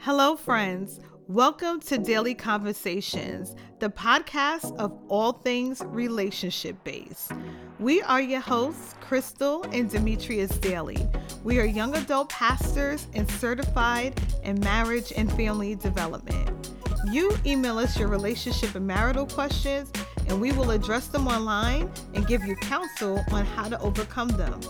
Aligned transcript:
Hello, 0.00 0.36
friends. 0.36 1.00
Welcome 1.26 1.80
to 1.80 1.98
Daily 1.98 2.32
Conversations, 2.32 3.56
the 3.80 3.90
podcast 3.90 4.76
of 4.76 4.96
all 5.08 5.32
things 5.32 5.82
relationship 5.86 6.76
based. 6.84 7.32
We 7.80 8.00
are 8.02 8.20
your 8.20 8.40
hosts, 8.40 8.94
Crystal 9.00 9.64
and 9.72 9.90
Demetrius 9.90 10.56
Daly. 10.58 11.04
We 11.42 11.58
are 11.58 11.64
young 11.64 11.96
adult 11.96 12.28
pastors 12.28 13.08
and 13.12 13.28
certified 13.32 14.18
in 14.44 14.60
marriage 14.60 15.12
and 15.16 15.30
family 15.32 15.74
development. 15.74 16.70
You 17.10 17.36
email 17.44 17.78
us 17.78 17.98
your 17.98 18.08
relationship 18.08 18.76
and 18.76 18.86
marital 18.86 19.26
questions, 19.26 19.90
and 20.28 20.40
we 20.40 20.52
will 20.52 20.70
address 20.70 21.08
them 21.08 21.26
online 21.26 21.90
and 22.14 22.24
give 22.24 22.44
you 22.44 22.54
counsel 22.54 23.20
on 23.32 23.44
how 23.44 23.68
to 23.68 23.78
overcome 23.80 24.28
them. 24.28 24.60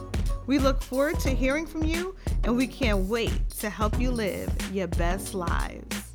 We 0.48 0.58
look 0.58 0.80
forward 0.80 1.20
to 1.20 1.28
hearing 1.28 1.66
from 1.66 1.84
you, 1.84 2.16
and 2.42 2.56
we 2.56 2.66
can't 2.66 3.00
wait 3.00 3.50
to 3.58 3.68
help 3.68 4.00
you 4.00 4.10
live 4.10 4.50
your 4.72 4.86
best 4.86 5.34
lives. 5.34 6.10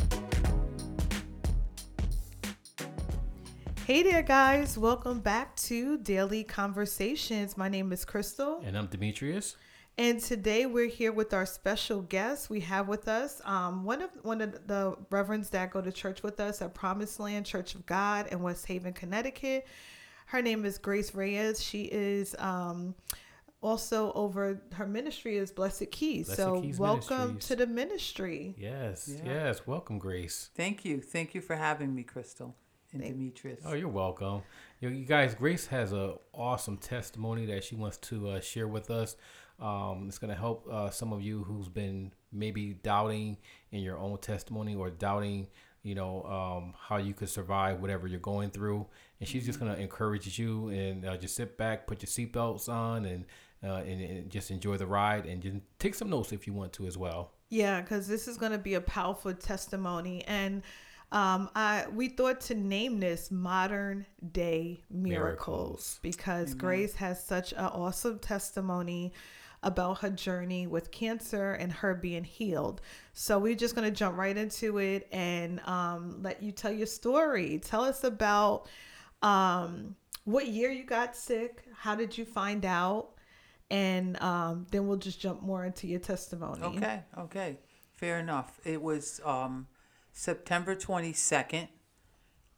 Hey 3.86 4.02
there, 4.02 4.24
guys. 4.24 4.76
Welcome 4.76 5.20
back 5.20 5.56
to 5.58 6.00
Daily 6.00 6.44
Conversations. 6.44 7.58
My 7.58 7.70
name 7.70 7.94
is 7.94 8.06
Crystal. 8.06 8.60
And 8.66 8.76
I'm 8.76 8.88
Demetrius. 8.88 9.56
And 10.00 10.20
today 10.20 10.66
we're 10.66 10.90
here 10.90 11.12
with 11.12 11.32
our 11.36 11.46
special 11.46 12.02
guest. 12.02 12.50
We 12.50 12.62
have 12.62 12.88
with 12.88 13.08
us 13.08 13.40
um, 13.46 13.84
one 13.84 14.02
of 14.02 14.10
one 14.24 14.42
of 14.42 14.66
the 14.66 14.98
reverends 15.12 15.52
that 15.52 15.70
go 15.70 15.80
to 15.80 15.92
church 15.92 16.24
with 16.24 16.40
us 16.40 16.60
at 16.64 16.74
Promised 16.74 17.20
Land 17.20 17.46
Church 17.46 17.76
of 17.76 17.86
God 17.86 18.26
in 18.32 18.42
West 18.42 18.66
Haven, 18.66 18.94
Connecticut. 18.94 19.68
Her 20.26 20.42
name 20.42 20.66
is 20.66 20.80
Grace 20.80 21.14
Reyes. 21.14 21.62
She 21.64 21.84
is 21.84 22.36
um, 22.40 22.96
also 23.64 24.12
over 24.14 24.62
her 24.74 24.86
ministry 24.86 25.38
is 25.38 25.52
Blessed 25.52 25.90
Keys. 25.92 26.28
Blessed 26.28 26.42
so 26.42 26.62
Keys 26.62 26.78
welcome 26.80 27.18
Ministries. 27.18 27.46
to 27.48 27.56
the 27.56 27.68
ministry. 27.68 28.56
Yes, 28.58 29.10
Yeah. 29.24 29.34
yes. 29.46 29.66
Welcome, 29.66 30.00
Grace. 30.00 30.50
Thank 30.56 30.84
you. 30.86 31.02
Thank 31.02 31.34
you 31.34 31.42
for 31.42 31.56
having 31.56 31.96
me, 31.96 32.04
Crystal 32.04 32.56
and 32.92 33.02
Thank- 33.02 33.14
Demetrius. 33.16 33.62
Oh, 33.66 33.74
you're 33.74 33.88
welcome. 33.88 34.44
You, 34.80 34.90
you 34.90 35.06
guys, 35.06 35.34
Grace 35.34 35.68
has 35.68 35.94
a 35.94 36.16
awesome 36.34 36.78
testimony 36.78 37.46
that 37.48 37.64
she 37.64 37.76
wants 37.76 37.98
to 38.10 38.30
uh, 38.30 38.40
share 38.42 38.68
with 38.68 38.92
us. 38.92 39.16
Um, 39.60 40.06
it's 40.08 40.18
going 40.18 40.34
to 40.34 40.40
help 40.40 40.68
uh, 40.70 40.90
some 40.90 41.14
of 41.14 41.22
you 41.22 41.44
who's 41.44 41.70
been 41.70 42.12
maybe 42.32 42.74
doubting 42.84 43.38
in 43.72 43.82
your 43.82 43.98
own 43.98 44.18
testimony 44.18 44.76
or 44.76 44.90
doubting, 44.90 45.48
you 45.84 45.96
know, 45.96 46.24
um, 46.24 46.74
how 46.78 46.98
you 46.98 47.14
could 47.14 47.30
survive 47.30 47.80
whatever 47.80 48.08
you're 48.08 48.20
going 48.20 48.50
through. 48.50 48.88
And 49.20 49.30
she's 49.30 49.46
just 49.46 49.60
going 49.60 49.74
to 49.74 49.80
encourage 49.80 50.38
you 50.38 50.68
and 50.70 51.06
uh, 51.06 51.16
just 51.18 51.36
sit 51.36 51.58
back, 51.58 51.88
put 51.88 52.02
your 52.02 52.08
seatbelts 52.08 52.68
on, 52.68 53.06
and, 53.06 53.26
uh, 53.64 53.84
and 53.86 54.02
and 54.02 54.30
just 54.30 54.52
enjoy 54.52 54.78
the 54.78 54.88
ride 54.88 55.26
and 55.26 55.42
just 55.42 55.58
take 55.80 55.96
some 55.96 56.10
notes 56.10 56.32
if 56.32 56.46
you 56.48 56.54
want 56.54 56.74
to 56.74 56.86
as 56.86 56.98
well. 56.98 57.32
Yeah, 57.50 57.82
because 57.82 58.08
this 58.08 58.28
is 58.28 58.38
going 58.38 58.52
to 58.52 58.58
be 58.58 58.74
a 58.74 58.82
powerful 58.82 59.34
testimony, 59.34 60.24
and 60.26 60.64
um, 61.12 61.50
I 61.56 61.86
we 61.94 62.10
thought 62.10 62.42
to 62.42 62.56
name 62.56 63.00
this 63.00 63.32
"Modern 63.32 64.06
Day 64.32 64.84
Miracles" 64.90 66.00
Miracles. 66.00 66.00
because 66.02 66.50
Amen. 66.50 66.58
Grace 66.58 66.96
has 66.96 67.24
such 67.24 67.52
an 67.54 67.66
awesome 67.66 68.20
testimony 68.20 69.14
about 69.64 70.00
her 70.00 70.10
journey 70.10 70.68
with 70.68 70.92
cancer 70.92 71.54
and 71.54 71.72
her 71.72 71.96
being 71.96 72.24
healed. 72.24 72.82
So 73.14 73.40
we're 73.40 73.56
just 73.56 73.76
going 73.76 73.90
to 73.90 73.96
jump 73.96 74.18
right 74.18 74.36
into 74.36 74.78
it 74.78 75.08
and 75.12 75.62
um, 75.62 76.22
let 76.22 76.44
you 76.44 76.52
tell 76.52 76.72
your 76.72 76.88
story. 76.88 77.60
Tell 77.64 77.84
us 77.84 78.04
about 78.04 78.68
um, 79.22 79.96
what 80.26 80.48
year 80.48 80.70
you 80.70 80.84
got 80.84 81.16
sick. 81.16 81.64
How 81.76 81.96
did 81.96 82.18
you 82.18 82.26
find 82.26 82.66
out? 82.66 83.13
And 83.74 84.22
um, 84.22 84.68
then 84.70 84.88
we'll 84.88 84.98
just 84.98 85.20
jump 85.20 85.42
more 85.42 85.66
into 85.66 85.88
your 85.88 86.00
testimony. 86.00 86.62
Okay, 86.62 87.02
okay. 87.18 87.58
Fair 87.92 88.20
enough. 88.20 88.60
It 88.64 88.84
was 88.84 89.20
um, 89.26 89.66
September 90.12 90.76
22nd, 90.76 91.70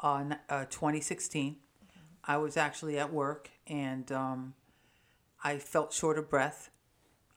uh, 0.02 0.24
uh, 0.50 0.66
2016. 0.66 1.56
I 2.26 2.36
was 2.36 2.58
actually 2.58 3.00
at 3.00 3.14
work 3.14 3.50
and 3.66 4.12
um, 4.12 4.56
I 5.42 5.58
felt 5.58 5.94
short 5.94 6.18
of 6.18 6.30
breath. 6.30 6.70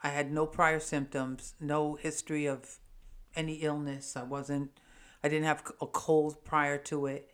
I 0.02 0.08
had 0.08 0.32
no 0.32 0.44
prior 0.44 0.80
symptoms, 0.80 1.54
no 1.60 1.94
history 1.94 2.46
of 2.46 2.78
any 3.36 3.54
illness. 3.56 4.16
I 4.16 4.24
wasn't, 4.24 4.72
I 5.22 5.28
didn't 5.28 5.44
have 5.44 5.62
a 5.80 5.86
cold 5.86 6.44
prior 6.44 6.78
to 6.78 7.06
it. 7.06 7.30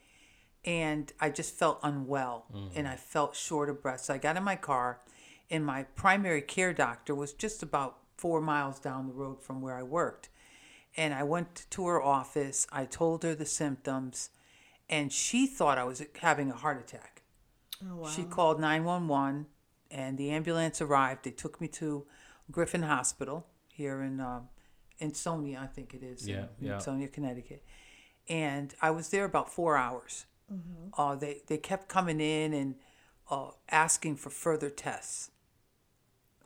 And 0.63 1.11
I 1.19 1.31
just 1.31 1.55
felt 1.55 1.79
unwell 1.83 2.47
and 2.75 2.87
I 2.89 2.97
felt 2.97 3.35
short 3.35 3.71
of 3.71 3.83
breath. 3.83 4.01
So 4.01 4.15
I 4.15 4.19
got 4.19 4.37
in 4.37 4.43
my 4.43 4.57
car 4.57 5.01
and 5.55 5.65
my 5.65 5.85
primary 5.95 6.43
care 6.43 6.73
doctor 6.73 7.15
was 7.15 7.33
just 7.33 7.63
about 7.63 7.99
four 8.17 8.41
miles 8.41 8.81
down 8.81 9.07
the 9.07 9.13
road 9.13 9.41
from 9.41 9.61
where 9.61 9.77
I 9.77 9.85
worked. 9.85 10.29
And 10.97 11.15
I 11.15 11.23
went 11.23 11.67
to 11.71 11.87
her 11.87 12.03
office. 12.03 12.67
I 12.73 12.87
told 12.87 13.23
her 13.23 13.37
the 13.37 13.47
symptoms, 13.47 14.31
and 14.91 15.13
she 15.13 15.47
thought 15.47 15.79
I 15.79 15.85
was 15.85 16.03
having 16.21 16.51
a 16.51 16.57
heart 16.57 16.81
attack. 16.81 17.23
Oh, 17.89 17.97
wow. 17.99 18.09
She 18.09 18.25
called 18.25 18.61
911, 18.61 19.47
and 19.93 20.19
the 20.19 20.31
ambulance 20.31 20.81
arrived. 20.81 21.25
They 21.25 21.31
took 21.31 21.61
me 21.61 21.69
to 21.69 22.05
Griffin 22.51 22.83
Hospital 22.83 23.47
here 23.73 24.03
in 24.03 24.21
um, 24.21 24.49
in 24.99 25.15
Sonia, 25.15 25.61
I 25.63 25.67
think 25.67 25.95
it 25.95 26.03
is. 26.03 26.27
Yeah, 26.27 26.47
in, 26.61 26.67
yeah. 26.67 26.75
in 26.75 26.81
Sonia, 26.81 27.09
Connecticut. 27.09 27.65
And 28.29 28.75
I 28.81 28.91
was 28.91 29.11
there 29.11 29.25
about 29.25 29.53
four 29.53 29.77
hours. 29.77 30.27
Uh, 30.97 31.15
they 31.15 31.43
they 31.47 31.59
kept 31.59 31.89
coming 31.89 32.21
in 32.21 32.53
and 32.53 32.75
uh, 33.31 33.51
asking 33.69 34.17
for 34.17 34.31
further 34.31 34.71
tests, 34.71 35.31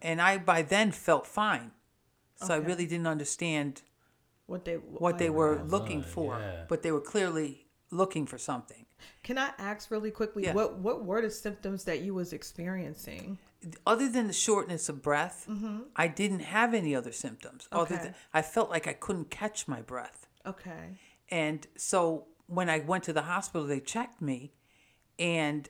and 0.02 0.20
I 0.20 0.38
by 0.38 0.62
then 0.62 0.92
felt 0.92 1.26
fine, 1.26 1.72
so 2.36 2.54
I 2.54 2.58
really 2.58 2.86
didn't 2.86 3.06
understand 3.06 3.82
what 4.46 4.64
they 4.64 4.74
what 4.74 5.18
they 5.18 5.30
were 5.30 5.62
looking 5.64 6.00
my, 6.00 6.06
for, 6.06 6.38
yeah. 6.38 6.64
but 6.68 6.82
they 6.82 6.92
were 6.92 7.00
clearly 7.00 7.66
looking 7.90 8.26
for 8.26 8.38
something. 8.38 8.86
Can 9.22 9.38
I 9.38 9.50
ask 9.58 9.90
really 9.90 10.10
quickly 10.10 10.44
Yeah. 10.44 10.54
what 10.54 10.78
what 10.78 11.04
were 11.04 11.22
the 11.22 11.30
symptoms 11.30 11.84
that 11.84 12.00
you 12.00 12.14
was 12.14 12.32
experiencing? 12.32 13.38
other 13.84 14.08
than 14.08 14.28
the 14.28 14.32
shortness 14.32 14.88
of 14.88 15.02
breath, 15.02 15.44
mm-hmm. 15.50 15.80
I 15.96 16.06
didn't 16.06 16.40
have 16.40 16.74
any 16.74 16.94
other 16.94 17.10
symptoms. 17.10 17.66
Other 17.72 17.96
Okay. 17.96 18.04
than 18.04 18.14
I 18.32 18.40
felt 18.40 18.70
like 18.70 18.86
I 18.86 18.92
couldn't 18.92 19.30
catch 19.30 19.66
my 19.66 19.82
breath, 19.82 20.28
Okay. 20.46 20.96
and 21.28 21.66
so 21.76 22.26
when 22.46 22.70
I 22.70 22.78
went 22.78 23.04
to 23.04 23.12
the 23.12 23.22
hospital, 23.22 23.66
they 23.66 23.80
checked 23.80 24.22
me, 24.22 24.52
and 25.18 25.68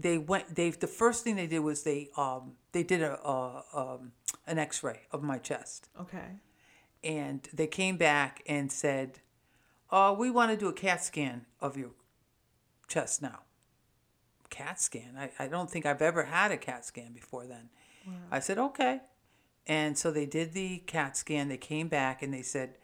they 0.00 0.18
went. 0.18 0.54
They 0.54 0.70
the 0.70 0.86
first 0.86 1.24
thing 1.24 1.36
they 1.36 1.46
did 1.46 1.60
was 1.60 1.82
they 1.82 2.10
um 2.16 2.52
they 2.72 2.82
did 2.82 3.02
a, 3.02 3.18
a 3.26 3.64
um 3.74 4.12
an 4.46 4.58
X-ray 4.58 5.00
of 5.10 5.22
my 5.22 5.38
chest, 5.38 5.88
Okay. 6.00 6.40
and 7.04 7.48
they 7.52 7.66
came 7.66 7.96
back 7.96 8.42
and 8.46 8.70
said, 8.70 9.20
"Oh, 9.90 10.12
we 10.12 10.30
want 10.30 10.50
to 10.52 10.56
do 10.56 10.68
a 10.68 10.72
CAT 10.72 11.02
scan 11.04 11.46
of 11.60 11.76
your 11.76 11.90
chest 12.86 13.20
now." 13.22 13.40
CAT 14.50 14.80
scan? 14.80 15.14
I, 15.18 15.30
I 15.38 15.48
don't 15.48 15.70
think 15.70 15.84
I've 15.84 16.00
ever 16.02 16.24
had 16.24 16.50
a 16.52 16.56
CAT 16.56 16.84
scan 16.84 17.12
before 17.12 17.46
then. 17.46 17.68
I 18.30 18.38
said, 18.40 18.58
"Okay." 18.58 19.00
And 19.66 19.98
so 19.98 20.10
they 20.10 20.24
did 20.24 20.54
the 20.54 20.78
CAT 20.86 21.14
scan. 21.16 21.48
They 21.48 21.58
came 21.58 21.88
back 21.88 22.22
and 22.22 22.32
they 22.32 22.40
said, 22.42 22.78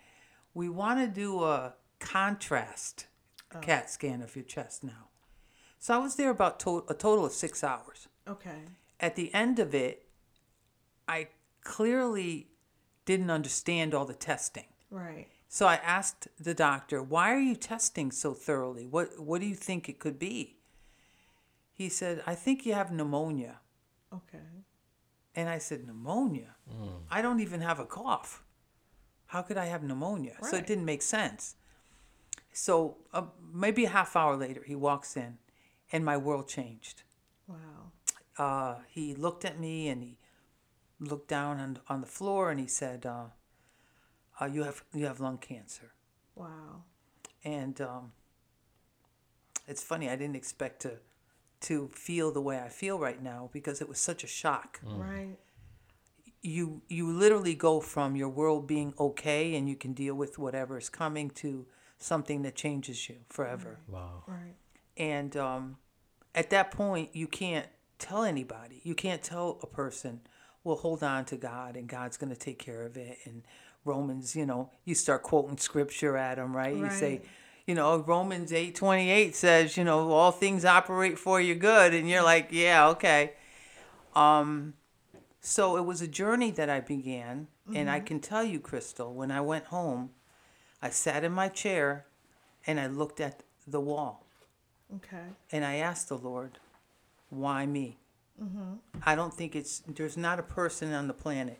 "We 0.53 0.69
want 0.69 1.01
to 1.01 1.07
do 1.07 1.43
a 1.45 1.75
contrast 1.99 3.07
CAT 3.63 3.89
scan 3.91 4.21
of 4.21 4.35
your 4.37 4.45
chest 4.45 4.83
now." 4.85 5.09
So 5.85 5.93
I 5.93 5.99
was 5.99 6.17
there 6.17 6.31
about 6.31 6.59
to- 6.61 6.87
a 6.89 6.95
total 6.95 7.27
of 7.27 7.33
six 7.33 7.63
hours 7.63 8.09
Okay. 8.27 8.69
at 9.01 9.17
the 9.17 9.35
end 9.35 9.59
of 9.59 9.75
it, 9.75 10.09
I 11.07 11.29
clearly 11.61 12.49
didn't 13.05 13.29
understand 13.29 13.93
all 13.93 14.07
the 14.07 14.15
testing. 14.15 14.73
Right. 14.89 15.29
So 15.47 15.67
I 15.67 15.75
asked 15.75 16.29
the 16.39 16.55
doctor, 16.55 17.03
"Why 17.03 17.35
are 17.35 17.39
you 17.51 17.55
testing 17.55 18.11
so 18.13 18.33
thoroughly? 18.33 18.87
What 18.87 19.19
what 19.21 19.43
do 19.43 19.47
you 19.47 19.55
think 19.55 19.91
it 19.91 19.99
could 19.99 20.19
be?" 20.19 20.59
He 21.71 21.91
said, 21.91 22.23
"I 22.27 22.35
think 22.35 22.65
you 22.65 22.73
have 22.73 22.91
pneumonia." 22.91 23.61
Okay. 24.11 24.65
And 25.35 25.51
I 25.51 25.59
said, 25.59 25.87
"Pneumonia? 25.87 26.57
I 27.11 27.21
don't 27.21 27.41
even 27.41 27.61
have 27.61 27.79
a 27.79 27.85
cough. 27.85 28.43
How 29.27 29.43
could 29.43 29.59
I 29.59 29.67
have 29.67 29.83
pneumonia?" 29.83 30.39
So 30.49 30.57
it 30.57 30.67
didn't 30.67 30.87
make 30.87 31.03
sense. 31.03 31.57
So 32.53 32.97
uh, 33.13 33.27
maybe 33.53 33.85
a 33.85 33.91
half 33.91 34.17
hour 34.17 34.35
later, 34.35 34.63
he 34.63 34.75
walks 34.75 35.15
in, 35.15 35.39
and 35.95 36.05
my 36.05 36.17
world 36.17 36.49
changed. 36.49 37.05
Wow. 37.47 37.93
uh, 38.37 38.81
he 38.89 39.15
looked 39.15 39.45
at 39.45 39.61
me 39.61 39.89
and 39.89 40.03
he 40.03 40.19
looked 40.99 41.29
down 41.29 41.61
on, 41.61 41.79
on 41.89 42.01
the 42.01 42.07
floor 42.07 42.51
and 42.51 42.59
he 42.59 42.67
said, 42.67 43.07
uh, 43.07 43.27
uh, 44.41 44.47
"You 44.47 44.65
have 44.65 44.83
you 44.93 45.07
have 45.07 45.21
lung 45.21 45.39
cancer." 45.39 45.93
Wow. 46.35 46.83
And 47.45 47.81
um, 47.81 48.13
it's 49.69 49.83
funny. 49.83 50.09
I 50.11 50.17
didn't 50.17 50.37
expect 50.37 50.83
to 50.83 50.99
to 51.61 51.89
feel 51.95 52.33
the 52.33 52.41
way 52.41 52.59
I 52.59 52.69
feel 52.69 52.99
right 52.99 53.23
now 53.23 53.49
because 53.53 53.81
it 53.81 53.89
was 53.89 54.01
such 54.01 54.25
a 54.25 54.27
shock. 54.27 54.81
Right. 54.83 55.37
You 56.43 56.83
you 56.89 57.11
literally 57.13 57.55
go 57.55 57.81
from 57.81 58.17
your 58.17 58.29
world 58.29 58.67
being 58.67 58.95
okay 58.99 59.55
and 59.55 59.69
you 59.69 59.77
can 59.77 59.93
deal 59.93 60.15
with 60.15 60.39
whatever 60.39 60.77
is 60.77 60.89
coming 60.89 61.31
to 61.31 61.67
something 61.99 62.43
that 62.43 62.57
changes 62.57 63.09
you 63.09 63.17
forever. 63.29 63.79
Wow. 63.87 64.25
Right. 64.27 64.57
And 64.97 65.37
um, 65.37 65.77
at 66.35 66.51
that 66.51 66.71
point, 66.71 67.11
you 67.13 67.27
can't 67.27 67.67
tell 67.99 68.25
anybody. 68.25 68.81
You 68.85 68.95
can't 68.95 69.23
tell 69.23 69.59
a 69.63 69.67
person, 69.67 70.21
well, 70.63 70.77
hold 70.77 71.03
on 71.03 71.25
to 71.27 71.37
God 71.37 71.77
and 71.77 71.89
God's 71.89 72.17
going 72.17 72.33
to 72.33 72.39
take 72.39 72.59
care 72.59 72.83
of 72.83 72.97
it 72.97 73.19
and 73.25 73.43
Romans, 73.85 74.35
you 74.35 74.47
know, 74.47 74.71
you 74.85 74.95
start 74.95 75.23
quoting 75.23 75.59
scripture 75.59 76.17
at 76.17 76.37
them, 76.37 76.57
right? 76.57 76.75
You 76.75 76.91
say, 76.91 77.23
you 77.67 77.75
know, 77.75 77.99
Romans 77.99 78.53
8 78.53 78.75
28 78.75 79.37
says, 79.37 79.77
you 79.77 79.85
know, 79.85 80.11
all 80.11 80.33
things 80.33 80.65
operate 80.65 81.19
for 81.19 81.41
your 81.41 81.57
good. 81.57 81.93
And 81.93 82.09
you're 82.09 82.23
like, 82.23 82.49
yeah, 82.51 82.89
okay. 82.89 83.33
Um, 84.15 84.75
so 85.41 85.77
it 85.77 85.85
was 85.85 86.01
a 86.01 86.09
journey 86.09 86.51
that 86.53 86.71
I 86.71 86.81
began. 86.81 87.49
And 87.75 87.91
I 87.91 88.01
can 88.01 88.21
tell 88.21 88.45
you, 88.45 88.61
Crystal, 88.61 89.15
when 89.15 89.31
I 89.31 89.41
went 89.41 89.67
home, 89.67 90.11
I 90.83 90.91
sat 90.91 91.25
in 91.25 91.33
my 91.33 91.49
chair 91.49 92.07
and 92.67 92.79
I 92.79 92.87
looked 92.89 93.21
at 93.21 93.43
the 93.67 93.81
wall 93.81 94.24
Okay. 94.97 95.25
and 95.51 95.65
I 95.65 95.77
asked 95.77 96.09
the 96.09 96.19
Lord, 96.19 96.59
why 97.31 97.67
me? 97.67 97.99
Mm-hmm. 98.43 98.75
I 99.05 99.15
don't 99.15 99.33
think 99.33 99.55
it's, 99.55 99.83
there's 99.87 100.17
not 100.17 100.39
a 100.39 100.43
person 100.43 100.93
on 100.93 101.07
the 101.09 101.15
planet 101.15 101.59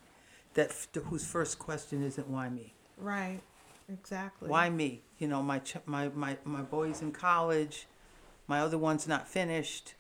that 0.55 0.73
whose 1.07 1.27
first 1.27 1.59
question 1.59 2.03
isn't 2.03 2.29
why 2.29 2.49
me? 2.49 2.75
Right. 2.97 3.41
Exactly. 3.93 4.49
Why 4.49 4.71
me? 4.71 5.03
You 5.19 5.29
know, 5.29 5.43
my, 5.43 5.59
ch- 5.59 5.77
my, 5.87 6.09
my, 6.09 6.37
my 6.45 6.63
boy's 6.63 7.03
in 7.03 7.13
college, 7.13 7.87
my 8.47 8.61
other 8.61 8.79
one's 8.79 9.07
not 9.07 9.29
finished. 9.29 9.95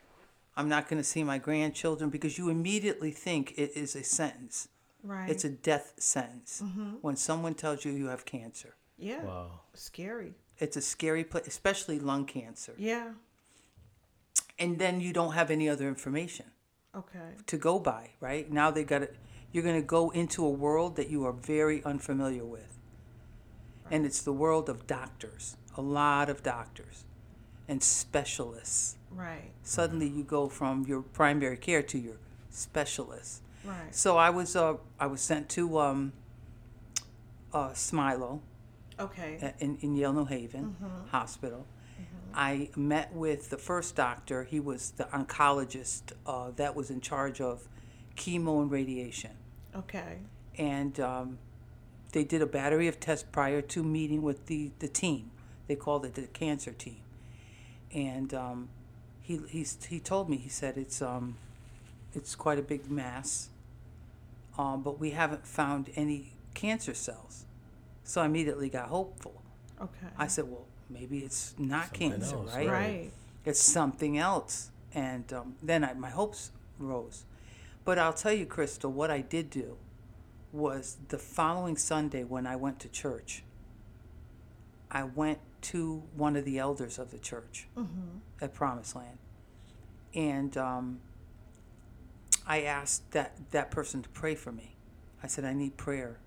I'm 0.56 0.68
not 0.68 0.88
going 0.88 1.00
to 1.00 1.04
see 1.04 1.24
my 1.24 1.38
grandchildren 1.38 2.10
because 2.10 2.38
you 2.38 2.48
immediately 2.48 3.10
think 3.10 3.54
it 3.56 3.72
is 3.74 3.96
a 3.96 4.04
sentence. 4.04 4.68
Right. 5.02 5.28
It's 5.28 5.44
a 5.44 5.50
death 5.50 5.94
sentence 5.98 6.62
mm-hmm. 6.64 6.94
when 7.02 7.16
someone 7.16 7.54
tells 7.54 7.84
you 7.84 7.92
you 7.92 8.06
have 8.06 8.24
cancer. 8.24 8.74
yeah. 8.98 9.22
Wow. 9.22 9.60
Scary. 9.74 10.34
It's 10.58 10.76
a 10.76 10.80
scary 10.80 11.24
place, 11.24 11.48
especially 11.48 11.98
lung 11.98 12.24
cancer. 12.26 12.74
Yeah. 12.78 13.10
And 14.58 14.78
then 14.78 15.00
you 15.00 15.12
don't 15.12 15.32
have 15.32 15.50
any 15.50 15.68
other 15.68 15.88
information. 15.88 16.46
Okay. 16.96 17.34
to 17.48 17.56
go 17.56 17.80
by, 17.80 18.10
right? 18.20 18.48
Now 18.52 18.70
they 18.70 18.84
got 18.84 19.02
it. 19.02 19.16
You're 19.50 19.64
going 19.64 19.74
to 19.80 19.82
go 19.86 20.10
into 20.10 20.46
a 20.46 20.50
world 20.50 20.94
that 20.94 21.10
you 21.10 21.24
are 21.26 21.32
very 21.32 21.82
unfamiliar 21.84 22.44
with. 22.44 22.78
And 23.90 24.06
it's 24.06 24.22
the 24.22 24.32
world 24.32 24.68
of 24.68 24.86
doctors, 24.86 25.56
a 25.76 25.82
lot 25.82 26.30
of 26.30 26.44
doctors 26.44 27.02
and 27.66 27.82
specialists. 27.82 28.96
Right. 29.10 29.50
Suddenly 29.64 30.06
you 30.08 30.22
go 30.22 30.48
from 30.48 30.84
your 30.86 31.02
primary 31.02 31.56
care 31.56 31.82
to 31.82 31.98
your 31.98 32.16
specialist. 32.50 33.42
Right. 33.64 33.92
So 33.92 34.16
I 34.16 34.30
was 34.30 34.54
uh, 34.54 34.74
I 35.00 35.06
was 35.06 35.20
sent 35.20 35.48
to 35.50 35.78
um, 35.80 36.12
uh, 37.52 37.70
Smilow 37.70 38.38
Okay. 39.00 39.52
in, 39.58 39.78
in 39.80 39.96
Yale 39.96 40.12
New 40.12 40.26
Haven 40.26 40.76
Hospital. 41.10 41.66
I 42.34 42.70
met 42.76 43.12
with 43.14 43.50
the 43.50 43.56
first 43.56 43.94
doctor. 43.96 44.44
He 44.44 44.60
was 44.60 44.90
the 44.90 45.04
oncologist 45.04 46.12
uh, 46.26 46.50
that 46.56 46.74
was 46.74 46.90
in 46.90 47.00
charge 47.00 47.40
of 47.40 47.68
chemo 48.16 48.60
and 48.60 48.70
radiation. 48.70 49.30
Okay. 49.74 50.18
And 50.58 50.98
um, 51.00 51.38
they 52.12 52.24
did 52.24 52.42
a 52.42 52.46
battery 52.46 52.88
of 52.88 53.00
tests 53.00 53.26
prior 53.30 53.60
to 53.62 53.82
meeting 53.82 54.22
with 54.22 54.46
the, 54.46 54.72
the 54.78 54.88
team. 54.88 55.30
They 55.66 55.76
called 55.76 56.04
it 56.04 56.14
the 56.14 56.22
cancer 56.22 56.72
team. 56.72 57.00
And 57.92 58.34
um, 58.34 58.68
he, 59.20 59.40
he's, 59.48 59.78
he 59.84 60.00
told 60.00 60.28
me, 60.28 60.36
he 60.36 60.48
said, 60.48 60.76
it's, 60.76 61.00
um, 61.00 61.36
it's 62.12 62.34
quite 62.34 62.58
a 62.58 62.62
big 62.62 62.90
mass, 62.90 63.48
um, 64.58 64.82
but 64.82 65.00
we 65.00 65.10
haven't 65.10 65.46
found 65.46 65.90
any 65.96 66.32
cancer 66.54 66.94
cells. 66.94 67.44
So 68.04 68.20
I 68.20 68.26
immediately 68.26 68.68
got 68.68 68.88
hopeful. 68.88 69.42
Okay. 69.80 70.06
I 70.18 70.26
said, 70.26 70.48
well, 70.48 70.66
maybe 70.90 71.18
it's 71.18 71.54
not 71.58 71.88
Something 71.88 72.10
cancer, 72.12 72.36
else, 72.36 72.54
right? 72.54 72.68
right. 72.68 73.10
It's 73.44 73.60
something 73.60 74.18
else. 74.18 74.70
And 74.94 75.32
um, 75.32 75.54
then 75.62 75.84
I, 75.84 75.94
my 75.94 76.10
hopes 76.10 76.50
rose. 76.78 77.24
But 77.84 77.98
I'll 77.98 78.12
tell 78.12 78.32
you, 78.32 78.46
Crystal, 78.46 78.90
what 78.90 79.10
I 79.10 79.20
did 79.20 79.50
do 79.50 79.76
was 80.52 80.96
the 81.08 81.18
following 81.18 81.76
Sunday 81.76 82.24
when 82.24 82.46
I 82.46 82.56
went 82.56 82.78
to 82.80 82.88
church, 82.88 83.42
I 84.90 85.02
went 85.02 85.40
to 85.62 86.02
one 86.14 86.36
of 86.36 86.44
the 86.44 86.58
elders 86.58 86.98
of 86.98 87.10
the 87.10 87.18
church 87.18 87.66
at 88.40 88.54
Promised 88.54 88.94
Land. 88.94 89.18
And 90.14 90.56
um, 90.56 91.00
I 92.46 92.62
asked 92.62 93.10
that, 93.12 93.32
that 93.50 93.70
person 93.70 94.02
to 94.02 94.08
pray 94.10 94.34
for 94.36 94.52
me. 94.52 94.76
I 95.22 95.26
said, 95.26 95.44
I 95.44 95.52
need 95.54 95.76
prayer. 95.76 96.18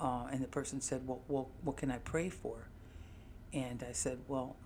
Uh, 0.00 0.26
and 0.32 0.42
the 0.42 0.48
person 0.48 0.80
said, 0.80 1.06
well, 1.06 1.20
well, 1.28 1.48
what 1.62 1.76
can 1.76 1.90
I 1.90 1.98
pray 1.98 2.28
for? 2.28 2.66
And 3.52 3.84
I 3.88 3.92
said, 3.92 4.18
well, 4.28 4.56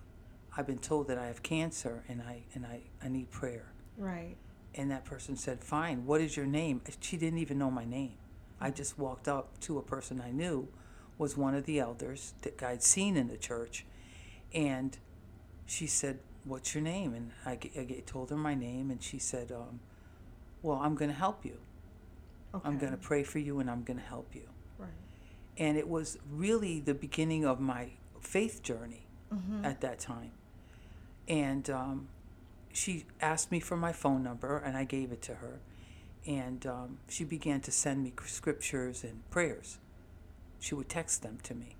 I've 0.55 0.67
been 0.67 0.79
told 0.79 1.07
that 1.07 1.17
I 1.17 1.27
have 1.27 1.43
cancer 1.43 2.03
and 2.07 2.21
I, 2.21 2.43
and 2.53 2.65
I, 2.65 2.81
I 3.03 3.09
need 3.09 3.29
prayer. 3.31 3.73
Right. 3.97 4.35
And 4.75 4.91
that 4.91 5.05
person 5.05 5.35
said, 5.35 5.63
fine, 5.63 6.05
what 6.05 6.21
is 6.21 6.37
your 6.37 6.45
name? 6.45 6.81
She 6.99 7.17
didn't 7.17 7.39
even 7.39 7.57
know 7.57 7.71
my 7.71 7.85
name. 7.85 8.17
I 8.59 8.71
just 8.71 8.97
walked 8.97 9.27
up 9.27 9.59
to 9.61 9.77
a 9.77 9.81
person 9.81 10.21
I 10.21 10.31
knew 10.31 10.67
was 11.17 11.35
one 11.35 11.55
of 11.55 11.65
the 11.65 11.79
elders 11.79 12.33
that 12.41 12.61
I'd 12.61 12.83
seen 12.83 13.17
in 13.17 13.27
the 13.27 13.37
church. 13.37 13.85
And 14.53 14.97
she 15.65 15.87
said, 15.87 16.19
what's 16.43 16.73
your 16.73 16.83
name? 16.83 17.13
And 17.13 17.31
I, 17.45 17.59
I 17.77 18.03
told 18.05 18.29
her 18.29 18.37
my 18.37 18.55
name 18.55 18.89
and 18.89 19.01
she 19.01 19.19
said, 19.19 19.51
um, 19.51 19.79
well, 20.61 20.77
I'm 20.77 20.95
going 20.95 21.09
to 21.09 21.17
help 21.17 21.45
you. 21.45 21.57
Okay. 22.53 22.67
I'm 22.67 22.77
going 22.77 22.91
to 22.91 22.97
pray 22.97 23.23
for 23.23 23.39
you 23.39 23.59
and 23.59 23.69
I'm 23.69 23.83
going 23.83 23.99
to 23.99 24.05
help 24.05 24.33
you. 24.33 24.47
Right. 24.79 24.89
And 25.57 25.77
it 25.77 25.87
was 25.87 26.17
really 26.31 26.79
the 26.79 26.93
beginning 26.93 27.45
of 27.45 27.59
my 27.59 27.89
faith 28.35 28.61
journey 28.63 29.03
Mm-hmm. 29.33 29.65
at 29.65 29.81
that 29.81 29.99
time. 29.99 30.31
And 31.27 31.69
um, 31.69 32.07
she 32.71 33.03
asked 33.19 33.51
me 33.51 33.59
for 33.59 33.75
my 33.75 33.91
phone 33.91 34.23
number, 34.23 34.57
and 34.57 34.77
I 34.77 34.85
gave 34.85 35.11
it 35.11 35.21
to 35.23 35.33
her. 35.35 35.59
And 36.25 36.65
um, 36.65 36.99
she 37.09 37.25
began 37.25 37.59
to 37.67 37.71
send 37.71 38.05
me 38.05 38.13
scriptures 38.25 39.03
and 39.03 39.29
prayers. 39.29 39.79
She 40.61 40.75
would 40.75 40.87
text 40.87 41.23
them 41.23 41.39
to 41.43 41.53
me. 41.53 41.75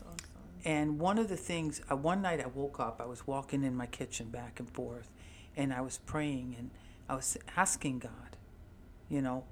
Awesome. 0.00 0.16
And 0.64 0.98
one 0.98 1.18
of 1.18 1.28
the 1.28 1.36
things, 1.36 1.82
uh, 1.92 1.96
one 1.96 2.22
night 2.22 2.40
I 2.40 2.46
woke 2.46 2.80
up, 2.80 2.98
I 2.98 3.04
was 3.04 3.26
walking 3.26 3.62
in 3.62 3.76
my 3.76 3.86
kitchen 3.86 4.30
back 4.30 4.58
and 4.58 4.70
forth, 4.70 5.10
and 5.54 5.74
I 5.74 5.82
was 5.82 5.98
praying 5.98 6.56
and 6.58 6.70
I 7.10 7.14
was 7.14 7.36
asking 7.58 7.98
God, 7.98 8.36
you 9.10 9.20
know, 9.20 9.44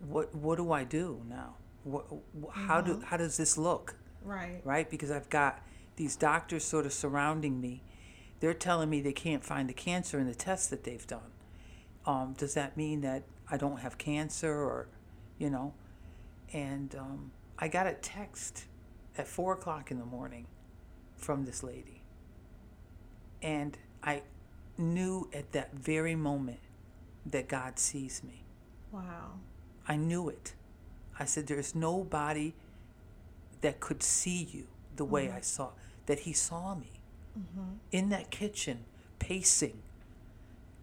what 0.00 0.34
what 0.34 0.56
do 0.58 0.72
I 0.72 0.84
do 0.84 1.22
now? 1.26 1.54
What, 1.84 2.04
wh- 2.38 2.54
how 2.68 2.82
do 2.82 3.00
how 3.04 3.16
does 3.16 3.38
this 3.38 3.56
look? 3.56 3.94
Right. 4.22 4.60
Right? 4.64 4.88
Because 4.90 5.10
I've 5.10 5.30
got 5.30 5.62
these 5.96 6.16
doctors 6.16 6.64
sort 6.64 6.86
of 6.86 6.92
surrounding 6.92 7.60
me. 7.60 7.82
They're 8.40 8.54
telling 8.54 8.88
me 8.88 9.00
they 9.00 9.12
can't 9.12 9.44
find 9.44 9.68
the 9.68 9.74
cancer 9.74 10.18
in 10.18 10.26
the 10.26 10.34
tests 10.34 10.68
that 10.68 10.84
they've 10.84 11.06
done. 11.06 11.32
Um, 12.06 12.34
does 12.36 12.54
that 12.54 12.76
mean 12.76 13.02
that 13.02 13.24
I 13.50 13.56
don't 13.56 13.80
have 13.80 13.98
cancer 13.98 14.52
or, 14.52 14.88
you 15.38 15.50
know? 15.50 15.74
And 16.52 16.94
um, 16.94 17.32
I 17.58 17.68
got 17.68 17.86
a 17.86 17.92
text 17.92 18.64
at 19.18 19.28
four 19.28 19.52
o'clock 19.52 19.90
in 19.90 19.98
the 19.98 20.06
morning 20.06 20.46
from 21.16 21.44
this 21.44 21.62
lady. 21.62 22.02
And 23.42 23.76
I 24.02 24.22
knew 24.78 25.28
at 25.34 25.52
that 25.52 25.74
very 25.74 26.14
moment 26.14 26.60
that 27.26 27.48
God 27.48 27.78
sees 27.78 28.22
me. 28.24 28.44
Wow. 28.90 29.32
I 29.86 29.96
knew 29.96 30.28
it. 30.28 30.54
I 31.18 31.24
said, 31.26 31.46
There's 31.46 31.74
nobody 31.74 32.54
that 33.60 33.80
could 33.80 34.02
see 34.02 34.48
you 34.50 34.66
the 34.96 35.04
way 35.04 35.26
mm-hmm. 35.26 35.36
I 35.36 35.40
saw, 35.40 35.70
that 36.06 36.20
He 36.20 36.32
saw 36.32 36.74
me 36.74 36.92
mm-hmm. 37.38 37.74
in 37.92 38.08
that 38.10 38.30
kitchen, 38.30 38.84
pacing, 39.18 39.82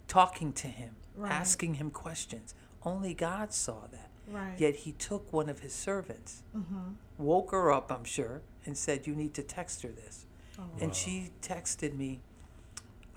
talking 0.07 0.53
to 0.53 0.67
Him, 0.67 0.95
Right. 1.15 1.31
asking 1.31 1.75
Him 1.75 1.89
questions. 1.89 2.53
Only 2.83 3.15
God 3.15 3.51
saw 3.51 3.87
that. 3.91 4.09
Right. 4.27 4.53
Yet 4.57 4.75
He 4.77 4.91
took 4.91 5.31
one 5.33 5.49
of 5.49 5.59
His 5.59 5.73
servants, 5.73 6.43
mm-hmm. 6.55 6.93
woke 7.17 7.51
her 7.51 7.71
up, 7.71 7.91
I'm 7.91 8.03
sure, 8.03 8.41
and 8.65 8.77
said, 8.77 9.07
You 9.07 9.15
need 9.15 9.33
to 9.33 9.43
text 9.43 9.81
her 9.81 9.89
this. 9.89 10.25
Oh. 10.59 10.63
And 10.79 10.93
she 10.95 11.31
texted 11.41 11.95
me 11.95 12.19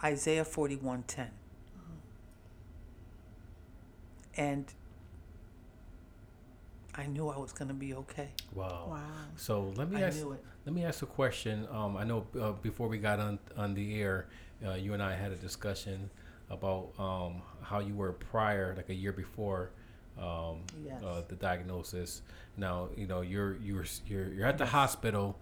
Isaiah 0.03 0.45
41:10. 0.45 1.29
And 4.37 4.73
I 6.95 7.07
knew 7.07 7.29
I 7.29 7.39
was 7.39 7.53
going 7.53 7.69
to 7.69 7.75
be 7.75 7.95
okay. 7.95 8.29
Wow. 8.55 8.87
Wow. 8.91 9.01
So 9.37 9.73
let 9.77 9.91
me 9.91 10.03
I 10.03 10.07
ask. 10.09 10.17
knew 10.19 10.33
it. 10.33 10.45
Let 10.67 10.75
me 10.75 10.85
ask 10.85 11.03
a 11.03 11.07
question. 11.07 11.67
Um, 11.71 11.97
I 11.97 12.05
know 12.05 12.27
uh, 12.41 12.53
before 12.53 12.89
we 12.89 12.99
got 12.99 13.19
on 13.21 13.39
on 13.57 13.75
the 13.75 14.01
air, 14.01 14.27
uh, 14.67 14.73
you 14.75 14.93
and 14.95 15.03
I 15.03 15.15
had 15.15 15.33
a 15.33 15.37
discussion 15.37 16.11
about 16.51 16.91
um, 16.99 17.43
how 17.63 17.79
you 17.79 17.95
were 17.95 18.13
prior, 18.13 18.75
like 18.77 18.89
a 18.89 18.95
year 18.95 19.13
before 19.13 19.71
um, 20.19 20.63
Yes. 20.85 21.03
uh, 21.03 21.23
the 21.29 21.37
diagnosis. 21.37 22.23
Now 22.57 22.89
you 22.97 23.07
know 23.07 23.21
you're 23.23 23.57
you're 23.59 23.85
you're 24.07 24.33
you're 24.33 24.47
at 24.47 24.59
the 24.59 24.67
hospital, 24.67 25.39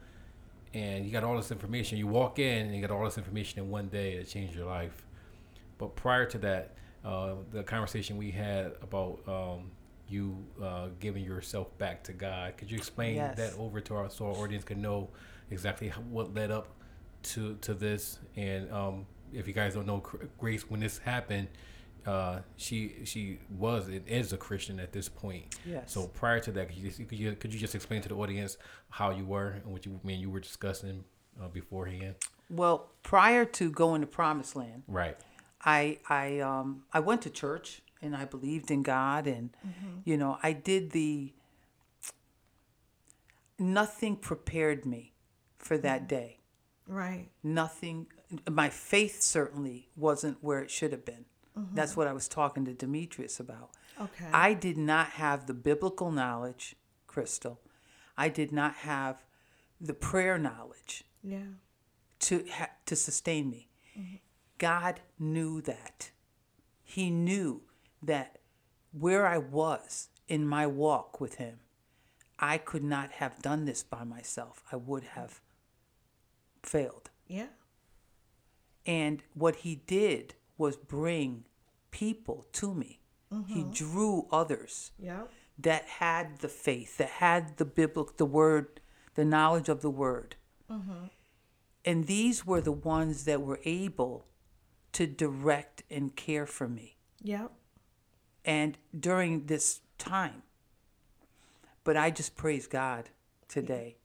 and 0.74 1.04
you 1.06 1.10
got 1.12 1.24
all 1.24 1.36
this 1.36 1.50
information. 1.50 1.98
You 1.98 2.06
walk 2.06 2.38
in 2.38 2.66
and 2.66 2.74
you 2.76 2.82
got 2.82 2.90
all 2.90 3.04
this 3.04 3.18
information 3.18 3.60
in 3.60 3.70
one 3.70 3.88
day 3.88 4.18
that 4.18 4.28
changed 4.28 4.54
your 4.54 4.66
life. 4.66 5.04
But 5.78 5.96
prior 5.96 6.26
to 6.26 6.38
that, 6.38 6.74
uh, 7.04 7.34
the 7.52 7.62
conversation 7.62 8.18
we 8.18 8.30
had 8.32 8.72
about 8.82 9.20
um, 9.26 9.70
you 10.10 10.44
uh, 10.62 10.88
giving 11.00 11.24
yourself 11.24 11.76
back 11.78 12.02
to 12.04 12.12
God, 12.12 12.56
could 12.56 12.70
you 12.70 12.76
explain 12.78 13.16
Yes. 13.16 13.36
that 13.36 13.54
over 13.58 13.80
to 13.80 13.94
our 13.96 14.10
so 14.10 14.26
our 14.26 14.32
audience 14.36 14.64
can 14.64 14.80
know 14.82 15.10
exactly 15.50 15.88
what 16.10 16.34
led 16.34 16.50
up 16.50 16.68
to 17.24 17.56
to 17.62 17.74
this? 17.74 18.18
And 18.36 18.70
um, 18.72 19.06
if 19.32 19.46
you 19.46 19.52
guys 19.52 19.74
don't 19.74 19.86
know, 19.86 20.02
Grace, 20.38 20.68
when 20.70 20.80
this 20.80 20.98
happened, 20.98 21.48
uh, 22.06 22.40
she 22.56 22.96
she 23.04 23.38
was 23.50 23.88
it 23.88 24.04
is 24.06 24.32
a 24.32 24.36
Christian 24.36 24.80
at 24.80 24.92
this 24.92 25.08
point. 25.08 25.56
Yes. 25.66 25.92
So 25.92 26.06
prior 26.06 26.40
to 26.40 26.52
that, 26.52 26.68
could 26.68 26.78
you, 26.78 26.90
could 26.90 27.18
you 27.18 27.32
could 27.34 27.52
you 27.52 27.58
just 27.60 27.74
explain 27.74 28.00
to 28.02 28.08
the 28.08 28.14
audience 28.14 28.56
how 28.90 29.10
you 29.10 29.24
were 29.24 29.48
and 29.50 29.66
what 29.66 29.84
you 29.84 30.00
mean 30.04 30.20
you 30.20 30.30
were 30.30 30.40
discussing 30.40 31.04
uh, 31.42 31.48
beforehand? 31.48 32.14
Well, 32.50 32.90
prior 33.02 33.44
to 33.44 33.70
going 33.70 34.00
to 34.00 34.06
Promised 34.06 34.56
Land, 34.56 34.84
Right. 34.88 35.16
I 35.64 35.98
I 36.08 36.38
um 36.40 36.84
I 36.92 37.00
went 37.00 37.20
to 37.22 37.30
church 37.30 37.82
and 38.00 38.16
I 38.16 38.24
believed 38.24 38.70
in 38.70 38.82
God 38.82 39.26
and 39.26 39.50
mm-hmm. 39.66 40.00
you 40.04 40.16
know 40.16 40.38
I 40.42 40.52
did 40.52 40.90
the 40.90 41.32
nothing 43.58 44.16
prepared 44.16 44.86
me 44.86 45.12
for 45.58 45.76
that 45.78 46.00
mm-hmm. 46.00 46.06
day. 46.06 46.38
Right. 46.86 47.28
Nothing 47.42 48.06
my 48.50 48.68
faith 48.68 49.22
certainly 49.22 49.88
wasn't 49.96 50.38
where 50.40 50.60
it 50.60 50.70
should 50.70 50.92
have 50.92 51.04
been. 51.04 51.24
Mm-hmm. 51.58 51.74
That's 51.74 51.96
what 51.96 52.06
I 52.06 52.12
was 52.12 52.28
talking 52.28 52.64
to 52.66 52.72
Demetrius 52.72 53.40
about. 53.40 53.70
Okay. 54.00 54.28
I 54.32 54.54
did 54.54 54.78
not 54.78 55.08
have 55.10 55.46
the 55.46 55.54
biblical 55.54 56.12
knowledge, 56.12 56.76
Crystal. 57.06 57.60
I 58.16 58.28
did 58.28 58.52
not 58.52 58.74
have 58.76 59.24
the 59.80 59.94
prayer 59.94 60.38
knowledge 60.38 61.04
yeah. 61.22 61.40
to 62.20 62.44
ha- 62.50 62.70
to 62.86 62.96
sustain 62.96 63.50
me. 63.50 63.68
God 64.58 65.00
knew 65.18 65.60
that. 65.62 66.10
He 66.82 67.10
knew 67.10 67.62
that 68.02 68.38
where 68.92 69.26
I 69.26 69.38
was 69.38 70.08
in 70.26 70.46
my 70.46 70.66
walk 70.66 71.20
with 71.20 71.36
him, 71.36 71.60
I 72.38 72.58
could 72.58 72.84
not 72.84 73.12
have 73.12 73.42
done 73.42 73.64
this 73.64 73.82
by 73.82 74.04
myself. 74.04 74.62
I 74.70 74.76
would 74.76 75.04
have 75.04 75.40
failed. 76.62 77.10
Yeah. 77.26 77.48
And 78.86 79.22
what 79.34 79.56
he 79.56 79.74
did 79.74 80.34
was 80.56 80.76
bring 80.76 81.44
people 81.90 82.46
to 82.52 82.74
me. 82.74 83.00
He 83.30 83.60
mm-hmm. 83.60 83.72
drew 83.72 84.26
others 84.32 84.92
Yeah. 84.98 85.24
that 85.58 85.84
had 85.84 86.38
the 86.38 86.48
faith, 86.48 86.96
that 86.96 87.10
had 87.10 87.58
the 87.58 87.66
biblical, 87.66 88.14
the 88.16 88.24
word, 88.24 88.80
the 89.16 89.24
knowledge 89.24 89.68
of 89.68 89.82
the 89.82 89.90
word. 89.90 90.36
Mm-hmm. 90.70 91.08
And 91.84 92.06
these 92.06 92.46
were 92.46 92.62
the 92.62 92.72
ones 92.72 93.24
that 93.24 93.42
were 93.42 93.60
able 93.64 94.26
to 94.92 95.06
direct 95.06 95.82
and 95.90 96.16
care 96.16 96.46
for 96.46 96.68
me. 96.68 96.96
Yep. 97.22 97.52
And 98.48 98.78
during 98.98 99.44
this 99.44 99.80
time, 99.98 100.42
but 101.84 101.96
I 101.98 102.10
just 102.10 102.34
praise 102.34 102.66
God 102.66 103.10
today 103.46 103.96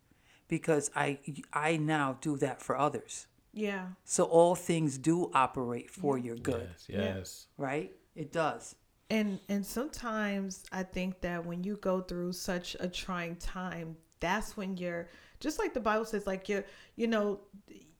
because 0.49 0.91
I 0.95 1.17
I 1.53 1.77
now 1.77 2.17
do 2.19 2.35
that 2.37 2.61
for 2.61 2.77
others. 2.77 3.27
Yeah. 3.53 3.85
So 4.03 4.25
all 4.25 4.55
things 4.55 4.97
do 4.97 5.31
operate 5.33 5.89
for 5.89 6.17
your 6.17 6.35
good, 6.35 6.69
Yes. 6.71 6.85
Yes. 6.89 7.47
right? 7.57 7.91
It 8.15 8.33
does. 8.33 8.75
And 9.09 9.39
and 9.47 9.65
sometimes 9.65 10.63
I 10.73 10.83
think 10.83 11.21
that 11.21 11.45
when 11.45 11.63
you 11.63 11.77
go 11.77 12.01
through 12.01 12.33
such 12.33 12.75
a 12.81 12.87
trying 12.89 13.37
time, 13.37 13.95
that's 14.19 14.57
when 14.57 14.75
you're 14.75 15.07
just 15.39 15.57
like 15.57 15.73
the 15.73 15.79
Bible 15.79 16.05
says, 16.05 16.27
like 16.27 16.49
your 16.49 16.65
you 16.97 17.07
know, 17.07 17.39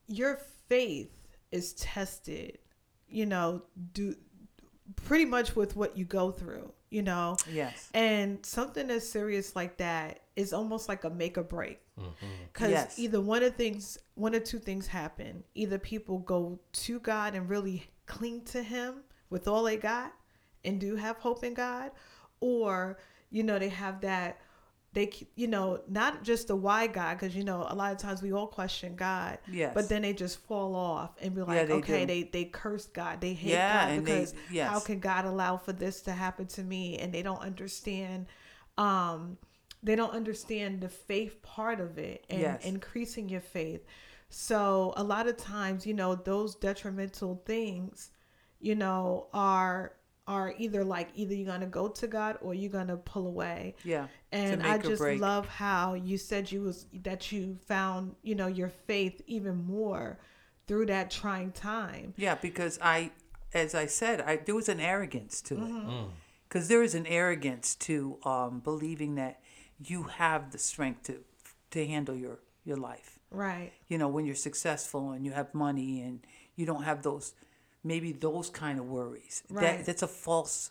your 0.08 0.40
faith 0.68 1.26
is 1.52 1.72
tested, 1.74 2.58
you 3.08 3.24
know, 3.24 3.62
do 3.92 4.14
pretty 4.96 5.24
much 5.24 5.56
with 5.56 5.76
what 5.76 5.96
you 5.96 6.04
go 6.04 6.30
through, 6.30 6.72
you 6.90 7.02
know. 7.02 7.36
Yes. 7.50 7.88
And 7.94 8.44
something 8.44 8.90
as 8.90 9.08
serious 9.08 9.56
like 9.56 9.78
that 9.78 10.20
is 10.36 10.52
almost 10.52 10.88
like 10.88 11.04
a 11.04 11.10
make 11.10 11.38
or 11.38 11.42
break. 11.42 11.80
Mm-hmm. 11.98 12.26
Because 12.52 12.70
Yes. 12.70 12.98
either 12.98 13.20
one 13.20 13.42
of 13.42 13.54
things, 13.54 13.98
one 14.14 14.34
or 14.34 14.40
two 14.40 14.58
things 14.58 14.86
happen. 14.86 15.44
Either 15.54 15.78
people 15.78 16.18
go 16.18 16.58
to 16.72 17.00
God 17.00 17.34
and 17.34 17.48
really 17.48 17.86
cling 18.06 18.42
to 18.46 18.62
Him 18.62 19.02
with 19.30 19.48
all 19.48 19.62
they 19.62 19.76
got 19.76 20.12
and 20.64 20.80
do 20.80 20.96
have 20.96 21.16
hope 21.18 21.44
in 21.44 21.54
God, 21.54 21.90
or, 22.40 22.98
you 23.30 23.42
know, 23.42 23.58
they 23.58 23.68
have 23.68 24.00
that, 24.02 24.40
they, 24.94 25.12
you 25.34 25.46
know, 25.48 25.80
not 25.88 26.22
just 26.22 26.48
the 26.48 26.56
why 26.56 26.86
God, 26.86 27.18
because, 27.18 27.34
you 27.36 27.44
know, 27.44 27.66
a 27.68 27.74
lot 27.74 27.92
of 27.92 27.98
times 27.98 28.22
we 28.22 28.32
all 28.32 28.46
question 28.46 28.94
God, 28.94 29.38
Yes. 29.52 29.74
but 29.74 29.88
then 29.88 30.02
they 30.02 30.12
just 30.12 30.38
fall 30.46 30.74
off 30.74 31.10
and 31.20 31.34
be 31.34 31.40
Yeah, 31.40 31.46
like, 31.46 31.68
they 31.68 31.74
okay, 31.74 32.00
do. 32.02 32.06
they, 32.06 32.22
they 32.22 32.44
curse 32.44 32.86
God, 32.86 33.20
they 33.20 33.34
hate 33.34 33.50
Yeah, 33.52 33.84
God 33.86 33.92
and 33.92 34.06
they- 34.06 34.20
because 34.20 34.34
yes. 34.50 34.70
how 34.70 34.80
can 34.80 35.00
God 35.00 35.24
allow 35.24 35.56
for 35.56 35.72
this 35.72 36.00
to 36.02 36.12
happen 36.12 36.46
to 36.46 36.62
me? 36.62 36.96
And 36.98 37.12
they 37.12 37.22
don't 37.22 37.40
understand, 37.40 38.26
um, 38.78 39.36
they 39.82 39.96
don't 39.96 40.12
understand 40.14 40.80
the 40.80 40.88
faith 40.88 41.42
part 41.42 41.80
of 41.80 41.98
it 41.98 42.24
and 42.30 42.40
Yes. 42.40 42.64
increasing 42.64 43.28
your 43.28 43.40
faith. 43.42 43.84
So 44.30 44.94
a 44.96 45.02
lot 45.04 45.26
of 45.26 45.36
times, 45.36 45.86
you 45.86 45.94
know, 45.94 46.14
those 46.14 46.54
detrimental 46.54 47.42
things, 47.44 48.10
you 48.60 48.74
know, 48.74 49.26
are 49.34 49.92
are 50.26 50.54
either 50.56 50.82
like 50.84 51.08
either 51.14 51.34
you're 51.34 51.46
gonna 51.46 51.66
go 51.66 51.88
to 51.88 52.06
God 52.06 52.38
or 52.40 52.54
you're 52.54 52.70
gonna 52.70 52.96
pull 52.96 53.26
away. 53.26 53.74
Yeah. 53.84 54.06
And 54.32 54.62
I 54.62 54.78
just 54.78 55.00
break. 55.00 55.20
love 55.20 55.46
how 55.46 55.94
you 55.94 56.16
said 56.18 56.50
you 56.50 56.62
was 56.62 56.86
that 57.02 57.30
you 57.30 57.58
found, 57.66 58.16
you 58.22 58.34
know, 58.34 58.46
your 58.46 58.70
faith 58.70 59.20
even 59.26 59.64
more 59.64 60.18
through 60.66 60.86
that 60.86 61.10
trying 61.10 61.52
time. 61.52 62.14
Yeah, 62.16 62.36
because 62.36 62.78
I, 62.80 63.10
as 63.52 63.74
I 63.74 63.86
said, 63.86 64.22
I 64.22 64.36
there 64.36 64.54
was 64.54 64.68
an 64.68 64.80
arrogance 64.80 65.42
to 65.42 65.54
Mm-hmm. 65.56 65.90
it. 65.90 66.06
Because 66.48 66.68
there 66.68 66.82
is 66.84 66.94
an 66.94 67.06
arrogance 67.06 67.74
to 67.76 68.18
um, 68.24 68.60
believing 68.60 69.16
that 69.16 69.40
you 69.84 70.04
have 70.04 70.52
the 70.52 70.58
strength 70.58 71.02
to 71.04 71.18
to 71.72 71.86
handle 71.86 72.14
your 72.14 72.38
your 72.64 72.76
life. 72.76 73.18
Right. 73.30 73.72
You 73.88 73.98
know, 73.98 74.08
when 74.08 74.24
you're 74.24 74.36
successful 74.36 75.10
and 75.10 75.24
you 75.26 75.32
have 75.32 75.52
money 75.52 76.00
and 76.00 76.20
you 76.56 76.64
don't 76.64 76.84
have 76.84 77.02
those 77.02 77.34
maybe 77.84 78.12
those 78.12 78.50
kind 78.50 78.78
of 78.78 78.86
worries. 78.86 79.42
Right. 79.48 79.64
Mm-hmm. 79.66 79.76
That 79.78 79.86
that's 79.86 80.02
a 80.02 80.08
false 80.08 80.70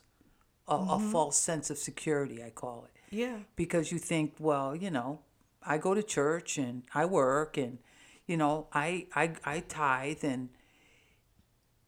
a, 0.67 0.75
a 0.75 0.99
false 0.99 1.37
sense 1.37 1.69
of 1.69 1.77
security, 1.77 2.43
I 2.43 2.49
call 2.49 2.85
it. 2.85 2.91
Yeah. 3.15 3.37
because 3.55 3.91
you 3.91 3.99
think, 3.99 4.33
well, 4.39 4.75
you 4.75 4.89
know, 4.89 5.19
I 5.61 5.77
go 5.77 5.93
to 5.93 6.01
church 6.01 6.57
and 6.57 6.81
I 6.95 7.05
work 7.05 7.57
and 7.57 7.77
you 8.25 8.37
know, 8.37 8.67
I 8.73 9.07
I 9.15 9.33
I 9.45 9.59
tithe 9.61 10.23
and 10.23 10.49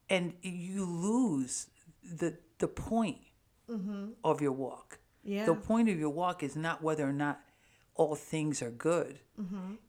and 0.09 0.33
you 0.41 0.85
lose 0.85 1.67
the 2.03 2.37
the 2.59 2.67
point 2.67 3.17
of 4.23 4.41
your 4.41 4.51
walk. 4.51 4.99
Yeah. 5.23 5.45
The 5.45 5.55
point 5.55 5.89
of 5.89 5.97
your 5.99 6.11
walk 6.11 6.43
is 6.43 6.55
not 6.55 6.83
whether 6.83 7.07
or 7.09 7.13
not 7.13 7.41
all 7.95 8.15
things 8.15 8.61
are 8.61 8.69
good. 8.71 9.19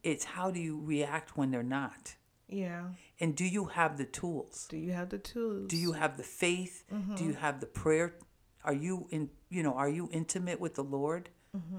It's 0.03 0.25
how 0.25 0.51
do 0.51 0.59
you 0.61 0.81
react 0.83 1.37
when 1.37 1.51
they're 1.51 1.63
not, 1.63 2.15
Yeah. 2.49 2.91
and 3.19 3.35
do 3.35 3.45
you 3.45 3.67
have 3.67 3.99
the 3.99 4.05
tools? 4.05 4.67
Do 4.69 4.77
you 4.77 4.93
have 4.93 5.09
the 5.09 5.19
tools? 5.19 5.69
Do 5.69 5.77
you 5.77 5.93
have 5.93 6.17
the 6.17 6.23
faith? 6.23 6.85
Do 6.89 6.97
you 6.97 7.31
mm-hmm. 7.31 7.41
have 7.41 7.61
the 7.61 7.67
prayer? 7.67 8.15
Are 8.65 8.75
you 8.75 9.09
in? 9.11 9.31
You 9.49 9.63
know, 9.63 9.75
are 9.75 9.89
you 9.89 10.09
intimate 10.13 10.61
with 10.61 10.75
the 10.75 10.85
Lord? 10.85 11.31
Mm-hmm. 11.57 11.79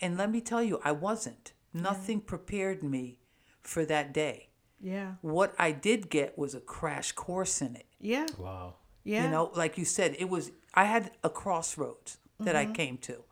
And 0.00 0.16
let 0.16 0.30
me 0.30 0.40
tell 0.40 0.62
you, 0.62 0.80
I 0.84 0.92
wasn't. 0.92 1.52
Nothing 1.74 2.20
prepared 2.20 2.82
me 2.82 3.18
for 3.60 3.84
that 3.84 4.12
day. 4.12 4.48
Yeah. 4.80 5.14
What 5.20 5.54
I 5.58 5.72
did 5.72 6.08
get 6.08 6.38
was 6.38 6.54
a 6.54 6.60
crash 6.60 7.12
course 7.12 7.60
in 7.60 7.76
it. 7.76 7.86
Yeah. 8.00 8.26
Wow. 8.38 8.76
Yeah. 9.04 9.24
You 9.24 9.30
know, 9.30 9.50
like 9.54 9.78
you 9.78 9.84
said, 9.84 10.16
it 10.18 10.28
was. 10.28 10.52
I 10.74 10.84
had 10.84 11.12
a 11.24 11.30
crossroads 11.30 12.18
that 12.40 12.54
I 12.54 12.64
mm-hmm. 12.64 12.72
came 12.72 12.98
to, 12.98 13.24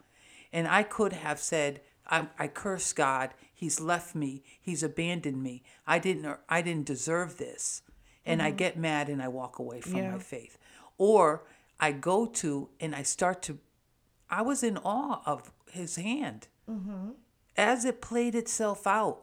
and 0.53 0.67
I 0.67 0.83
could 0.83 1.13
have 1.13 1.39
said, 1.39 1.81
I, 2.09 2.29
"I 2.39 2.49
curse 2.49 2.93
God. 2.93 3.31
He's 3.57 3.81
left 3.81 4.15
me. 4.15 4.43
He's 4.61 4.83
abandoned 4.83 5.43
me. 5.43 5.63
I 5.87 5.99
didn't. 5.99 6.27
Er, 6.27 6.41
I 6.49 6.63
didn't 6.63 6.87
deserve 6.87 7.39
this." 7.39 7.83
And 8.25 8.43
I 8.43 8.49
mm-hmm. 8.49 8.57
get 8.57 8.77
mad 8.77 9.09
and 9.09 9.23
I 9.23 9.29
walk 9.29 9.59
away 9.59 9.81
from 9.81 9.97
Yeah. 9.97 10.13
my 10.13 10.19
faith, 10.19 10.59
or 10.99 11.45
I 11.81 11.93
go 11.93 12.27
to 12.27 12.69
and 12.79 12.95
I 12.95 13.03
start 13.03 13.43
to. 13.43 13.59
I 14.29 14.43
was 14.43 14.63
in 14.63 14.77
awe 14.79 15.23
of 15.25 15.53
His 15.71 15.97
hand 15.97 16.49
mm-hmm. 16.69 17.11
as 17.57 17.85
it 17.85 18.01
played 18.01 18.35
itself 18.35 18.87
out. 18.87 19.23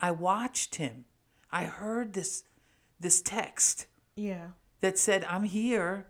I 0.00 0.10
watched 0.10 0.76
Him. 0.76 1.04
I 1.50 1.64
heard 1.64 2.14
this, 2.14 2.44
this 2.98 3.22
text 3.22 3.86
Yeah. 4.16 4.48
that 4.80 4.98
said, 4.98 5.24
I'm 5.24 5.44
here 5.44 6.06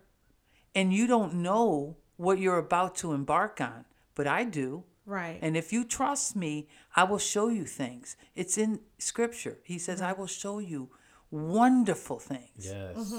and 0.73 0.93
you 0.93 1.07
don't 1.07 1.35
know 1.35 1.97
what 2.17 2.39
you're 2.39 2.57
about 2.57 2.95
to 2.95 3.13
embark 3.13 3.61
on, 3.61 3.85
but 4.15 4.27
I 4.27 4.43
do. 4.43 4.83
Right. 5.05 5.39
And 5.41 5.55
if 5.55 5.71
you 5.71 5.83
trust 5.83 6.35
me, 6.35 6.67
I 6.95 7.03
will 7.03 7.19
show 7.19 7.49
you 7.49 7.65
things. 7.65 8.17
It's 8.35 8.57
in 8.57 8.79
scripture. 8.97 9.59
He 9.63 9.77
says, 9.77 10.01
I 10.01 10.13
will 10.13 10.27
show 10.27 10.59
you 10.59 10.89
wonderful 11.31 12.19
things. 12.19 12.65
Yes. 12.65 13.13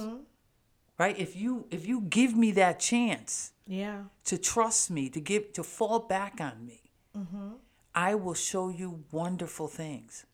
Right? 0.99 1.19
If 1.19 1.37
you 1.37 1.67
if 1.71 1.87
you 1.87 2.01
give 2.01 2.35
me 2.35 2.53
that 2.53 2.81
chance 2.81 3.53
yeah. 3.67 4.05
to 4.25 4.39
trust 4.39 4.91
me, 4.91 5.11
to 5.11 5.21
give 5.21 5.53
to 5.53 5.63
fall 5.63 5.99
back 6.01 6.41
on 6.41 6.65
me, 6.67 6.87
Mm-hmm. 7.17 7.49
I 7.95 8.15
will 8.15 8.35
show 8.35 8.69
you 8.69 9.05
wonderful 9.11 9.69
things. 9.69 10.27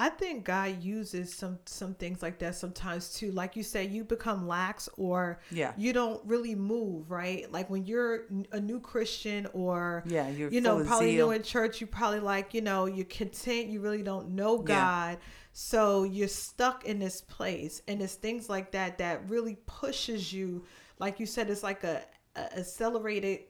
I 0.00 0.10
think 0.10 0.44
God 0.44 0.82
uses 0.82 1.34
some 1.34 1.58
some 1.66 1.94
things 1.94 2.22
like 2.22 2.38
that 2.38 2.54
sometimes 2.54 3.12
too. 3.14 3.32
Like 3.32 3.56
you 3.56 3.64
said, 3.64 3.90
you 3.90 4.04
become 4.04 4.46
lax 4.46 4.88
or 4.96 5.40
Yeah. 5.50 5.72
you 5.76 5.92
don't 5.92 6.24
really 6.24 6.54
move, 6.54 7.10
right? 7.10 7.50
Like 7.50 7.68
when 7.68 7.84
you're 7.84 8.26
a 8.52 8.60
new 8.60 8.78
Christian 8.80 9.48
or 9.52 10.04
Yeah, 10.06 10.28
you're 10.28 10.50
you 10.50 10.60
know 10.60 10.84
probably 10.84 11.12
zeal. 11.16 11.26
new 11.28 11.32
in 11.32 11.42
church, 11.42 11.80
you 11.80 11.88
probably 11.88 12.20
like 12.20 12.54
you 12.54 12.60
know 12.60 12.86
you're 12.86 13.06
content. 13.06 13.66
You 13.68 13.80
really 13.80 14.02
don't 14.04 14.30
know 14.30 14.58
Yeah. 14.58 14.64
God, 14.66 15.18
so 15.52 16.04
you're 16.04 16.28
stuck 16.28 16.84
in 16.84 17.00
this 17.00 17.20
place, 17.20 17.82
and 17.88 18.00
it's 18.00 18.14
things 18.14 18.48
like 18.48 18.70
that 18.72 18.98
that 18.98 19.28
really 19.28 19.56
pushes 19.66 20.32
you. 20.32 20.64
like 21.00 21.18
you 21.20 21.26
said, 21.26 21.50
it's 21.50 21.62
like 21.64 21.82
a, 21.84 22.02
a 22.36 22.58
accelerated 22.58 23.40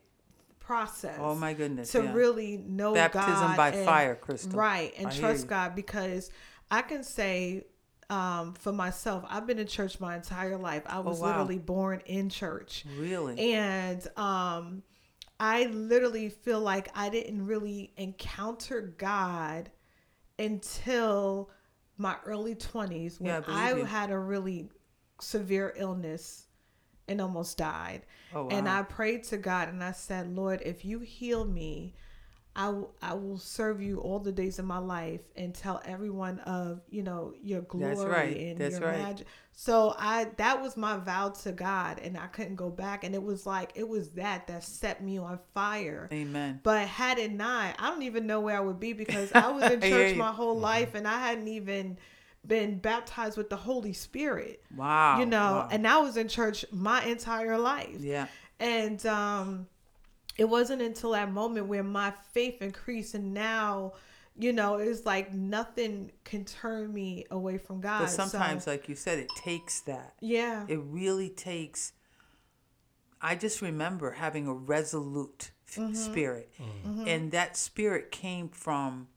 process. 0.68 1.18
Oh 1.18 1.34
my 1.34 1.54
goodness. 1.54 1.90
to 1.92 2.02
yeah. 2.04 2.12
really 2.12 2.58
know 2.58 2.92
Baptism 2.94 3.26
God 3.32 3.56
by 3.56 3.68
and- 3.70 3.84
fire, 3.86 4.14
Crystal. 4.14 4.52
right? 4.52 4.92
And 4.98 5.06
I 5.08 5.10
trust. 5.10 5.48
God 5.48 5.74
because 5.74 6.30
I 6.70 6.82
can 6.82 7.02
say 7.02 7.64
um, 8.10 8.52
for 8.54 8.72
myself, 8.72 9.24
I've 9.28 9.46
been 9.46 9.58
in 9.58 9.66
church 9.66 9.98
my 10.00 10.14
entire 10.16 10.56
life. 10.58 10.82
I 10.86 11.00
was 11.00 11.20
Oh, 11.20 11.22
wow. 11.22 11.28
literally 11.30 11.58
born 11.58 12.00
in 12.06 12.28
church, 12.28 12.84
Really? 12.98 13.52
and 13.54 14.06
um, 14.16 14.82
I 15.40 15.64
literally 15.66 16.28
feel 16.28 16.60
like 16.60 16.88
I 16.94 17.08
didn't 17.08 17.46
really 17.46 17.92
encounter 17.96 18.94
God 18.98 19.70
until 20.38 21.50
my 21.96 22.16
early 22.24 22.54
twenties 22.54 23.20
when 23.20 23.28
Yeah, 23.30 23.42
I 23.46 23.72
I 23.72 23.84
had 23.84 24.10
a 24.10 24.18
really 24.18 24.68
severe 25.20 25.72
illness 25.76 26.46
and 27.08 27.20
almost 27.20 27.58
died. 27.58 28.02
Oh, 28.34 28.48
And. 28.48 28.68
I 28.68 28.82
prayed 28.82 29.24
to 29.24 29.38
God 29.38 29.68
and 29.68 29.82
I 29.82 29.92
said, 29.92 30.34
Lord, 30.34 30.62
if 30.64 30.84
you 30.84 31.00
heal 31.00 31.44
me, 31.44 31.94
I, 32.58 32.66
w- 32.66 32.88
I 33.00 33.14
will 33.14 33.38
serve 33.38 33.80
you 33.80 34.00
all 34.00 34.18
the 34.18 34.32
days 34.32 34.58
of 34.58 34.64
my 34.64 34.78
life 34.78 35.20
and 35.36 35.54
tell 35.54 35.80
everyone 35.84 36.40
of 36.40 36.80
you 36.90 37.04
know 37.04 37.32
your 37.40 37.60
glory 37.62 37.94
That's 37.94 38.04
right. 38.04 38.36
and 38.36 38.58
That's 38.58 38.80
your 38.80 38.88
right. 38.88 38.98
magic. 38.98 39.28
So 39.52 39.94
I 39.96 40.24
that 40.38 40.60
was 40.60 40.76
my 40.76 40.96
vow 40.96 41.28
to 41.44 41.52
God, 41.52 42.00
and 42.00 42.16
I 42.16 42.26
couldn't 42.26 42.56
go 42.56 42.68
back. 42.68 43.04
And 43.04 43.14
it 43.14 43.22
was 43.22 43.46
like 43.46 43.70
it 43.76 43.88
was 43.88 44.10
that 44.10 44.48
that 44.48 44.64
set 44.64 45.04
me 45.04 45.18
on 45.18 45.38
fire. 45.54 46.08
Amen. 46.12 46.58
But 46.64 46.88
had 46.88 47.18
it 47.18 47.32
not, 47.32 47.76
I 47.78 47.90
don't 47.90 48.02
even 48.02 48.26
know 48.26 48.40
where 48.40 48.56
I 48.56 48.60
would 48.60 48.80
be 48.80 48.92
because 48.92 49.30
I 49.34 49.50
was 49.52 49.70
in 49.70 49.80
church 49.80 50.12
you. 50.12 50.18
my 50.18 50.32
whole 50.32 50.54
mm-hmm. 50.54 50.64
life 50.64 50.94
and 50.96 51.06
I 51.06 51.20
hadn't 51.20 51.48
even 51.48 51.96
been 52.46 52.78
baptized 52.78 53.36
with 53.36 53.50
the 53.50 53.56
Holy 53.56 53.92
Spirit. 53.92 54.62
Wow. 54.74 55.18
You 55.20 55.26
know, 55.26 55.38
wow. 55.38 55.68
and 55.70 55.86
I 55.86 55.98
was 55.98 56.16
in 56.16 56.28
church 56.28 56.64
my 56.70 57.04
entire 57.04 57.58
life. 57.58 58.00
yeah. 58.00 58.26
And 58.60 59.04
um 59.06 59.66
it 60.36 60.48
wasn't 60.48 60.82
until 60.82 61.10
that 61.12 61.30
moment 61.32 61.66
where 61.66 61.82
my 61.82 62.12
faith 62.32 62.62
increased 62.62 63.14
and 63.14 63.34
now 63.34 63.94
you 64.40 64.52
know 64.52 64.76
it's 64.76 65.04
like 65.04 65.34
nothing 65.34 66.12
can 66.24 66.44
turn 66.44 66.92
me 66.92 67.26
away 67.30 67.58
from 67.58 67.80
God. 67.80 68.00
But 68.02 68.10
sometimes, 68.10 68.64
so, 68.64 68.70
like 68.70 68.88
you 68.88 68.94
said, 68.94 69.18
it 69.18 69.28
takes 69.36 69.80
that. 69.80 70.14
yeah. 70.20 70.64
It 70.68 70.78
really 70.78 71.28
takes. 71.28 71.92
I 73.20 73.34
just 73.34 73.60
remember 73.62 74.12
having 74.12 74.46
a 74.46 74.54
resolute 74.54 75.50
Mm-hmm. 75.76 75.92
spirit, 75.92 76.50
and 77.06 77.30
that 77.32 77.54
spirit 77.54 78.10
came 78.10 78.48
from 78.48 79.08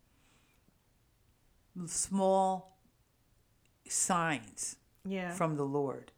small 1.85 2.70
signs 3.91 4.77
yeah. 5.05 5.31
from 5.33 5.55
the 5.57 5.63
Lord. 5.63 6.11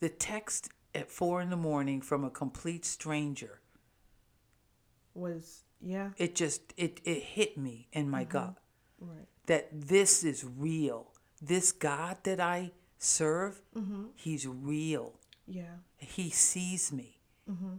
The 0.00 0.08
text 0.08 0.70
at 0.94 1.10
four 1.10 1.40
in 1.40 1.50
the 1.50 1.56
morning 1.56 2.00
from 2.00 2.24
a 2.24 2.30
complete 2.30 2.84
stranger. 2.84 3.60
was 5.14 5.64
yeah, 5.80 6.10
It 6.18 6.34
just 6.34 6.74
it 6.76 7.00
it 7.04 7.22
hit 7.22 7.56
me 7.56 7.88
in 7.92 8.10
my 8.10 8.24
gut 8.24 8.54
right. 9.00 9.26
that 9.46 9.68
this 9.72 10.24
is 10.24 10.44
real. 10.44 11.12
This 11.40 11.72
God 11.72 12.18
that 12.24 12.38
I 12.38 12.72
serve, 12.98 13.62
mm-hmm. 13.74 14.04
He's 14.14 14.46
real. 14.46 15.14
Yeah. 15.46 15.76
He 15.96 16.28
sees 16.28 16.92
me. 16.92 17.18
Mm-hmm. 17.50 17.76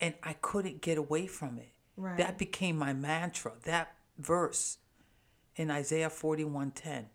And 0.00 0.14
I 0.22 0.34
couldn't 0.34 0.80
get 0.80 0.96
away 0.96 1.26
from 1.26 1.58
it. 1.58 1.72
Right. 1.96 2.16
That 2.18 2.38
became 2.38 2.76
my 2.76 2.92
mantra. 2.92 3.52
That 3.64 3.94
verse 4.18 4.78
in 5.56 5.70
Isaiah 5.70 6.10
41:10. 6.10 7.06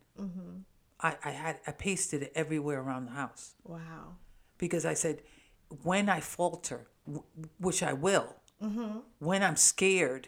I, 1.02 1.16
I 1.24 1.32
had 1.32 1.60
I 1.68 1.72
pasted 1.72 2.24
it 2.24 2.32
everywhere 2.36 2.80
around 2.82 3.06
the 3.06 3.12
house 3.14 3.54
Wow. 3.64 4.16
because 4.58 4.86
I 4.86 4.94
said, 4.94 5.22
when 5.84 6.10
I 6.10 6.20
falter, 6.20 6.88
w- 7.06 7.24
which 7.60 7.82
I 7.84 7.94
will, 7.94 8.36
mm-hmm. 8.62 9.00
when 9.20 9.44
I'm 9.44 9.56
scared, 9.56 10.28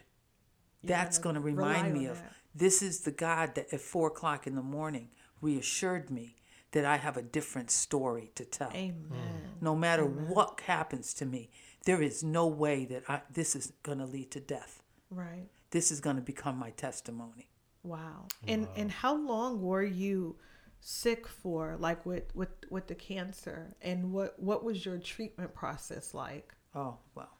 that's 0.83 1.17
gotta 1.17 1.23
going 1.23 1.35
to 1.35 1.41
remind 1.41 1.93
me 1.93 2.05
of 2.05 2.17
that. 2.19 2.33
this 2.55 2.81
is 2.81 3.01
the 3.01 3.11
God 3.11 3.55
that 3.55 3.73
at 3.73 3.81
four 3.81 4.07
o'clock 4.07 4.47
in 4.47 4.55
the 4.55 4.61
morning 4.61 5.09
reassured 5.41 6.09
me 6.09 6.35
that 6.71 6.85
I 6.85 6.97
have 6.97 7.17
a 7.17 7.21
different 7.21 7.69
story 7.69 8.31
to 8.35 8.45
tell. 8.45 8.69
Amen. 8.73 9.03
Mm. 9.11 9.61
No 9.61 9.75
matter 9.75 10.05
what 10.05 10.61
happens 10.61 11.13
to 11.15 11.25
me, 11.25 11.49
there 11.85 12.01
is 12.01 12.23
no 12.23 12.47
way 12.47 12.85
that 12.85 13.03
I, 13.09 13.21
this 13.33 13.55
is 13.55 13.73
going 13.83 13.97
to 13.97 14.05
lead 14.05 14.31
to 14.31 14.39
death. 14.39 14.81
Right. 15.09 15.47
This 15.71 15.91
is 15.91 15.99
going 15.99 16.15
to 16.15 16.21
become 16.21 16.57
my 16.57 16.69
testimony. 16.71 17.49
Wow. 17.83 18.27
And 18.47 18.67
and 18.77 18.91
how 18.91 19.15
long 19.15 19.61
were 19.61 19.83
you 19.83 20.35
sick 20.81 21.27
for 21.27 21.77
like 21.79 22.05
with 22.05 22.35
with 22.35 22.49
with 22.69 22.87
the 22.87 22.95
cancer 22.95 23.75
and 23.81 24.11
what 24.11 24.37
what 24.39 24.63
was 24.63 24.85
your 24.85 24.97
treatment 24.97 25.53
process 25.53 26.13
like? 26.13 26.53
Oh, 26.75 26.97
well. 27.15 27.37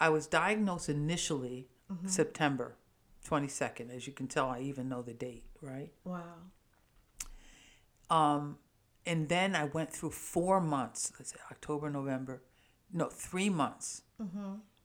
I 0.00 0.10
was 0.10 0.28
diagnosed 0.28 0.88
initially 0.88 1.68
September 2.06 2.76
22nd. 3.28 3.94
As 3.94 4.06
you 4.06 4.12
can 4.12 4.28
tell, 4.28 4.48
I 4.48 4.60
even 4.60 4.88
know 4.88 5.02
the 5.02 5.12
date, 5.12 5.46
right? 5.60 5.90
Wow. 6.04 6.22
Um, 8.08 8.58
and 9.04 9.28
then 9.28 9.56
I 9.56 9.64
went 9.64 9.92
through 9.92 10.10
four 10.10 10.60
months, 10.60 11.12
let's 11.18 11.32
say 11.32 11.38
October, 11.50 11.90
November, 11.90 12.42
no, 12.92 13.06
three 13.06 13.50
months, 13.50 14.02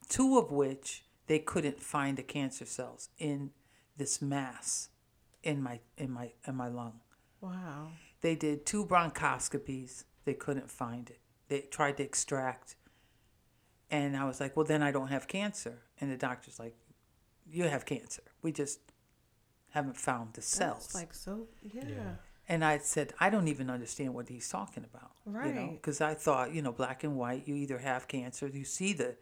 two 0.10 0.38
of 0.38 0.52
which 0.52 1.06
they 1.28 1.40
couldn't 1.40 1.82
find 1.82 2.18
the 2.18 2.24
cancer 2.24 2.66
cells 2.66 3.10
in 3.20 3.52
this 3.98 4.22
mass 4.22 4.90
in 5.44 5.62
my 5.62 5.80
in 5.98 6.10
my 6.12 6.32
in 6.48 6.56
my 6.56 6.68
lung. 6.68 7.02
Wow. 7.44 7.90
They 8.22 8.36
did 8.36 8.66
two 8.66 8.86
bronchoscopies. 8.86 10.06
They 10.26 10.34
couldn't 10.34 10.72
find 10.72 11.10
it. 11.10 11.20
They 11.50 11.62
tried 11.62 11.98
to 11.98 12.04
extract. 12.04 12.76
And 13.92 14.16
I 14.18 14.24
was 14.26 14.40
like, 14.40 14.56
well, 14.56 14.66
then 14.66 14.82
I 14.82 14.92
don't 14.92 15.10
have 15.10 15.28
cancer. 15.28 15.84
And 16.00 16.12
the 16.12 16.18
doctor's 16.18 16.58
like, 16.60 16.76
you 17.46 17.66
have 17.66 17.86
cancer. 17.86 18.24
We 18.42 18.52
just 18.52 18.80
haven't 19.72 19.98
found 19.98 20.34
the 20.34 20.42
cells. 20.42 20.84
That's 20.84 20.96
like 20.96 21.14
so 21.14 21.48
yeah. 21.62 22.16
and 22.48 22.64
I 22.64 22.78
said, 22.78 23.14
I 23.20 23.30
don't 23.30 23.48
even 23.50 23.70
understand 23.70 24.14
what 24.14 24.30
he's 24.30 24.48
talking 24.50 24.86
about. 24.86 25.12
You 25.26 25.34
know, 25.34 25.40
Right. 25.40 25.72
because 25.74 26.00
I 26.00 26.14
thought, 26.14 26.54
you 26.54 26.62
know, 26.62 26.72
black 26.72 27.04
and 27.04 27.18
white, 27.18 27.48
you 27.48 27.56
either 27.56 27.80
have 27.80 28.08
cancer, 28.08 28.48
you 28.48 28.64
see 28.64 28.94
the, 28.94 29.16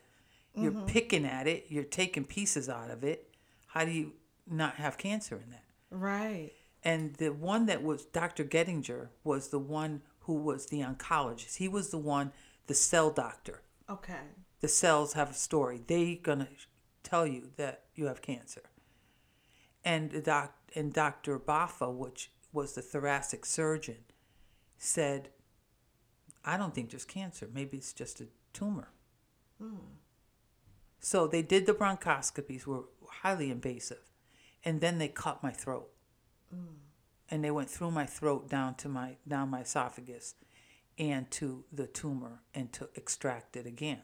you're 0.55 0.71
Mm-hmm. 0.71 0.85
picking 0.85 1.25
at 1.25 1.47
it, 1.47 1.65
you're 1.69 1.83
taking 1.83 2.25
pieces 2.25 2.69
out 2.69 2.91
of 2.91 3.03
it. 3.03 3.33
How 3.67 3.85
do 3.85 3.91
you 3.91 4.13
not 4.45 4.75
have 4.75 4.97
cancer 4.97 5.35
in 5.43 5.49
that? 5.51 5.63
Right. 5.89 6.51
And 6.83 7.15
the 7.15 7.29
one 7.29 7.67
that 7.67 7.83
was 7.83 8.05
Dr. 8.05 8.43
Gettinger 8.43 9.09
was 9.23 9.49
the 9.49 9.59
one 9.59 10.01
who 10.21 10.35
was 10.35 10.67
the 10.67 10.81
oncologist. 10.81 11.57
He 11.57 11.67
was 11.67 11.89
the 11.89 11.97
one, 11.97 12.31
the 12.67 12.73
cell 12.73 13.11
doctor. 13.11 13.61
Okay. 13.89 14.21
The 14.61 14.67
cells 14.67 15.13
have 15.13 15.31
a 15.31 15.35
story. 15.35 15.81
They 15.85 16.15
gonna 16.15 16.49
tell 17.03 17.27
you 17.27 17.51
that 17.57 17.83
you 17.95 18.05
have 18.05 18.21
cancer. 18.21 18.63
And 19.83 20.11
the 20.11 20.21
doc 20.21 20.55
and 20.75 20.93
Dr. 20.93 21.39
Boffa, 21.39 21.93
which 21.93 22.31
was 22.53 22.73
the 22.73 22.81
thoracic 22.81 23.45
surgeon, 23.45 24.05
said, 24.77 25.29
"I 26.45 26.57
don't 26.57 26.73
think 26.73 26.91
there's 26.91 27.05
cancer. 27.05 27.49
Maybe 27.51 27.77
it's 27.77 27.93
just 27.93 28.21
a 28.21 28.27
tumor." 28.53 28.91
Hmm. 29.57 29.97
So 30.99 31.27
they 31.27 31.41
did 31.41 31.65
the 31.65 31.73
bronchoscopies, 31.73 32.65
were 32.67 32.85
highly 33.09 33.49
invasive, 33.49 34.11
and 34.63 34.81
then 34.81 34.99
they 34.99 35.07
cut 35.07 35.41
my 35.41 35.51
throat, 35.51 35.90
Mm. 36.53 36.75
and 37.29 37.43
they 37.43 37.51
went 37.51 37.69
through 37.69 37.91
my 37.91 38.05
throat 38.05 38.49
down 38.49 38.75
to 38.75 38.89
my 38.89 39.17
down 39.27 39.49
my 39.49 39.61
esophagus, 39.61 40.35
and 40.97 41.29
to 41.31 41.63
the 41.71 41.87
tumor, 41.87 42.41
and 42.53 42.71
to 42.73 42.89
extract 42.95 43.55
it 43.55 43.65
again. 43.65 44.01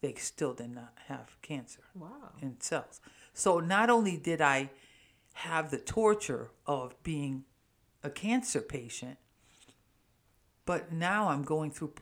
They 0.00 0.14
still 0.14 0.54
did 0.54 0.70
not 0.70 0.94
have 1.08 1.36
cancer 1.42 1.82
Wow. 1.94 2.32
in 2.40 2.60
cells. 2.60 3.00
So 3.34 3.60
not 3.60 3.90
only 3.90 4.16
did 4.16 4.40
I 4.40 4.70
have 5.34 5.70
the 5.70 5.78
torture 5.78 6.50
of 6.66 7.00
being 7.02 7.44
a 8.02 8.10
cancer 8.10 8.60
patient, 8.62 9.18
but 10.64 10.92
now 10.92 11.28
I'm 11.28 11.42
going 11.42 11.70
through 11.70 11.94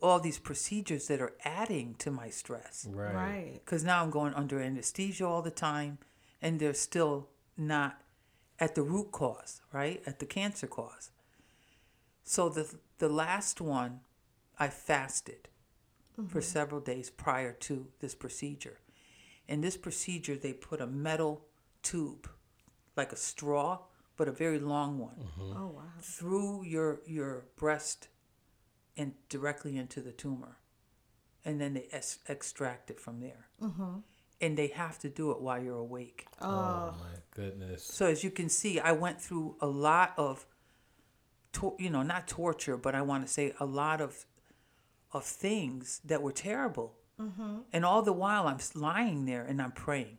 all 0.00 0.20
these 0.20 0.38
procedures 0.38 1.08
that 1.08 1.20
are 1.20 1.34
adding 1.44 1.96
to 1.96 2.10
my 2.10 2.30
stress. 2.30 2.86
Right. 2.88 3.14
Right. 3.14 3.52
Because 3.64 3.82
now 3.82 4.02
I'm 4.02 4.10
going 4.10 4.34
under 4.34 4.60
anesthesia 4.60 5.26
all 5.26 5.42
the 5.42 5.50
time, 5.50 5.98
and 6.40 6.60
they're 6.60 6.74
still 6.74 7.28
not 7.56 8.00
at 8.60 8.74
the 8.74 8.82
root 8.82 9.10
cause, 9.10 9.62
right? 9.72 10.02
At 10.06 10.18
the 10.18 10.26
cancer 10.26 10.66
cause. 10.66 11.10
So 12.22 12.48
the 12.48 12.72
the 12.98 13.08
last 13.08 13.60
one, 13.60 14.00
I 14.58 14.68
fasted 14.68 15.48
for 16.14 16.22
mm-hmm. 16.22 16.40
several 16.40 16.80
days 16.80 17.08
prior 17.08 17.52
to 17.52 17.88
this 18.00 18.14
procedure. 18.14 18.78
In 19.48 19.62
this 19.62 19.76
procedure, 19.76 20.36
they 20.36 20.52
put 20.52 20.80
a 20.80 20.86
metal 20.86 21.46
tube, 21.82 22.28
like 22.96 23.10
a 23.10 23.16
straw, 23.16 23.80
but 24.16 24.28
a 24.28 24.32
very 24.32 24.58
long 24.58 24.98
one, 24.98 25.16
mm-hmm. 25.16 25.56
Oh 25.56 25.72
wow. 25.76 25.82
through 26.02 26.64
your 26.64 27.00
your 27.06 27.46
breast 27.56 28.08
and 28.96 29.14
directly 29.30 29.76
into 29.78 30.02
the 30.02 30.12
tumor, 30.12 30.58
and 31.44 31.60
then 31.60 31.72
they 31.72 31.88
es- 31.90 32.18
extract 32.28 32.90
it 32.90 33.00
from 33.00 33.20
there. 33.20 33.48
Mm-hmm. 33.62 34.00
And 34.40 34.56
they 34.56 34.68
have 34.68 34.98
to 35.00 35.08
do 35.10 35.30
it 35.32 35.40
while 35.40 35.62
you're 35.62 35.76
awake. 35.76 36.26
Oh 36.40 36.94
my 36.98 37.16
goodness. 37.34 37.84
So 37.84 38.06
as 38.06 38.24
you 38.24 38.30
can 38.30 38.48
see, 38.48 38.80
I 38.80 38.92
went 38.92 39.20
through 39.20 39.56
a 39.60 39.66
lot 39.66 40.14
of, 40.16 40.46
tor- 41.52 41.76
you 41.78 41.90
know, 41.90 42.02
not 42.02 42.26
torture, 42.26 42.76
but 42.76 42.94
I 42.94 43.02
want 43.02 43.26
to 43.26 43.32
say 43.32 43.52
a 43.60 43.66
lot 43.66 44.00
of 44.00 44.24
of 45.12 45.24
things 45.24 46.00
that 46.04 46.22
were 46.22 46.32
terrible. 46.32 46.94
And 47.72 47.84
all 47.84 48.00
the 48.00 48.14
while, 48.14 48.46
I'm 48.48 48.56
lying 48.74 49.26
there 49.26 49.42
and 49.44 49.60
I'm 49.60 49.72
praying. 49.72 50.16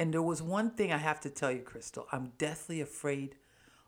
And 0.00 0.12
there 0.12 0.22
was 0.22 0.42
one 0.42 0.70
thing 0.72 0.92
I 0.92 0.96
have 0.96 1.20
to 1.20 1.30
tell 1.30 1.52
you, 1.52 1.60
Crystal. 1.60 2.06
I'm 2.10 2.32
deathly 2.38 2.80
afraid 2.80 3.36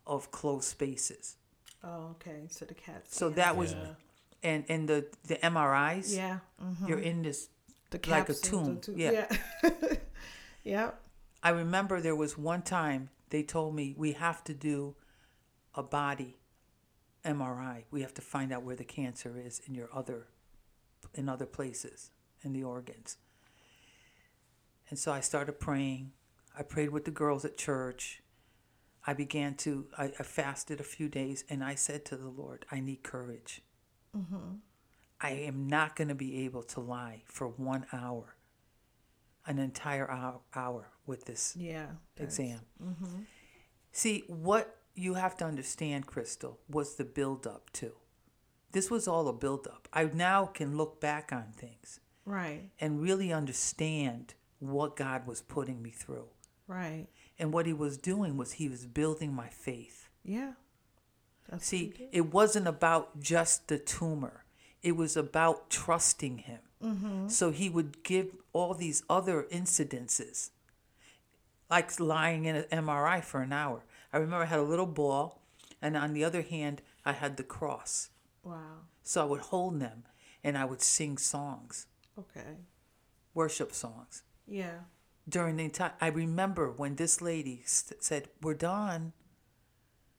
of 0.07 0.31
closed 0.31 0.63
spaces. 0.69 1.35
Oh, 1.83 2.11
okay. 2.11 2.47
So 2.49 2.63
the 2.63 2.73
cats. 2.73 3.17
So 3.17 3.29
that 3.31 3.57
was, 3.57 3.73
Yeah. 3.73 3.95
and 4.43 4.63
and 4.69 4.87
the 4.87 5.07
the 5.27 5.35
MRIs. 5.43 6.15
yeah. 6.15 6.39
mhm. 6.63 6.87
You're 6.87 6.99
in 6.99 7.21
this. 7.23 7.49
The 7.91 7.99
like 8.09 8.29
a 8.29 8.33
the 8.33 8.39
tomb, 8.39 8.79
tu- 8.79 8.95
yeah. 8.97 9.27
Yeah. 10.63 10.91
I 11.43 11.49
remember 11.49 12.01
there 12.01 12.15
was 12.15 12.37
one 12.37 12.61
time 12.61 13.09
they 13.29 13.43
told 13.43 13.75
me 13.75 13.95
we 13.97 14.13
have 14.13 14.43
to 14.45 14.53
do 14.53 14.95
a 15.73 15.81
body 15.81 16.37
MRI. 17.25 17.83
We 17.91 18.01
have 18.01 18.13
to 18.15 18.21
find 18.21 18.51
out 18.51 18.63
where 18.63 18.75
the 18.75 18.83
cancer 18.83 19.39
is 19.43 19.61
in 19.67 19.73
your 19.73 19.89
other, 19.93 20.27
in 21.13 21.29
other 21.29 21.45
places 21.45 22.11
in 22.43 22.53
the 22.53 22.63
organs. 22.63 23.17
And 24.89 24.99
so 24.99 25.11
I 25.11 25.19
started 25.21 25.59
praying. 25.59 26.11
I 26.57 26.63
prayed 26.63 26.89
with 26.89 27.05
the 27.05 27.11
girls 27.11 27.45
at 27.45 27.57
church. 27.57 28.21
I 29.07 29.13
began 29.13 29.55
to, 29.55 29.87
I, 29.97 30.05
I 30.19 30.23
fasted 30.23 30.79
a 30.79 30.83
few 30.83 31.09
days 31.09 31.43
and 31.49 31.63
I 31.63 31.75
said 31.75 32.05
to 32.05 32.17
the 32.17 32.27
Lord, 32.27 32.65
I 32.71 32.81
need 32.81 33.01
courage. 33.01 33.61
Mm-hmm. 34.15 34.55
I 35.21 35.31
am 35.31 35.67
not 35.67 35.95
going 35.95 36.07
to 36.07 36.15
be 36.15 36.45
able 36.45 36.63
to 36.63 36.79
lie 36.79 37.21
for 37.25 37.47
one 37.47 37.85
hour, 37.93 38.35
an 39.45 39.59
entire 39.59 40.09
hour, 40.09 40.41
hour 40.55 40.89
with 41.05 41.25
this 41.25 41.55
Yeah. 41.55 41.91
exam. 42.17 42.61
See, 43.91 44.23
what 44.27 44.77
you 44.95 45.13
have 45.15 45.37
to 45.37 45.45
understand, 45.45 46.07
Crystal, 46.07 46.59
was 46.69 46.95
the 46.95 47.05
build-up 47.05 47.71
too. 47.71 47.93
This 48.71 48.89
was 48.89 49.07
all 49.07 49.27
a 49.27 49.33
build-up. 49.33 49.87
I 49.93 50.05
now 50.05 50.45
can 50.45 50.77
look 50.77 50.99
back 51.01 51.31
on 51.33 51.51
things 51.53 51.99
Right. 52.25 52.71
and 52.79 53.01
really 53.01 53.31
understand 53.33 54.33
what 54.59 54.95
God 54.95 55.27
was 55.27 55.41
putting 55.41 55.81
me 55.81 55.91
through. 55.91 56.29
Right. 56.67 57.07
And 57.37 57.51
what 57.51 57.65
he 57.65 57.73
was 57.73 57.97
doing 57.97 58.37
was 58.37 58.53
he 58.53 58.69
was 58.69 58.85
building 58.85 59.33
my 59.33 59.49
faith. 59.49 60.09
Yeah. 60.23 60.53
That's 61.49 61.65
See, 61.65 61.87
what 61.87 61.97
he 61.97 62.03
did. 62.05 62.15
it 62.15 62.33
wasn't 62.33 62.67
about 62.67 63.19
just 63.19 63.67
the 63.67 63.77
tumor. 63.77 64.40
It 64.81 64.93
was 64.95 65.15
about 65.15 65.69
trusting 65.69 66.39
him. 66.39 66.59
Mm-hmm. 66.83 67.27
So 67.27 67.51
he 67.51 67.69
would 67.69 68.03
give 68.03 68.35
all 68.53 68.73
these 68.73 69.03
other 69.09 69.43
incidences, 69.51 70.49
like 71.69 71.99
lying 71.99 72.45
in 72.45 72.55
an 72.55 72.65
MRI 72.71 73.23
for 73.23 73.41
an 73.41 73.53
hour. 73.53 73.83
I 74.11 74.17
remember 74.17 74.43
I 74.43 74.47
had 74.47 74.59
a 74.59 74.63
little 74.63 74.87
ball, 74.87 75.41
and 75.81 75.95
on 75.95 76.13
the 76.13 76.23
other 76.23 76.41
hand, 76.41 76.81
I 77.05 77.13
had 77.13 77.37
the 77.37 77.43
cross. 77.43 78.09
Wow. 78.43 78.79
So 79.03 79.21
I 79.21 79.25
would 79.25 79.41
hold 79.41 79.79
them, 79.79 80.03
and 80.43 80.57
I 80.57 80.65
would 80.65 80.81
sing 80.81 81.17
songs, 81.17 81.85
Okay. 82.17 82.57
worship 83.33 83.73
songs. 83.73 84.23
Yeah. 84.47 84.79
During 85.29 85.57
the 85.57 85.65
entire, 85.65 85.93
I 86.01 86.07
remember 86.07 86.71
when 86.71 86.95
this 86.95 87.21
lady 87.21 87.61
st- 87.65 88.03
said, 88.03 88.29
"We're 88.41 88.55
done, 88.55 89.13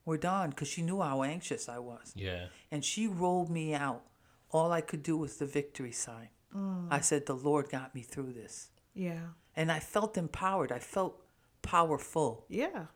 we're 0.05 0.17
done," 0.17 0.51
because 0.51 0.69
she 0.69 0.81
knew 0.83 1.01
how 1.01 1.23
anxious 1.25 1.69
I 1.69 1.79
was. 1.81 2.13
Yeah. 2.15 2.47
and 2.71 2.85
she 2.85 3.07
rolled 3.09 3.51
me 3.51 3.75
out. 3.75 4.05
All 4.53 4.71
I 4.71 4.81
could 4.81 5.03
do 5.03 5.17
was 5.17 5.37
the 5.39 5.47
victory 5.47 5.93
sign. 5.93 6.29
I 6.55 6.57
mm. 6.59 7.05
said, 7.05 7.27
The 7.27 7.35
Lord 7.35 7.71
got 7.71 7.95
me 7.95 8.03
through 8.03 8.33
this. 8.35 8.69
Yeah. 8.95 9.21
And 9.57 9.73
I 9.73 9.81
felt 9.81 10.17
empowered. 10.19 10.71
I 10.71 10.79
felt 10.79 11.19
powerful 11.63 12.45
Yeah. 12.49 12.87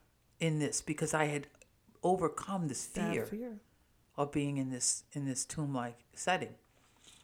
in 0.40 0.58
this 0.58 0.82
because 0.82 1.14
I 1.14 1.24
had 1.26 1.46
overcome 2.02 2.68
this 2.68 2.84
fear, 2.86 3.24
fear. 3.24 3.60
of 4.16 4.30
being 4.30 4.58
in 4.58 4.70
this 4.70 5.04
in 5.12 5.24
this 5.24 5.44
tomb 5.44 5.74
like 5.74 5.98
setting. 6.14 6.54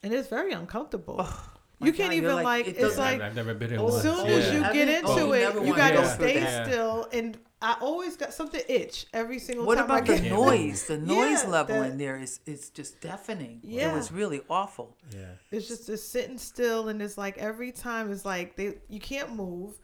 And 0.03 0.13
it's 0.13 0.29
very 0.29 0.53
uncomfortable. 0.53 1.17
Oh, 1.21 1.85
my 1.85 1.87
you 1.89 1.93
can't 1.93 2.11
God, 2.11 2.17
even 2.17 2.35
like- 2.37 2.45
like, 2.45 2.69
it 2.69 2.77
it's 2.79 2.97
like 2.97 3.17
I've, 3.17 3.23
I've 3.23 3.35
never 3.35 3.55
been 3.55 3.73
in 3.73 3.79
Oh, 3.81 3.85
one. 3.87 3.97
as 3.97 4.03
soon 4.03 4.27
yeah. 4.27 4.33
as 4.35 4.55
you 4.55 4.61
get 4.73 4.89
into 4.89 5.09
oh, 5.11 5.33
it, 5.33 5.55
you 5.55 5.61
wanna 5.61 5.77
gotta 5.77 6.09
stay 6.09 6.65
still. 6.65 7.09
And 7.13 7.37
I 7.63 7.77
always 7.81 8.17
got 8.17 8.33
something 8.35 8.61
itch 8.69 9.07
every 9.15 9.39
single 9.39 9.65
What 9.65 9.77
time. 9.77 9.89
What 9.89 10.01
about 10.03 10.11
I 10.11 10.17
the 10.17 10.23
get 10.23 10.33
noise? 10.33 10.87
The 10.87 10.99
noise 10.99 11.45
Yeah, 11.45 11.49
level 11.51 11.81
that- 11.81 11.91
in 11.93 11.99
there 11.99 12.19
is 12.19 12.41
is 12.45 12.71
just 12.71 13.01
deafening. 13.01 13.61
Yeah, 13.63 13.91
It 13.91 13.95
was 13.95 14.11
really 14.13 14.43
awful. 14.51 14.97
Yeah. 15.15 15.27
It's 15.51 15.69
just 15.69 15.87
this 15.87 16.07
sitting 16.07 16.39
still, 16.39 16.89
and 16.89 17.01
it's 17.01 17.17
like 17.17 17.39
every 17.39 17.73
time 17.73 18.11
it's 18.13 18.25
like 18.25 18.57
they 18.57 18.75
you 18.89 18.99
can't 19.01 19.35
move, 19.37 19.79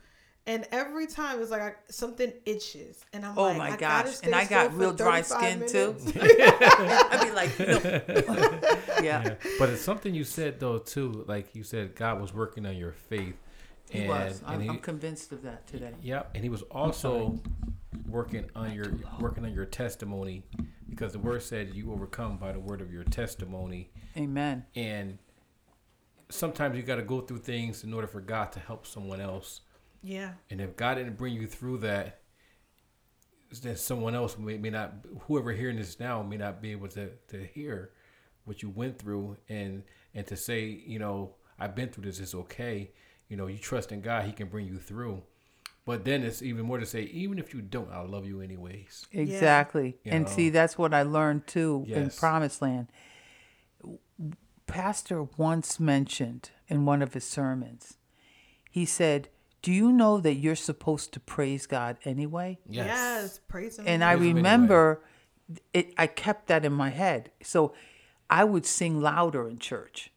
and 0.47 0.67
every 0.73 1.07
time 1.07 1.41
it's 1.41 1.51
like 1.51 1.61
I, 1.63 1.73
something 1.91 2.33
itches, 2.47 3.05
and 3.13 3.25
I'm 3.25 3.39
Oh 3.39 3.43
like, 3.45 3.59
my 3.59 3.71
I 3.73 3.77
gotta 3.77 4.09
gosh. 4.09 4.17
stay 4.17 4.27
And 4.27 4.35
I 4.35 4.45
got 4.45 4.75
real 4.77 4.93
dry 4.93 5.23
35 5.23 5.69
skin 5.69 5.69
too. 5.69 5.97
I'd 6.21 7.21
be 7.23 7.31
like, 7.33 7.59
no. 7.59 7.81
yeah. 9.03 9.23
Yeah. 9.25 9.35
But 9.59 9.69
it's 9.71 9.83
something 9.83 10.15
you 10.15 10.25
said 10.25 10.59
though 10.59 10.79
too. 10.79 11.25
Like 11.29 11.55
you 11.55 11.63
said, 11.63 11.95
God 11.95 12.21
was 12.21 12.35
working 12.35 12.67
on 12.67 12.77
your 12.77 12.93
faith. 12.93 13.37
He 13.91 14.01
and, 14.01 14.09
was. 14.09 14.43
I'm, 14.47 14.61
he, 14.61 14.69
I'm 14.69 14.79
convinced 14.79 15.33
of 15.33 15.43
that 15.43 15.67
today. 15.67 15.93
Yep, 16.03 16.31
and 16.35 16.45
he 16.45 16.51
was 16.51 16.63
also 16.63 17.41
working 18.09 18.51
on 18.55 18.73
your 18.73 18.93
working 19.21 19.45
on 19.45 19.53
your 19.53 19.67
testimony 19.67 20.43
because 20.89 21.13
the 21.13 21.19
word 21.19 21.43
said 21.43 21.75
you 21.75 21.93
overcome 21.93 22.39
by 22.39 22.53
the 22.53 22.59
word 22.59 22.81
of 22.81 22.93
your 22.93 23.05
testimony 23.05 23.91
Amen. 24.17 24.65
and 24.75 25.19
sometimes 26.31 26.77
you 26.77 26.83
got 26.83 26.97
to 26.97 27.03
go 27.03 27.21
through 27.21 27.39
things 27.39 27.85
in 27.85 27.93
order 27.93 28.07
for 28.07 28.21
God 28.21 28.53
to 28.53 28.61
help 28.61 28.87
someone 28.87 29.21
else 29.21 29.61
Yeah, 30.03 30.33
and 30.51 30.61
if 30.61 30.77
God 30.77 30.95
didn't 30.95 31.17
bring 31.17 31.35
you 31.35 31.47
through 31.47 31.79
that 31.79 32.21
then 33.63 33.77
someone 33.77 34.15
else 34.15 34.37
may, 34.37 34.59
may 34.59 34.71
not 34.71 34.93
whoever 35.23 35.53
hearing 35.53 35.77
this 35.77 36.01
now 36.01 36.23
may 36.23 36.37
not 36.37 36.61
be 36.61 36.73
able 36.73 36.89
to, 36.89 37.11
to 37.29 37.45
hear 37.45 37.91
what 38.45 38.63
you 38.63 38.71
went 38.71 38.99
through 38.99 39.37
and 39.49 39.83
and 40.15 40.27
to 40.27 40.37
say 40.37 40.65
you 40.65 40.99
know 40.99 41.35
I've 41.59 41.75
been 41.75 41.91
through 41.91 42.05
this 42.05 42.21
it's 42.21 42.35
okay 42.35 42.91
you 43.29 43.37
know 43.37 43.47
you 43.47 43.59
trust 43.59 43.93
in 43.93 44.01
God 44.01 44.25
he 44.25 44.33
can 44.33 44.49
bring 44.49 44.67
you 44.67 44.79
through 44.79 45.23
but 45.85 46.05
then 46.05 46.23
it's 46.23 46.43
even 46.43 46.67
more 46.67 46.79
to 46.79 46.87
say 46.87 47.03
even 47.03 47.39
if 47.39 47.55
you 47.55 47.61
don't 47.63 47.91
I'll 47.93 48.07
love 48.09 48.27
you 48.27 48.41
anyways 48.41 49.07
Exactly. 49.13 49.97
You 50.05 50.13
and 50.13 50.25
know? 50.25 50.31
see, 50.31 50.51
that's 50.51 50.77
what 50.77 50.93
I 50.95 51.03
learned 51.03 51.47
too 51.47 51.87
in 51.89 52.11
Promised 52.11 52.61
Land. 52.63 52.89
Pastor 54.67 55.23
once 55.37 55.81
mentioned 55.81 56.51
in 56.69 56.85
one 56.85 57.01
of 57.01 57.15
his 57.15 57.25
sermons, 57.25 57.97
he 58.71 58.85
said, 58.85 59.29
Do 59.63 59.73
you 59.73 59.91
know 59.91 60.21
that 60.21 60.35
you're 60.35 60.55
supposed 60.57 61.13
to 61.15 61.21
praise 61.21 61.67
God 61.67 61.97
anyway? 62.05 62.59
yes, 62.69 63.41
praise 63.49 63.79
him. 63.79 63.87
And 63.89 64.05
I 64.05 64.15
Praise 64.15 64.19
him 64.21 64.23
anyway. 64.25 64.37
remember 64.43 65.01
it, 65.73 65.95
I 65.97 66.07
kept 66.07 66.49
that 66.49 66.67
in 66.67 66.73
my 66.75 66.91
head. 66.91 67.31
So 67.43 67.73
I 68.29 68.45
would 68.45 68.67
sing 68.67 69.01
louder 69.01 69.49
in 69.49 69.59
church 69.59 70.13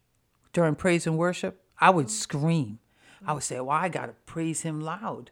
during 0.51 0.75
praise 0.75 1.07
and 1.07 1.17
worship. 1.17 1.63
I 1.79 1.89
would 1.91 2.09
scream. 2.11 2.79
I 3.25 3.33
would 3.33 3.43
say, 3.43 3.59
Well, 3.59 3.69
I 3.69 3.89
got 3.89 4.07
to 4.07 4.13
praise 4.25 4.61
him 4.61 4.81
loud 4.81 5.31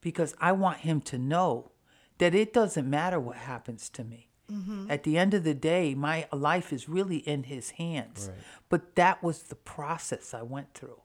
because 0.00 0.34
I 0.40 0.52
want 0.52 0.78
him 0.78 1.00
to 1.02 1.18
know 1.18 1.72
that 2.18 2.34
it 2.34 2.52
doesn't 2.52 2.88
matter 2.88 3.18
what 3.18 3.36
happens 3.36 3.88
to 3.90 4.04
me. 4.04 4.28
Mm-hmm. 4.50 4.90
At 4.90 5.04
the 5.04 5.18
end 5.18 5.34
of 5.34 5.44
the 5.44 5.54
day, 5.54 5.94
my 5.94 6.26
life 6.32 6.72
is 6.72 6.88
really 6.88 7.18
in 7.18 7.44
his 7.44 7.70
hands. 7.70 8.30
Right. 8.30 8.38
But 8.68 8.94
that 8.96 9.22
was 9.22 9.44
the 9.44 9.54
process 9.54 10.32
I 10.32 10.42
went 10.42 10.74
through. 10.74 11.00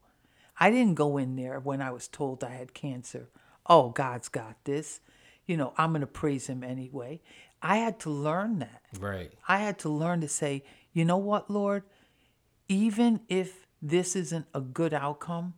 I 0.60 0.72
didn't 0.72 0.96
go 0.96 1.18
in 1.18 1.36
there 1.36 1.60
when 1.60 1.82
I 1.82 1.92
was 1.92 2.08
told 2.08 2.44
I 2.44 2.52
had 2.52 2.74
cancer. 2.74 3.30
Oh, 3.66 3.90
God's 3.90 4.30
got 4.30 4.56
this. 4.64 5.02
You 5.46 5.58
know, 5.58 5.74
I'm 5.78 5.92
going 5.92 6.02
to 6.02 6.08
praise 6.08 6.48
him 6.48 6.64
anyway. 6.64 7.22
I 7.62 7.78
had 7.78 8.00
to 8.02 8.10
learn 8.10 8.60
that. 8.60 8.82
right 9.00 9.32
I 9.48 9.60
had 9.60 9.80
to 9.80 9.90
learn 9.90 10.22
to 10.22 10.28
say, 10.28 10.64
you 10.94 11.06
know 11.06 11.18
what, 11.18 11.50
Lord? 11.50 11.84
Even 12.70 13.22
if 13.28 13.68
this 13.82 14.16
isn't 14.16 14.46
a 14.54 14.62
good 14.62 14.94
outcome, 14.94 15.54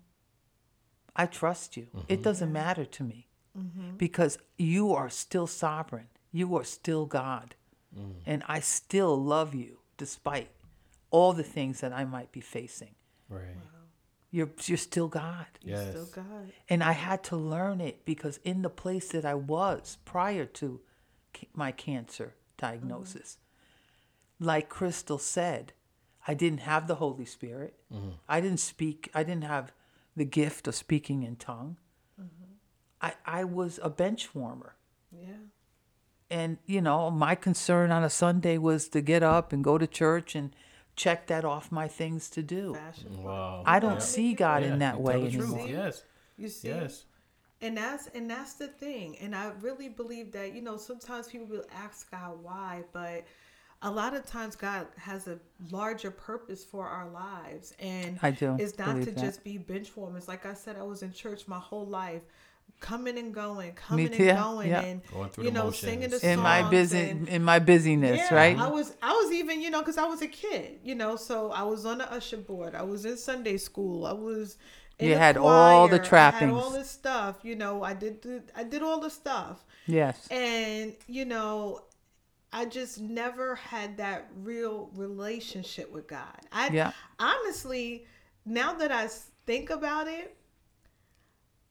I 1.15 1.25
trust 1.25 1.77
you. 1.77 1.87
It 2.07 2.15
mm-hmm. 2.15 2.23
doesn't 2.23 2.51
matter 2.51 2.85
to 2.85 3.03
me 3.03 3.27
mm-hmm. 3.57 3.97
because 3.97 4.37
you 4.57 4.93
are 4.93 5.09
still 5.09 5.47
sovereign. 5.47 6.07
You 6.31 6.55
are 6.57 6.63
still 6.63 7.05
God. 7.05 7.55
Mm. 7.97 8.15
And 8.25 8.43
I 8.47 8.59
still 8.59 9.21
love 9.21 9.55
you 9.55 9.79
despite 9.97 10.49
all 11.09 11.31
the 11.31 11.43
things 11.43 11.79
that 11.79 11.93
I 11.93 12.03
might 12.03 12.31
be 12.31 12.41
facing. 12.41 12.95
right 13.29 13.55
You're, 14.31 14.49
you're 14.65 14.77
still 14.77 15.07
God. 15.07 15.45
yes 15.63 15.91
still 15.91 16.09
God. 16.13 16.51
And 16.67 16.83
I 16.83 16.91
had 16.91 17.23
to 17.25 17.37
learn 17.37 17.79
it 17.79 18.03
because 18.03 18.39
in 18.43 18.61
the 18.61 18.69
place 18.69 19.09
that 19.09 19.23
I 19.23 19.35
was 19.35 19.97
prior 20.03 20.45
to 20.45 20.81
my 21.53 21.71
cancer 21.71 22.33
diagnosis, 22.57 23.37
mm-hmm. 23.37 24.45
like 24.45 24.67
Crystal 24.67 25.17
said, 25.17 25.71
I 26.27 26.33
didn't 26.33 26.61
have 26.61 26.87
the 26.87 26.95
Holy 26.95 27.25
Spirit. 27.25 27.75
I 28.27 28.41
didn't 28.41 28.59
speak, 28.59 29.09
I 29.13 29.23
didn't 29.23 29.43
have 29.43 29.71
the 30.15 30.25
gift 30.25 30.67
of 30.67 30.75
speaking 30.75 31.23
in 31.23 31.35
tongue. 31.35 31.77
I, 33.01 33.13
I 33.25 33.43
was 33.43 33.79
a 33.83 33.89
bench 33.89 34.33
warmer. 34.33 34.75
Yeah, 35.11 35.33
And, 36.29 36.57
you 36.65 36.81
know, 36.81 37.11
my 37.11 37.35
concern 37.35 37.91
on 37.91 38.03
a 38.03 38.09
Sunday 38.09 38.57
was 38.57 38.87
to 38.89 39.01
get 39.01 39.21
up 39.21 39.53
and 39.53 39.63
go 39.63 39.77
to 39.77 39.85
church 39.85 40.33
and 40.35 40.55
check 40.95 41.27
that 41.27 41.45
off 41.45 41.71
my 41.71 41.87
things 41.87 42.29
to 42.31 42.41
do. 42.41 42.73
fashion. 42.73 43.21
wow 43.21 43.63
I 43.65 43.79
don't 43.79 43.95
Yeah. 43.95 43.99
see 43.99 44.33
God 44.33 44.63
Yeah, 44.63 44.73
in 44.73 44.79
that 44.79 44.97
you 44.97 45.01
way 45.03 45.21
tell 45.21 45.31
truth. 45.31 45.51
anymore. 45.51 45.67
yes 45.67 46.03
You 46.37 46.49
see, 46.49 46.67
yes 46.69 47.05
and 47.61 47.77
that's 47.77 48.07
and 48.07 48.29
that's 48.29 48.53
the 48.53 48.67
thing. 48.67 49.17
And 49.19 49.35
I 49.35 49.51
really 49.61 49.89
believe 49.89 50.31
that 50.33 50.53
you 50.53 50.61
know 50.61 50.77
sometimes 50.77 51.27
people 51.27 51.47
will 51.47 51.65
ask 51.73 52.09
God 52.11 52.41
why, 52.41 52.83
but 52.91 53.25
a 53.85 53.91
lot 53.91 54.13
of 54.15 54.25
times 54.25 54.55
God 54.55 54.87
has 54.97 55.27
a 55.27 55.37
larger 55.71 56.11
purpose 56.11 56.63
for 56.65 56.87
our 56.87 57.07
lives, 57.09 57.73
and 57.79 58.19
I 58.21 58.31
do 58.31 58.55
It's 58.59 58.77
not 58.77 58.87
believe 58.87 59.05
to 59.05 59.11
that. 59.11 59.21
just 59.21 59.43
be 59.43 59.57
bench 59.57 59.95
warmers. 59.95 60.27
Like 60.27 60.45
I 60.45 60.53
said, 60.53 60.75
I 60.77 60.83
was 60.83 61.03
in 61.03 61.13
church 61.13 61.47
my 61.47 61.59
whole 61.59 61.85
life, 61.85 62.23
coming 62.79 63.17
and 63.17 63.33
going, 63.33 63.73
coming 63.73 64.07
and 64.13 64.37
going, 64.37 64.69
yeah. 64.69 64.81
and 64.81 65.01
Going 65.13 65.29
through 65.29 65.45
you 65.45 65.51
know, 65.51 65.65
motions. 65.65 65.79
singing 65.91 66.09
the 66.09 66.19
songs 66.19 66.33
in 66.33 66.39
my 66.39 66.59
songs 66.61 66.71
busy 66.71 66.99
and- 67.09 67.29
in 67.29 67.43
my 67.43 67.59
busyness, 67.59 68.17
yeah, 68.17 68.33
right? 68.35 68.57
I 68.57 68.67
was 68.67 68.93
I 69.01 69.11
was 69.13 69.31
even 69.31 69.61
you 69.61 69.69
know 69.69 69.79
because 69.81 69.97
I 69.97 70.05
was 70.05 70.21
a 70.21 70.27
kid 70.27 70.79
you 70.83 70.95
know 70.95 71.15
so 71.15 71.51
I 71.51 71.63
was 71.63 71.85
on 71.85 71.99
the 71.99 72.11
usher 72.11 72.37
board 72.37 72.75
I 72.75 72.81
was 72.83 73.05
in 73.05 73.17
Sunday 73.17 73.57
school 73.57 74.05
I 74.05 74.13
was 74.13 74.57
in 74.99 75.07
You 75.09 75.13
the 75.13 75.19
had 75.19 75.37
all 75.37 75.87
the 75.87 75.99
choir, 75.99 76.19
I 76.21 76.31
had 76.31 76.49
all 76.49 76.59
trappings. 76.61 76.73
this 76.75 76.89
stuff 76.89 77.35
you 77.43 77.55
know 77.55 77.83
I 77.83 77.93
did 77.93 78.21
the, 78.23 78.43
I 78.55 78.63
did 78.63 78.81
all 78.81 78.99
the 78.99 79.09
stuff 79.09 79.63
yes. 79.87 80.27
and 80.31 80.93
you 81.07 81.25
know 81.25 81.81
I 82.55 82.63
just 82.65 83.01
never 83.01 83.55
had 83.55 83.97
that 83.97 84.29
real 84.37 84.89
relationship 84.95 85.91
with 85.91 86.07
God 86.07 86.39
I 86.51 86.69
Yeah. 86.69 86.91
honestly 87.19 88.05
now 88.45 88.73
that 88.75 88.91
I 88.91 89.09
think 89.45 89.69
about 89.69 90.07
it 90.07 90.37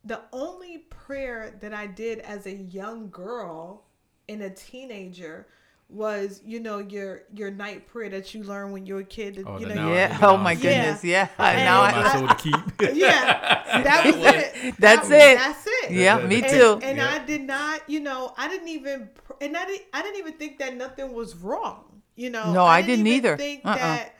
the 0.04 0.20
only 0.32 0.78
prayer 0.90 1.56
that 1.62 1.72
I 1.72 1.86
did 1.86 2.18
as 2.18 2.46
a 2.46 2.54
young 2.54 3.08
girl 3.08 3.86
and 4.28 4.42
a 4.42 4.50
teenager 4.50 5.48
was 5.88 6.40
you 6.44 6.58
know 6.60 6.78
your 6.78 7.22
your 7.32 7.50
night 7.50 7.86
prayer 7.86 8.08
that 8.08 8.34
you 8.34 8.42
learn 8.42 8.72
when 8.72 8.84
you're 8.86 9.00
a 9.00 9.04
kid 9.04 9.42
Oh, 9.46 9.58
you 9.58 9.66
know 9.66 9.74
now 9.74 9.92
Yeah. 9.92 10.18
I- 10.20 10.26
Oh 10.26 10.36
my 10.36 10.54
goodness. 10.54 11.04
Yeah. 11.04 11.28
And 11.38 11.64
now 11.64 11.82
I, 11.82 12.12
soul 12.18 12.26
to 12.28 12.34
keep. 12.34 12.54
yeah 12.96 13.82
that 13.82 14.04
was 14.16 14.34
it 14.34 14.74
That's 14.78 15.08
That- 15.08 15.32
it. 15.32 15.38
that's 15.38 15.66
it 15.66 15.90
yeah, 15.92 16.18
And- 16.18 16.28
me 16.28 16.42
and, 16.42 16.48
too. 16.50 16.78
and 16.82 16.96
Yeah. 16.98 17.10
I 17.14 17.18
did 17.24 17.42
not 17.42 17.88
you 17.88 18.00
know 18.00 18.32
I 18.36 18.48
didn't 18.48 18.68
even 18.68 19.10
and 19.40 19.56
I 19.56 19.64
didn't 19.66 19.82
I 19.92 20.02
didn't 20.02 20.18
even 20.18 20.32
think 20.34 20.58
that 20.58 20.74
nothing 20.76 21.12
was 21.12 21.36
wrong 21.36 22.00
you 22.16 22.30
know 22.30 22.52
No, 22.52 22.64
I 22.64 22.80
didn't 22.82 23.06
even 23.06 23.18
either. 23.18 23.36
think 23.36 23.60
Uh-uh. 23.64 23.76
that 23.76 24.14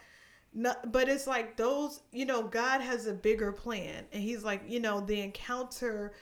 no, 0.57 0.73
but 0.87 1.09
it's 1.09 1.27
like 1.27 1.57
those, 1.57 2.01
you 2.13 2.27
know, 2.27 2.45
God 2.45 2.81
has 2.81 3.09
a 3.09 3.13
bigger 3.13 3.51
plan. 3.51 4.05
And 4.13 4.23
he's 4.23 4.45
like, 4.45 4.63
you 4.69 4.79
know, 4.79 5.01
the 5.01 5.21
encounter 5.21 6.13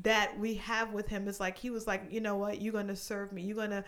that 0.00 0.38
we 0.38 0.54
have 0.54 0.94
with 0.94 1.06
him 1.06 1.28
is 1.28 1.38
like 1.38 1.58
he 1.58 1.68
was 1.68 1.86
like, 1.86 2.04
you 2.10 2.22
know 2.22 2.36
what, 2.36 2.62
you're 2.62 2.72
gonna 2.72 2.96
serve 2.96 3.30
me. 3.30 3.42
You're 3.42 3.58
gonna 3.58 3.84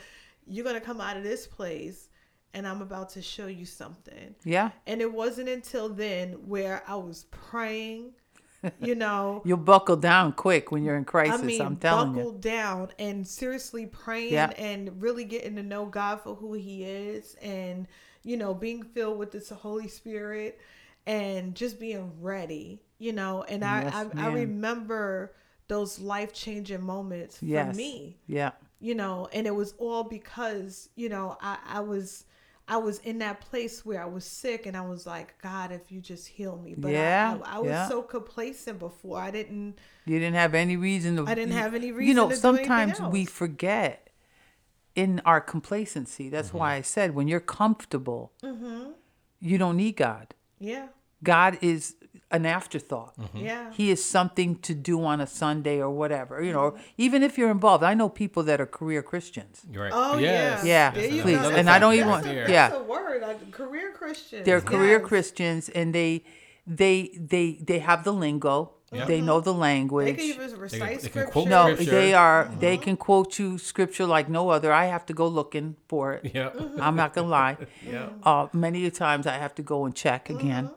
you're 0.47 0.65
gonna 0.65 0.81
come 0.81 1.01
out 1.01 1.17
of 1.17 1.23
this 1.23 1.47
place 1.47 2.09
and 2.55 2.67
I'm 2.67 2.81
about 2.81 3.11
to 3.11 3.23
show 3.23 3.47
you 3.49 3.67
something. 3.67 4.35
yeah. 4.45 4.71
And 4.87 5.01
it 5.03 5.13
wasn't 5.13 5.49
until 5.49 5.89
then 5.91 6.33
where 6.47 6.83
I 6.89 6.95
was 6.97 7.25
praying, 7.31 8.13
you 8.81 8.95
know. 9.05 9.43
You'll 9.45 9.59
buckle 9.59 9.97
down 9.97 10.33
quick 10.33 10.73
when 10.73 10.83
you're 10.83 10.97
in 10.97 11.05
crisis. 11.05 11.41
I 11.43 11.45
mean, 11.45 11.61
I'm 11.61 11.77
telling 11.77 12.09
buckle 12.13 12.19
you. 12.23 12.25
Buckle 12.29 12.39
down 12.41 12.89
and 12.99 13.27
seriously 13.29 13.85
praying 13.87 14.33
Yeah. 14.33 14.51
and 14.57 15.03
really 15.03 15.25
getting 15.25 15.57
to 15.57 15.63
know 15.63 15.85
God 15.87 16.23
for 16.23 16.35
who 16.35 16.55
He 16.55 16.85
is, 16.85 17.35
and 17.43 17.87
you 18.23 18.37
know, 18.39 18.55
being 18.55 18.83
filled 18.83 19.19
with 19.19 19.31
this 19.33 19.51
Holy 19.51 19.89
Spirit, 19.89 20.59
and 21.07 21.55
just 21.55 21.79
being 21.79 22.11
ready, 22.23 22.81
you 22.99 23.13
know. 23.13 23.43
And 23.43 23.65
I, 23.65 23.83
Yes, 23.83 23.95
I, 23.95 24.01
I 24.01 24.05
ma'am. 24.15 24.33
remember 24.35 25.35
those 25.69 25.99
life 25.99 26.33
changing 26.33 26.83
moments 26.83 27.39
Yes. 27.43 27.71
for 27.73 27.77
me, 27.77 28.17
Yeah. 28.27 28.53
You 28.81 28.95
know, 28.95 29.29
and 29.33 29.47
it 29.47 29.55
was 29.55 29.75
all 29.79 30.05
because 30.05 30.89
you 30.97 31.09
know 31.09 31.37
I, 31.41 31.59
I 31.67 31.81
was. 31.81 32.25
I 32.69 32.79
was 32.79 32.99
in 33.05 33.19
that 33.19 33.41
place 33.41 33.87
where 33.87 34.03
I 34.03 34.07
was 34.07 34.25
sick 34.25 34.67
and 34.67 34.77
I 34.77 34.81
was 34.81 35.07
like, 35.07 35.41
God, 35.41 35.71
if 35.71 35.93
you 35.93 36.01
just 36.01 36.27
heal 36.27 36.57
me. 36.59 36.75
But 36.77 36.89
I- 36.89 36.93
Yeah, 36.95 37.39
I, 37.45 37.55
I, 37.55 37.59
was 37.61 37.69
yeah. 37.69 37.89
so 37.89 38.03
complacent 38.03 38.81
before. 38.81 39.21
I 39.21 39.31
didn't 39.31 39.79
You 40.05 40.19
didn't 40.19 40.35
have 40.35 40.53
any 40.53 40.77
reason 40.77 41.15
to. 41.15 41.27
I 41.29 41.37
didn't 41.37 41.53
have 41.55 41.75
any 41.77 41.93
reason 41.93 42.09
You 42.09 42.15
know, 42.15 42.29
to 42.29 42.35
do 42.35 42.41
sometimes 42.41 43.01
we 43.01 43.25
forget 43.25 44.11
in 44.97 45.21
our 45.25 45.41
complacency. 45.41 46.29
That's 46.29 46.53
why 46.53 46.75
I 46.75 46.81
said 46.81 47.15
when 47.15 47.29
you're 47.29 47.39
comfortable, 47.39 48.33
Mm-hmm. 48.43 48.91
you 49.39 49.59
don't 49.59 49.77
need 49.77 49.95
God. 49.95 50.35
Yeah. 50.59 50.89
God 51.23 51.59
is 51.63 51.95
an 52.33 52.45
afterthought. 52.45 53.15
Yeah. 53.35 53.71
He 53.73 53.91
is 53.91 54.05
something 54.05 54.57
to 54.57 54.75
do 54.75 55.03
on 55.05 55.21
a 55.21 55.27
Sunday 55.27 55.79
or 55.81 55.91
whatever. 55.91 56.43
You 56.43 56.53
know, 56.53 56.71
Mm-hmm. 56.73 56.83
even 57.07 57.23
if 57.23 57.39
you're 57.39 57.51
involved. 57.51 57.85
I 57.85 57.95
know 57.95 58.09
people 58.09 58.43
that 58.45 58.61
are 58.61 58.67
career 58.67 59.03
Christians. 59.03 59.63
You're 59.71 59.85
right. 59.85 59.93
Oh 59.95 60.19
Yes. 60.19 60.65
yeah. 60.65 60.93
Yeah, 60.95 61.23
please. 61.23 61.39
And 61.59 61.71
I 61.71 61.79
don't 61.79 61.95
even 61.95 62.09
That's 62.09 62.27
want- 62.27 62.37
a, 62.37 62.41
yeah. 62.51 62.69
That's 62.69 62.81
a 62.81 62.83
word. 62.83 63.23
Like, 63.23 63.51
career 63.53 63.93
Christian. 63.93 64.43
They're 64.45 64.61
career 64.61 64.99
Christians 65.01 65.69
and 65.69 65.95
they 65.95 66.25
they 66.67 67.17
they 67.19 67.47
they 67.69 67.79
have 67.79 68.03
the 68.05 68.13
lingo. 68.13 68.73
Yeah. 68.93 69.05
They 69.05 69.21
know 69.21 69.41
the 69.41 69.53
language. 69.55 70.07
They 70.07 70.15
can 70.15 70.45
even 70.47 70.61
recite 70.61 70.81
they 70.81 70.89
can 70.97 71.01
scripture. 71.11 71.31
quote 71.33 71.49
no, 71.49 71.63
scripture. 71.75 71.91
they 71.91 72.15
are 72.15 72.51
they 72.61 72.77
can 72.77 72.97
quote 72.97 73.39
you 73.39 73.59
scripture 73.59 74.07
like 74.07 74.29
no 74.29 74.49
other. 74.51 74.73
I 74.73 74.87
have 74.87 75.05
to 75.07 75.13
go 75.13 75.27
looking 75.29 75.77
for 75.89 76.13
it. 76.15 76.31
Yeah. 76.35 76.51
I'm 76.81 76.97
not 76.97 77.13
gonna 77.15 77.29
lie. 77.29 77.57
Yeah. 77.95 78.09
Uh, 78.23 78.47
many 78.53 78.89
times 78.91 79.27
I 79.27 79.39
have 79.39 79.55
to 79.57 79.63
go 79.63 79.85
and 79.87 79.95
check 79.95 80.29
again. 80.31 80.71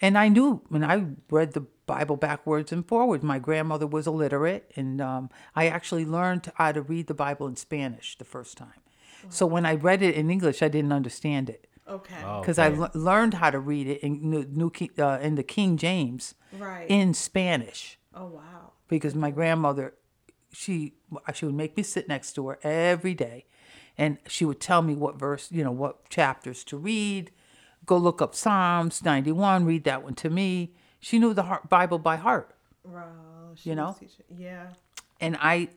And 0.00 0.18
I 0.18 0.28
knew 0.28 0.62
when 0.68 0.84
I 0.84 1.06
read 1.30 1.52
the 1.52 1.66
Bible 1.86 2.16
backwards 2.16 2.72
and 2.72 2.86
forwards. 2.86 3.22
My 3.22 3.38
grandmother 3.38 3.86
was 3.86 4.06
illiterate, 4.06 4.70
and 4.74 5.00
um, 5.00 5.30
I 5.54 5.68
actually 5.68 6.04
learned 6.06 6.50
how 6.54 6.72
to 6.72 6.80
read 6.82 7.06
the 7.08 7.14
Bible 7.14 7.46
in 7.46 7.56
Spanish 7.56 8.16
the 8.16 8.24
first 8.24 8.56
time. 8.56 8.80
So 9.28 9.46
when 9.46 9.64
I 9.64 9.74
read 9.74 10.02
it 10.02 10.14
in 10.14 10.30
English, 10.30 10.62
I 10.62 10.68
didn't 10.68 10.92
understand 10.92 11.48
it 11.48 11.66
Okay. 11.88 12.14
Oh, 12.24 12.40
because 12.40 12.58
I 12.58 12.68
okay. 12.68 12.78
le- 12.78 12.90
learned 12.94 13.34
how 13.34 13.50
to 13.50 13.58
read 13.58 13.86
it 13.86 14.00
in 14.02 14.30
New, 14.30 14.44
New 14.50 14.70
King, 14.70 14.90
uh, 14.98 15.18
in 15.22 15.34
the 15.34 15.42
King 15.42 15.76
James 15.78 16.34
Right. 16.58 16.86
in 16.88 17.14
Spanish 17.14 17.98
oh 18.14 18.26
wow. 18.26 18.72
because 18.88 19.14
my 19.14 19.30
grandmother 19.30 19.94
she 20.52 20.94
she 21.34 21.44
would 21.46 21.54
make 21.54 21.76
me 21.76 21.82
sit 21.82 22.06
next 22.08 22.32
to 22.34 22.46
her 22.48 22.58
every 22.62 23.12
day 23.14 23.46
and 23.98 24.18
she 24.28 24.44
would 24.44 24.60
tell 24.60 24.82
me 24.82 24.94
what 24.94 25.18
verse 25.18 25.50
you 25.50 25.64
know 25.64 25.72
what 25.72 26.08
chapters 26.10 26.62
to 26.64 26.76
read 26.76 27.30
go 27.86 27.96
look 27.96 28.20
up 28.22 28.34
psalms 28.34 29.02
91 29.04 29.64
read 29.64 29.84
that 29.84 30.02
one 30.02 30.14
to 30.14 30.30
me 30.30 30.72
she 31.00 31.18
knew 31.18 31.34
the 31.34 31.42
heart, 31.44 31.68
bible 31.68 31.98
by 31.98 32.16
heart 32.16 32.50
Wow. 32.84 33.52
She 33.54 33.70
You 33.70 33.76
was 33.76 33.82
know? 33.82 33.96
teaching- 33.98 34.24
Yeah. 34.36 34.66
and 35.20 35.36
i 35.40 35.68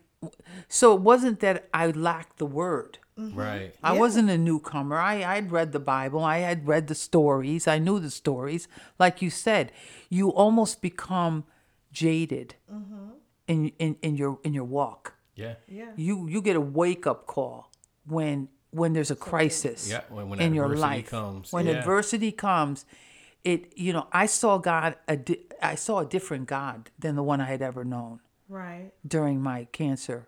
so 0.67 0.93
it 0.95 1.01
wasn't 1.01 1.39
that 1.41 1.67
i 1.73 1.87
lacked 1.87 2.37
the 2.37 2.45
word 2.45 2.97
mm-hmm. 3.17 3.37
Right. 3.37 3.73
I 3.83 3.93
Yeah. 3.93 3.99
wasn't 3.99 4.29
a 4.29 4.37
newcomer. 4.37 4.97
I 4.97 5.23
I'd 5.23 5.51
read 5.51 5.71
the 5.71 5.79
Bible. 5.79 6.21
I 6.23 6.37
had 6.49 6.67
read 6.67 6.85
the 6.87 6.93
stories. 6.95 7.67
I 7.67 7.79
knew 7.79 7.99
the 7.99 8.11
stories. 8.11 8.67
Like 8.99 9.23
you 9.23 9.31
said, 9.31 9.71
you 10.09 10.29
almost 10.29 10.81
become 10.81 11.43
jaded 11.91 12.55
mm-hmm. 12.71 13.09
in, 13.47 13.71
in 13.79 13.97
in 14.01 14.15
your 14.17 14.37
in 14.43 14.53
your 14.53 14.65
walk. 14.79 15.15
Yeah. 15.35 15.55
Yeah. 15.67 15.91
You 15.95 16.27
you 16.27 16.41
get 16.43 16.55
a 16.55 16.61
wake 16.61 17.07
up 17.07 17.25
call 17.25 17.71
when 18.05 18.49
when 18.71 18.93
there's 18.93 19.11
a 19.11 19.15
crisis 19.15 19.89
Yeah, 19.89 20.01
when- 20.09 20.29
when 20.29 20.39
in 20.39 20.53
your 20.53 20.75
life. 20.75 21.09
comes, 21.09 21.51
When 21.53 21.65
yeah. 21.67 21.73
adversity 21.73 22.31
comes, 22.31 22.85
it 23.43 23.77
you 23.77 23.93
know 23.93 24.07
I 24.11 24.25
saw 24.25 24.57
God. 24.57 24.97
A 25.07 25.15
di- 25.17 25.45
I 25.61 25.75
saw 25.75 25.99
a 25.99 26.05
different 26.05 26.47
God 26.47 26.91
than 26.99 27.15
the 27.15 27.23
one 27.23 27.39
I 27.41 27.45
had 27.45 27.61
ever 27.61 27.83
known 27.85 28.19
Right. 28.49 28.91
during 29.07 29.41
my 29.41 29.65
cancer 29.71 30.27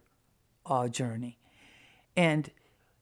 uh, 0.66 0.88
journey. 0.88 1.38
And 2.16 2.52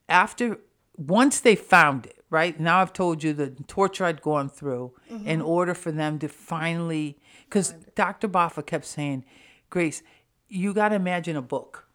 after, 0.09 0.59
once 0.95 1.39
they 1.39 1.55
found 1.55 2.05
it, 2.05 2.23
right 2.29 2.59
now 2.59 2.79
I've 2.79 2.93
told 2.93 3.23
you 3.23 3.33
the 3.33 3.49
torture 3.67 4.05
I'd 4.05 4.21
gone 4.21 4.49
through 4.49 4.93
in 5.25 5.41
order 5.41 5.73
for 5.73 5.91
them 5.91 6.17
to 6.19 6.27
finally, 6.29 7.17
because 7.45 7.73
Dr. 7.95 8.27
Boffa 8.29 8.65
kept 8.65 8.85
saying, 8.85 9.25
Grace, 9.69 10.01
you 10.47 10.73
got 10.73 10.89
to 10.89 10.95
imagine 10.95 11.35
a 11.35 11.41
book, 11.41 11.86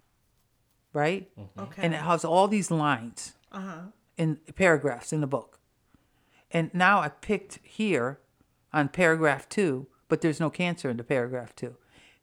right? 0.93 1.29
Okay. 1.59 1.83
And 1.83 1.95
it 1.95 2.01
has 2.01 2.25
all 2.25 2.49
these 2.49 2.71
lines 2.71 3.35
uh 3.51 3.61
huh. 3.61 3.81
in 4.17 4.39
paragraphs 4.55 5.13
in 5.13 5.21
the 5.21 5.27
book. 5.27 5.59
And 6.51 6.71
now 6.75 7.01
I 7.01 7.09
picked 7.09 7.59
here 7.63 8.21
on 8.73 8.89
paragraph 8.89 9.49
two, 9.49 9.87
but 10.09 10.21
there's 10.21 10.41
no 10.41 10.51
cancer 10.51 10.91
in 10.91 10.97
the 10.97 11.05
paragraph 11.05 11.55
two. 11.57 11.77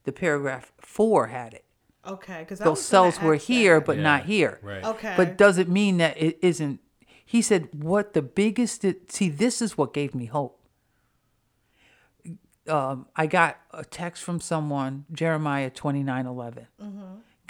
The 0.04 0.12
paragraph 0.12 0.72
four 0.80 1.28
had 1.28 1.54
it. 1.54 1.66
Okay. 2.06 2.40
Because 2.40 2.60
Those 2.60 2.84
cells 2.84 3.20
were 3.22 3.36
here, 3.36 3.82
but 3.82 3.98
Yeah, 3.98 4.04
not 4.04 4.26
here. 4.26 4.60
Right. 4.62 4.84
Okay. 4.84 5.14
But 5.18 5.38
doesn't 5.38 5.70
mean 5.70 5.98
that 5.98 6.18
it 6.18 6.38
isn't. 6.42 6.80
He 7.26 7.42
said, 7.42 7.70
"What 7.84 8.14
the 8.14 8.24
biggest? 8.24 8.82
Did, 8.82 9.12
See, 9.12 9.30
this 9.30 9.62
is 9.62 9.78
what 9.78 9.94
gave 9.94 10.16
me 10.16 10.26
hope." 10.26 10.60
Um, 12.68 13.08
I 13.16 13.28
got 13.28 13.58
a 13.72 13.84
text 13.84 14.24
from 14.24 14.40
someone, 14.40 15.06
Jeremiah 15.12 15.70
twenty 15.70 16.02
nine 16.04 16.26
eleven. 16.26 16.68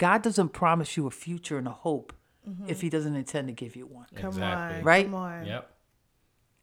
God 0.00 0.22
doesn't 0.22 0.48
promise 0.54 0.96
you 0.96 1.06
a 1.06 1.10
future 1.10 1.58
and 1.58 1.68
a 1.68 1.72
hope 1.72 2.14
mm-hmm. 2.48 2.64
if 2.68 2.80
He 2.80 2.88
doesn't 2.88 3.14
intend 3.14 3.48
to 3.48 3.52
give 3.52 3.76
you 3.76 3.86
one. 3.86 4.06
Come 4.14 4.28
Exactly. 4.28 4.78
on. 4.78 4.84
Right? 4.84 5.04
Come 5.04 5.14
on. 5.14 5.44
Yep. 5.44 5.70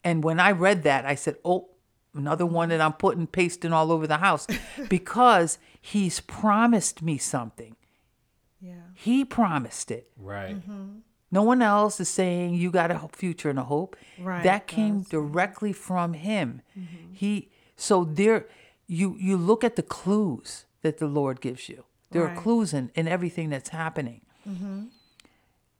And 0.04 0.23
when 0.23 0.39
I 0.39 0.52
read 0.52 0.82
that, 0.84 1.06
I 1.06 1.13
said, 1.13 1.36
"Oh, 1.45 1.69
another 2.15 2.47
one 2.47 2.69
that 2.69 2.82
I'm 2.82 2.93
putting 2.93 3.28
pasting 3.28 3.73
all 3.73 3.91
over 3.91 4.08
the 4.08 4.17
house," 4.17 4.47
because 4.89 5.60
He's 5.80 6.19
promised 6.19 7.04
me 7.04 7.19
something. 7.19 7.76
Yeah. 8.60 8.73
He 8.95 9.23
promised 9.23 9.91
it. 9.91 10.10
Right. 10.17 10.56
Mm-hmm. 10.56 11.00
No 11.30 11.43
one 11.43 11.62
else 11.62 12.00
is 12.00 12.10
saying 12.10 12.56
you 12.56 12.71
got 12.71 12.89
a 12.89 13.08
future 13.13 13.52
and 13.52 13.60
a 13.60 13.63
hope. 13.63 13.95
Right, 14.19 14.43
That 14.43 14.65
came 14.65 15.00
that's- 15.04 15.10
directly 15.10 15.73
from 15.73 16.13
him. 16.13 16.63
Mm-hmm. 16.76 17.13
He 17.13 17.50
so 17.76 18.04
there 18.04 18.47
you 18.88 19.15
you 19.19 19.38
look 19.38 19.63
at 19.63 19.76
the 19.76 19.84
clues 19.84 20.65
that 20.82 20.97
the 20.97 21.08
Lord 21.08 21.39
gives 21.41 21.69
you. 21.69 21.84
There 22.12 22.24
Right. 22.24 22.38
are 22.38 22.41
clues 22.41 22.74
in, 22.74 22.91
in 22.96 23.08
everything 23.08 23.50
that's 23.50 23.70
happening. 23.70 24.22
Mm-hmm. 24.48 24.86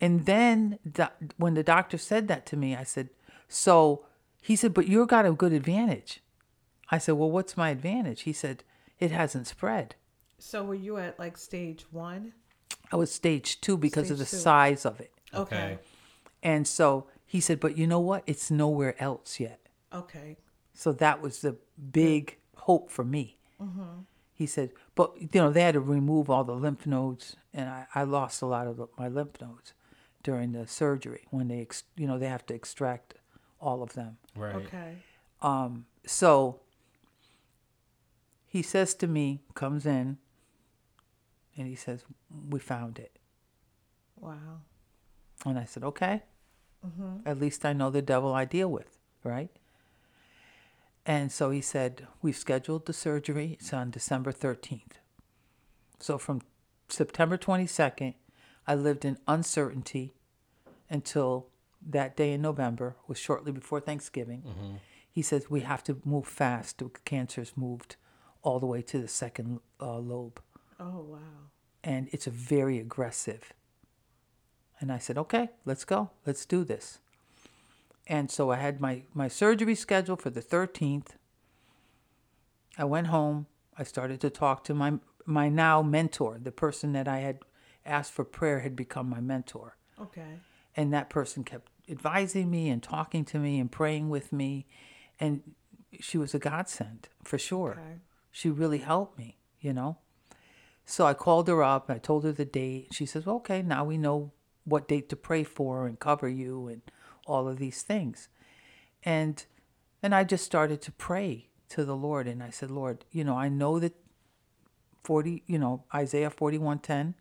And 0.02 0.26
then 0.26 0.80
the, 0.86 1.12
when 1.38 1.54
the 1.56 1.64
doctor 1.64 1.98
said 1.98 2.28
that 2.28 2.46
to 2.48 2.58
me, 2.58 2.76
I 2.76 2.84
said, 2.84 3.10
so 3.48 4.06
he 4.42 4.56
said, 4.56 4.74
but 4.74 4.88
you've 4.88 5.08
got 5.08 5.26
a 5.26 5.32
good 5.32 5.54
advantage. 5.54 6.22
I 6.92 6.98
said, 6.98 7.16
well, 7.16 7.32
what's 7.32 7.58
my 7.58 7.70
advantage? 7.70 8.22
He 8.22 8.34
said, 8.34 8.64
it 9.00 9.12
hasn't 9.12 9.48
spread. 9.48 9.96
So 10.38 10.64
were 10.64 10.76
you 10.76 10.98
at 10.98 11.18
like 11.18 11.38
stage 11.38 11.86
one? 11.92 12.34
I 12.92 12.96
was 12.96 13.12
stage 13.12 13.60
two 13.60 13.78
because 13.78 14.12
of 14.12 14.18
the 14.18 14.26
two. 14.26 14.36
size 14.38 14.86
of 14.86 15.00
it. 15.00 15.12
Okay. 15.34 15.80
And 16.44 16.68
so 16.68 17.08
he 17.26 17.40
said, 17.42 17.60
but 17.60 17.78
you 17.78 17.88
know 17.88 18.00
what? 18.00 18.24
It's 18.28 18.52
nowhere 18.52 19.02
else 19.02 19.40
yet. 19.40 19.60
Okay. 19.94 20.38
So 20.74 20.92
that 20.94 21.22
was 21.22 21.40
the 21.42 21.58
big 21.92 22.38
hope 22.56 22.92
for 22.92 23.04
me. 23.04 23.38
Mm-hmm. 23.62 24.02
He 24.38 24.46
said, 24.46 24.72
but 24.94 25.14
you 25.20 25.42
know, 25.42 25.50
they 25.50 25.62
had 25.62 25.74
to 25.74 25.80
remove 25.80 26.30
all 26.30 26.44
the 26.44 26.54
lymph 26.54 26.86
nodes, 26.86 27.36
and 27.54 27.68
I, 27.70 27.88
I 27.96 28.04
lost 28.04 28.42
a 28.42 28.46
lot 28.46 28.68
of 28.68 28.78
the, 28.78 28.88
my 28.98 29.08
lymph 29.08 29.42
nodes 29.42 29.74
during 30.22 30.52
the 30.52 30.68
surgery 30.68 31.26
when 31.32 31.48
they, 31.48 31.62
ex, 31.62 31.84
you 31.96 32.06
know, 32.06 32.20
they 32.20 32.28
have 32.28 32.46
to 32.46 32.54
extract 32.54 33.16
all 33.60 33.82
of 33.82 33.94
them. 33.94 34.18
Right. 34.36 34.56
Okay. 34.56 34.98
Um, 35.42 35.88
so 36.06 36.60
he 38.46 38.62
says 38.62 38.94
to 38.96 39.08
me, 39.08 39.42
comes 39.56 39.88
in, 39.88 40.18
and 41.58 41.68
he 41.68 41.76
says, 41.76 42.04
"We 42.50 42.60
found 42.60 43.00
it." 43.00 43.18
Wow. 44.20 44.62
And 45.46 45.58
I 45.58 45.66
said, 45.66 45.84
okay. 45.84 46.24
At 47.26 47.40
least 47.40 47.66
I 47.66 47.74
know 47.74 47.90
the 47.90 48.02
devil 48.02 48.34
I 48.34 48.46
deal 48.46 48.70
with, 48.70 48.98
right? 49.24 49.50
And 51.08 51.32
so 51.32 51.52
he 51.52 51.62
said, 51.62 52.06
we've 52.22 52.36
scheduled 52.36 52.86
the 52.86 52.92
surgery. 52.94 53.56
It's 53.60 53.72
on 53.74 53.92
December 53.92 54.32
13th. 54.34 55.00
So 56.00 56.18
from 56.18 56.42
September 56.90 57.38
22nd, 57.38 58.14
I 58.68 58.76
lived 58.76 59.06
in 59.06 59.18
uncertainty 59.28 60.14
until 60.90 61.48
that 61.90 62.18
day 62.18 62.34
in 62.34 62.42
November, 62.42 62.98
was 63.08 63.18
shortly 63.18 63.54
before 63.54 63.80
Thanksgiving. 63.80 64.44
He 65.10 65.22
says, 65.22 65.50
we 65.50 65.62
have 65.62 65.84
to 65.86 66.02
move 66.04 66.28
fast. 66.28 66.80
The 66.80 66.90
cancer's 67.06 67.54
moved 67.56 67.96
all 68.44 68.60
the 68.60 68.66
way 68.66 68.82
to 68.82 69.00
the 69.00 69.08
second 69.08 69.62
uh, 69.82 69.98
lobe 69.98 70.40
Oh 70.80 71.06
wow. 71.10 71.18
and 71.84 72.08
it's 72.12 72.28
a 72.28 72.32
very 72.32 72.80
aggressive. 72.80 73.54
And 74.80 74.92
I 74.92 74.98
said, 75.00 75.18
okay, 75.18 75.50
let's 75.66 75.86
go. 75.86 76.12
Let's 76.26 76.46
do 76.46 76.64
this. 76.64 77.00
And 78.08 78.32
so 78.32 78.52
I 78.52 78.56
had 78.56 78.80
my, 78.80 79.04
my 79.14 79.28
surgery 79.28 79.76
scheduled 79.76 80.22
for 80.22 80.30
the 80.30 80.42
13th. 80.42 81.10
I 82.78 82.86
went 82.86 83.08
home. 83.08 83.48
I 83.78 83.84
started 83.84 84.22
to 84.22 84.30
talk 84.30 84.64
to 84.66 84.74
my, 84.74 84.94
my 85.26 85.50
now 85.50 85.82
mentor. 85.82 86.40
The 86.42 86.52
person 86.52 86.94
that 86.94 87.08
I 87.08 87.20
had 87.20 87.40
asked 87.86 88.14
for 88.14 88.24
prayer 88.24 88.60
had 88.62 88.76
become 88.76 89.10
my 89.10 89.20
mentor. 89.20 89.78
Okay. 90.02 90.40
And 90.76 90.94
that 90.94 91.10
person 91.10 91.44
kept 91.44 91.70
advising 91.90 92.50
me 92.50 92.70
and 92.70 92.82
talking 92.82 93.26
to 93.26 93.40
me 93.40 93.60
and 93.60 93.72
praying 93.72 94.10
with 94.10 94.32
me. 94.32 94.68
And 95.20 95.42
she 96.00 96.18
was 96.18 96.34
a 96.34 96.40
godsend 96.40 97.10
for 97.24 97.38
sure 97.38 97.72
Okay. 97.72 98.00
she 98.32 98.50
really 98.50 98.80
helped 98.80 99.18
me, 99.18 99.38
you 99.60 99.74
know. 99.74 99.98
So 100.86 101.06
I 101.06 101.14
called 101.14 101.48
her 101.50 101.64
up. 101.64 101.90
I 101.90 101.98
told 101.98 102.24
her 102.24 102.32
the 102.32 102.46
date. 102.46 102.90
She 102.94 103.06
says, 103.06 103.26
well, 103.26 103.38
"Okay, 103.38 103.62
now 103.62 103.84
we 103.84 103.98
know 103.98 104.32
what 104.64 104.88
date 104.88 105.10
to 105.10 105.16
pray 105.16 105.44
for 105.44 105.88
and 105.88 106.00
cover 106.00 106.30
you 106.30 106.68
and 106.68 106.82
all 107.28 107.48
of 107.48 107.58
these 107.60 107.82
things." 107.84 108.30
And 109.04 109.46
and 110.04 110.14
I 110.16 110.24
just 110.24 110.46
started 110.46 110.82
to 110.84 110.92
pray 110.92 111.50
to 111.70 111.84
the 111.86 111.96
Lord, 111.96 112.28
and 112.28 112.42
I 112.42 112.50
said, 112.50 112.72
"Lord, 112.72 113.06
you 113.12 113.24
know, 113.24 113.36
I 113.36 113.50
know 113.50 113.80
that 113.80 113.94
forty, 115.04 115.44
you 115.48 115.60
know, 115.60 115.84
Isaiah 115.94 116.30
forty 116.30 116.58
one 116.58 116.80
ten, 116.80 117.16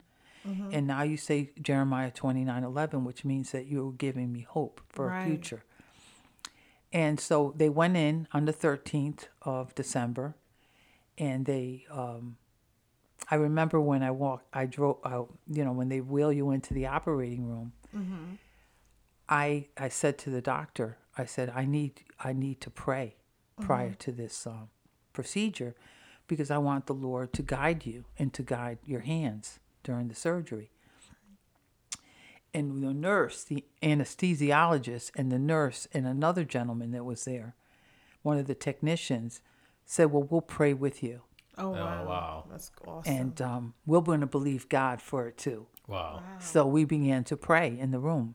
and 0.72 0.86
now 0.86 1.02
you 1.02 1.16
say 1.16 1.50
Jeremiah 1.60 2.10
twenty 2.10 2.44
nine 2.44 2.64
eleven, 2.64 3.04
which 3.04 3.24
means 3.24 3.50
that 3.52 3.66
you're 3.66 3.92
giving 3.92 4.32
me 4.32 4.40
hope 4.42 4.80
for 4.88 5.08
Right. 5.08 5.18
a 5.20 5.22
future." 5.22 5.62
And 6.92 7.18
so 7.20 7.52
they 7.56 7.68
went 7.68 7.96
in 7.96 8.26
on 8.32 8.44
the 8.46 8.52
13th 8.52 9.26
of 9.42 9.74
December, 9.74 10.34
and 11.18 11.44
they, 11.44 11.84
um, 11.90 12.36
I 13.30 13.34
remember 13.34 13.80
when 13.80 14.02
I 14.02 14.12
walked, 14.12 14.46
I 14.54 14.66
drove 14.66 14.98
out, 15.04 15.36
you 15.48 15.64
know, 15.64 15.72
when 15.72 15.88
they 15.88 16.00
wheel 16.00 16.32
you 16.32 16.50
into 16.52 16.72
the 16.74 16.86
operating 16.86 17.44
room, 17.46 17.72
I, 19.28 19.66
I 19.76 19.88
said 19.88 20.18
to 20.18 20.30
the 20.30 20.40
doctor, 20.40 20.98
I 21.18 21.24
said, 21.24 21.52
I 21.54 21.64
need, 21.64 22.02
I 22.22 22.32
need 22.32 22.60
to 22.62 22.70
pray 22.70 23.16
prior 23.60 23.94
to 23.94 24.12
this 24.12 24.46
um, 24.46 24.68
procedure 25.12 25.74
because 26.28 26.50
I 26.50 26.58
want 26.58 26.86
the 26.86 26.94
Lord 26.94 27.32
to 27.34 27.42
guide 27.42 27.86
you 27.86 28.04
and 28.18 28.32
to 28.34 28.42
guide 28.42 28.78
your 28.84 29.00
hands 29.00 29.60
during 29.82 30.08
the 30.08 30.14
surgery. 30.14 30.70
And 32.52 32.82
the 32.82 32.94
nurse, 32.94 33.44
the 33.44 33.64
anesthesiologist, 33.82 35.10
and 35.14 35.30
the 35.30 35.38
nurse, 35.38 35.86
and 35.92 36.06
another 36.06 36.44
gentleman 36.44 36.90
that 36.92 37.04
was 37.04 37.24
there, 37.24 37.54
one 38.22 38.38
of 38.38 38.46
the 38.46 38.54
technicians, 38.54 39.40
said, 39.84 40.10
Well, 40.10 40.22
we'll 40.22 40.40
pray 40.40 40.72
with 40.72 41.02
you. 41.02 41.22
Oh 41.58 41.70
wow. 41.70 42.06
wow. 42.06 42.44
That's 42.50 42.70
awesome. 42.86 43.14
And 43.14 43.42
um, 43.42 43.74
we're 43.84 44.00
going 44.00 44.20
to 44.20 44.26
believe 44.26 44.68
God 44.68 45.00
for 45.00 45.28
it 45.28 45.36
too. 45.36 45.66
Wow. 45.86 46.22
So 46.40 46.66
we 46.66 46.84
began 46.84 47.24
to 47.24 47.36
pray 47.36 47.76
in 47.78 47.90
the 47.90 47.98
room. 47.98 48.34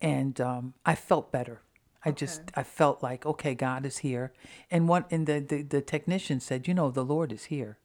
And 0.00 0.40
um, 0.40 0.74
I 0.86 0.94
felt 0.94 1.30
better. 1.32 1.60
I 2.04 2.10
just, 2.12 2.40
Okay. 2.40 2.50
I 2.56 2.62
felt 2.62 3.02
like, 3.02 3.26
okay, 3.26 3.54
God 3.54 3.84
is 3.84 3.98
here. 3.98 4.32
And 4.70 4.88
one, 4.88 5.04
and 5.10 5.26
the, 5.26 5.40
the, 5.40 5.62
the 5.62 5.80
technician 5.82 6.40
said, 6.40 6.66
you 6.66 6.72
know, 6.74 6.90
the 6.90 7.04
Lord 7.04 7.32
is 7.32 7.44
here. 7.44 7.78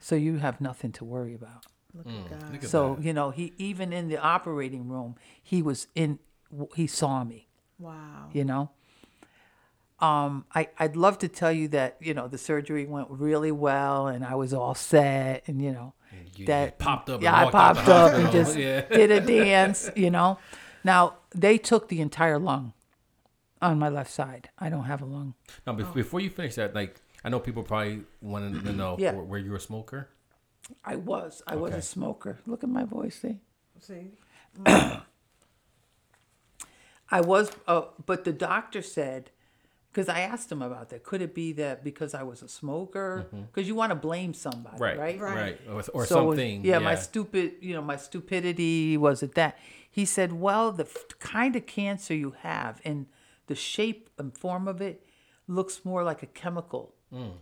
So 0.00 0.16
you 0.16 0.38
have 0.38 0.60
nothing 0.60 0.90
to 0.92 1.04
worry 1.04 1.34
about. 1.34 1.66
Look 1.94 2.06
at 2.08 2.30
God. 2.40 2.52
Look 2.52 2.64
at 2.64 2.68
So, 2.68 2.94
that. 2.96 3.04
you 3.04 3.12
know, 3.12 3.30
he, 3.30 3.52
even 3.58 3.92
in 3.92 4.08
the 4.08 4.18
operating 4.18 4.88
room, 4.88 5.14
he 5.40 5.62
was 5.62 5.86
in, 5.94 6.18
he 6.74 6.86
saw 6.88 7.22
me. 7.24 7.48
Wow. 7.78 8.28
you 8.32 8.44
know 8.44 8.70
um 9.98 10.44
I, 10.54 10.68
i'd 10.78 10.94
love 10.96 11.18
to 11.18 11.28
tell 11.28 11.50
you 11.50 11.66
that 11.68 11.96
you 12.00 12.14
know 12.14 12.28
the 12.28 12.38
surgery 12.38 12.86
went 12.86 13.08
really 13.10 13.50
well 13.52 14.06
and 14.06 14.24
i 14.24 14.34
was 14.36 14.52
all 14.54 14.74
set 14.76 15.42
and 15.48 15.60
you 15.60 15.72
know 15.72 15.94
You 16.36 16.46
that 16.46 16.78
popped 16.78 17.08
up. 17.10 17.16
and 17.16 17.24
yeah 17.24 17.34
i 17.34 17.44
walked 17.44 17.54
out 17.56 17.74
the 17.74 17.80
popped 17.82 17.88
up 17.88 18.12
and 18.14 18.30
just 18.32 18.56
yeah. 18.66 18.82
did 18.82 19.10
a 19.10 19.20
dance 19.20 19.90
you 19.96 20.10
know 20.10 20.38
now 20.84 21.14
they 21.34 21.58
took 21.58 21.88
the 21.88 22.00
entire 22.00 22.38
lung 22.38 22.72
on 23.60 23.78
my 23.78 23.88
left 23.88 24.10
side 24.10 24.48
i 24.58 24.68
don't 24.68 24.84
have 24.84 25.00
a 25.02 25.04
lung 25.04 25.34
Now, 25.66 25.74
bef- 25.74 25.94
before 25.94 26.20
you 26.20 26.30
finish 26.30 26.54
that, 26.56 26.74
like 26.74 27.00
I 27.24 27.28
know 27.28 27.38
people 27.38 27.62
probably 27.62 28.02
want 28.20 28.64
to 28.64 28.72
know 28.72 28.96
Yeah. 28.98 29.12
were, 29.14 29.24
were 29.24 29.38
you 29.38 29.54
a 29.54 29.60
smoker? 29.60 30.08
i 30.84 30.96
was 30.96 31.42
i 31.46 31.54
was 31.56 31.70
Okay. 31.72 31.78
a 31.78 31.82
smoker 31.82 32.38
look 32.46 32.62
at 32.64 32.70
my 32.70 32.84
voice 32.84 33.18
see 33.20 33.38
See. 33.80 34.12
I 37.10 37.20
was, 37.20 37.50
uh, 37.66 37.82
but 38.06 38.24
the 38.24 38.32
doctor 38.32 38.80
said, 38.80 39.30
because 39.92 40.08
I 40.08 40.20
asked 40.20 40.50
him 40.50 40.62
about 40.62 40.88
that, 40.90 41.02
could 41.04 41.20
it 41.20 41.34
be 41.34 41.52
that 41.54 41.84
because 41.84 42.14
I 42.14 42.22
was 42.22 42.40
a 42.42 42.48
smoker? 42.48 43.26
Mm-hmm. 43.26 43.42
Because 43.52 43.68
you 43.68 43.74
want 43.74 43.90
to 43.90 43.94
blame 43.96 44.32
somebody, 44.32 44.78
Right. 44.78 44.98
right? 44.98 45.20
Right. 45.20 45.34
Right. 45.36 45.60
Or, 45.68 45.74
or 45.74 45.82
So 45.82 45.92
it 45.92 45.96
was- 45.98 46.08
something. 46.08 46.64
yeah, 46.64 46.78
my 46.78 46.94
stupid, 46.94 47.54
you 47.60 47.74
know, 47.74 47.82
my 47.82 47.96
stupidity 47.96 48.96
was 48.96 49.22
it 49.22 49.34
that 49.34 49.58
he 49.90 50.04
said, 50.06 50.32
well, 50.32 50.72
the 50.72 50.84
f- 50.84 51.18
kind 51.20 51.54
of 51.56 51.66
cancer 51.66 52.14
you 52.14 52.30
have 52.40 52.80
and 52.84 53.04
the 53.48 53.54
shape 53.54 54.08
and 54.18 54.34
form 54.36 54.66
of 54.66 54.80
it 54.80 55.04
looks 55.46 55.84
more 55.84 56.02
like 56.02 56.22
a 56.22 56.26
chemical, 56.26 56.94
mm. 57.12 57.32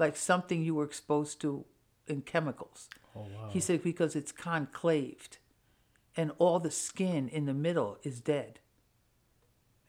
like 0.00 0.16
something 0.16 0.64
you 0.64 0.74
were 0.74 0.84
exposed 0.84 1.40
to 1.42 1.64
in 2.08 2.22
chemicals. 2.22 2.88
Oh, 3.14 3.20
wow. 3.20 3.48
He 3.50 3.60
said 3.60 3.84
because 3.84 4.16
it's 4.16 4.32
conclaved, 4.32 5.38
and 6.16 6.32
all 6.38 6.58
the 6.58 6.70
skin 6.72 7.28
in 7.28 7.46
the 7.46 7.54
middle 7.54 7.98
is 8.02 8.20
dead, 8.20 8.58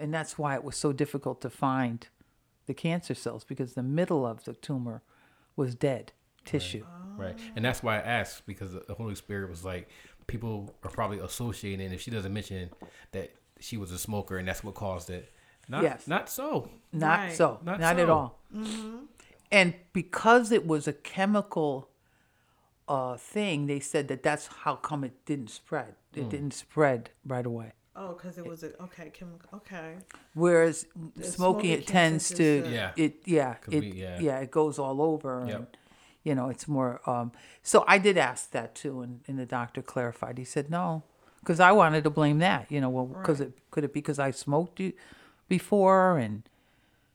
and 0.01 0.13
that's 0.13 0.37
why 0.37 0.55
it 0.55 0.63
was 0.63 0.75
so 0.75 0.91
difficult 0.91 1.41
to 1.41 1.49
find 1.49 2.07
the 2.65 2.73
cancer 2.73 3.13
cells 3.15 3.43
because 3.43 3.73
the 3.73 3.83
middle 3.83 4.25
of 4.25 4.43
the 4.43 4.53
tumor 4.53 5.01
was 5.55 5.75
dead 5.75 6.11
tissue. 6.45 6.85
Right. 7.17 7.37
And 7.55 7.63
that's 7.63 7.83
why 7.83 7.97
I 7.97 8.01
asked 8.01 8.45
because 8.45 8.73
the 8.73 8.93
Holy 8.95 9.15
Spirit 9.15 9.49
was 9.49 9.63
like, 9.63 9.89
people 10.27 10.73
are 10.83 10.89
probably 10.89 11.19
associating 11.19 11.91
if 11.91 12.01
she 12.01 12.09
doesn't 12.11 12.33
mention 12.33 12.69
that 13.11 13.31
she 13.59 13.77
was 13.77 13.91
a 13.91 13.99
smoker 13.99 14.37
and 14.37 14.47
that's 14.47 14.63
what 14.63 14.73
caused 14.75 15.09
it. 15.09 15.31
Not, 15.67 15.83
Yes. 15.83 16.07
not 16.07 16.29
so. 16.29 16.69
Not 16.91 17.19
Right. 17.19 17.33
so. 17.33 17.59
Not 17.63 17.79
Not, 17.79 17.99
at 17.99 18.07
so. 18.07 18.13
all. 18.13 18.39
And 19.51 19.75
because 19.93 20.51
it 20.51 20.65
was 20.65 20.87
a 20.87 20.93
chemical 20.93 21.89
uh, 22.87 23.17
thing, 23.17 23.67
they 23.67 23.79
said 23.79 24.07
that 24.07 24.23
that's 24.23 24.47
how 24.47 24.75
come 24.75 25.03
it 25.03 25.25
didn't 25.25 25.49
spread. 25.49 25.95
It 26.13 26.29
didn't 26.29 26.53
spread 26.53 27.11
right 27.25 27.45
away. 27.45 27.71
Oh, 27.95 28.13
because 28.13 28.37
it 28.37 28.45
was 28.45 28.63
a 28.63 28.71
okay 28.83 29.09
chemical. 29.11 29.49
Okay. 29.57 29.95
Whereas 30.33 30.85
smoking, 31.15 31.23
smoking 31.23 31.71
it 31.71 31.87
tends 31.87 32.29
to 32.29 32.65
Yeah. 32.69 32.91
it 32.95 33.21
yeah 33.25 33.55
Could 33.55 33.73
it 33.73 33.81
be, 33.81 33.89
yeah. 33.99 34.19
yeah. 34.19 34.39
it 34.39 34.49
goes 34.51 34.79
all 34.79 35.01
over 35.01 35.43
Yep. 35.47 35.55
and 35.57 35.67
you 36.23 36.33
know 36.35 36.47
it's 36.49 36.67
more 36.67 37.01
um 37.09 37.31
so 37.63 37.83
I 37.87 37.97
did 37.97 38.17
ask 38.17 38.51
that 38.51 38.75
too 38.75 39.01
and, 39.01 39.19
and 39.27 39.37
the 39.37 39.45
doctor 39.45 39.81
clarified 39.81 40.37
he 40.37 40.45
said 40.45 40.69
no 40.69 41.03
because 41.41 41.59
I 41.59 41.71
wanted 41.73 42.03
to 42.05 42.09
blame 42.09 42.39
that 42.39 42.71
you 42.71 42.79
know 42.79 42.89
well 42.89 43.07
because 43.07 43.41
it 43.41 43.51
could 43.71 43.83
it 43.83 43.93
be 43.93 43.99
because 43.99 44.19
I 44.19 44.31
smoked 44.31 44.79
you 44.79 44.93
before 45.49 46.17
and 46.17 46.43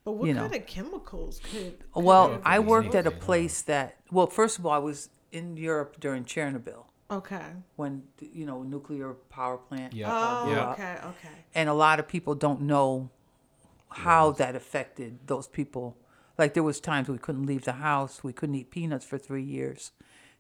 But 0.05 0.13
what 0.19 0.29
You 0.29 0.35
kind 0.35 0.55
of 0.55 0.67
chemicals 0.67 1.41
could? 1.51 1.79
Well, 1.95 2.41
I 2.45 2.59
worked 2.61 2.95
at 2.95 3.07
a 3.07 3.11
place 3.11 3.63
that, 3.63 3.97
well, 4.13 4.29
first 4.29 4.57
of 4.59 4.65
all, 4.67 4.73
I 4.73 4.79
was 4.91 5.09
in 5.33 5.57
Europe 5.57 5.97
during 5.99 6.25
Chernobyl. 6.25 6.85
Okay. 7.11 7.47
when 7.77 8.03
you 8.21 8.45
know 8.47 8.63
nuclear 8.63 9.15
power 9.31 9.57
plant. 9.59 9.93
Yeah. 9.95 10.13
uh, 10.13 10.43
Oh, 10.45 10.51
Yeah. 10.51 10.71
okay, 10.73 10.97
okay. 11.05 11.35
and 11.55 11.69
a 11.69 11.75
lot 11.75 12.01
of 12.01 12.09
people 12.09 12.35
don't 12.35 12.63
know 12.63 13.11
how 13.91 14.33
that 14.33 14.55
affected 14.57 15.19
those 15.27 15.47
people. 15.47 15.97
Like 16.39 16.55
there 16.55 16.63
was 16.63 16.81
times 16.81 17.09
we 17.09 17.19
couldn't 17.19 17.47
leave 17.47 17.65
the 17.65 17.75
house, 17.75 18.23
we 18.25 18.33
couldn't 18.33 18.57
eat 18.57 18.71
peanuts 18.71 19.05
for 19.05 19.19
three 19.19 19.43
years. 19.43 19.93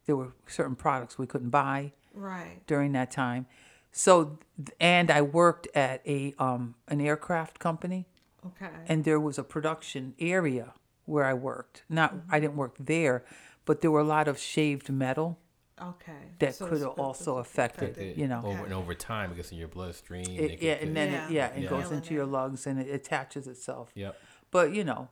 There 0.06 0.16
were 0.16 0.32
certain 0.46 0.76
products 0.76 1.18
we 1.18 1.26
couldn't 1.26 1.50
buy 1.50 1.92
Right. 2.14 2.62
during 2.66 2.92
that 2.92 3.10
time. 3.10 3.46
So, 3.92 4.38
and 4.80 5.10
I 5.10 5.22
worked 5.22 5.68
at 5.74 6.02
a 6.06 6.34
um, 6.38 6.74
an 6.88 7.00
aircraft 7.00 7.58
company, 7.58 8.06
Okay. 8.44 8.70
and 8.88 9.04
there 9.04 9.18
was 9.20 9.38
a 9.38 9.44
production 9.44 10.14
area 10.18 10.74
where 11.06 11.24
I 11.24 11.32
worked. 11.34 11.84
Not 11.88 12.14
I 12.30 12.40
didn't 12.40 12.56
work 12.56 12.74
there, 12.78 13.24
but 13.64 13.80
there 13.80 13.90
were 13.90 14.00
a 14.00 14.04
lot 14.04 14.28
of 14.28 14.38
shaved 14.38 14.90
metal 14.90 15.38
okay. 15.80 16.12
that 16.38 16.54
So 16.54 16.66
could 16.68 16.80
have 16.80 16.98
also 16.98 17.38
affected, 17.38 17.96
It- 17.98 18.16
you 18.16 18.26
know. 18.28 18.42
over 18.44 18.64
and 18.64 18.72
over 18.74 18.94
time, 18.94 19.32
it 19.32 19.36
gets 19.36 19.52
in 19.52 19.58
your 19.58 19.68
bloodstream. 19.68 20.26
It, 20.28 20.50
it 20.52 20.62
yeah, 20.62 20.72
and 20.74 20.96
then 20.96 21.12
Yeah. 21.12 21.26
it, 21.26 21.30
yeah, 21.32 21.46
it 21.48 21.62
Yeah. 21.64 21.68
goes 21.70 21.90
into 21.90 22.14
your 22.14 22.26
lungs 22.26 22.66
and 22.66 22.78
it 22.80 22.88
attaches 22.92 23.46
itself. 23.46 23.90
Yep. 23.94 24.16
But 24.50 24.72
you 24.72 24.84
know, 24.84 25.08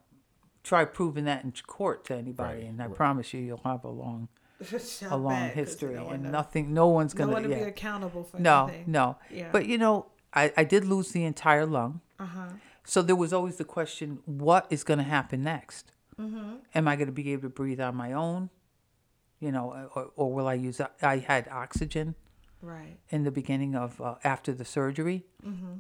try 0.62 0.84
proving 0.84 1.24
that 1.24 1.44
in 1.44 1.52
court 1.66 2.04
to 2.06 2.14
anybody, 2.16 2.60
Right, 2.60 2.68
and 2.70 2.82
I 2.82 2.86
right. 2.86 2.94
promise 2.96 3.34
you, 3.34 3.40
you'll 3.40 3.60
have 3.64 3.84
a 3.84 3.88
long, 3.90 4.28
a 5.10 5.16
long 5.16 5.50
history, 5.50 5.94
No 5.96 6.08
and 6.08 6.22
knows. 6.24 6.32
nothing, 6.32 6.72
no 6.72 6.88
one's 6.88 7.12
gonna, 7.14 7.32
one 7.32 7.42
to 7.42 7.48
be 7.48 7.54
accountable 7.54 8.24
for 8.24 8.38
no, 8.38 8.66
anything. 8.68 8.84
no. 8.86 9.16
Yeah. 9.30 9.50
But 9.52 9.66
you 9.66 9.76
know, 9.78 10.06
I, 10.32 10.52
I 10.56 10.64
did 10.64 10.84
lose 10.84 11.12
the 11.12 11.24
entire 11.24 11.66
lung, 11.66 12.00
Uh 12.18 12.26
huh. 12.26 12.48
so 12.84 13.02
there 13.02 13.16
was 13.16 13.32
always 13.32 13.56
the 13.56 13.64
question: 13.64 14.20
what 14.24 14.66
is 14.70 14.82
going 14.84 14.98
to 14.98 15.04
happen 15.04 15.42
next? 15.42 15.92
Mm-hmm. 16.18 16.54
Am 16.74 16.88
I 16.88 16.94
going 16.96 17.06
to 17.06 17.12
be 17.12 17.32
able 17.32 17.42
to 17.42 17.48
breathe 17.48 17.80
on 17.80 17.94
my 17.96 18.12
own? 18.12 18.48
You 19.44 19.52
know, 19.52 19.88
or, 19.94 20.04
or 20.16 20.32
will 20.32 20.48
I 20.48 20.54
use? 20.54 20.80
I 21.02 21.18
had 21.18 21.48
oxygen 21.48 22.14
Right. 22.62 22.96
in 23.10 23.24
the 23.24 23.30
beginning 23.30 23.74
of 23.76 24.00
uh, 24.00 24.14
after 24.24 24.52
the 24.54 24.64
surgery, 24.64 25.18
Mm-hmm. 25.46 25.74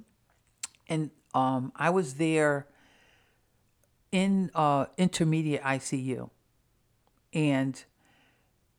and 0.92 1.10
um, 1.32 1.72
I 1.76 1.88
was 1.88 2.14
there 2.14 2.66
in 4.12 4.50
uh, 4.54 4.84
intermediate 4.98 5.62
ICU, 5.62 6.28
and 7.32 7.84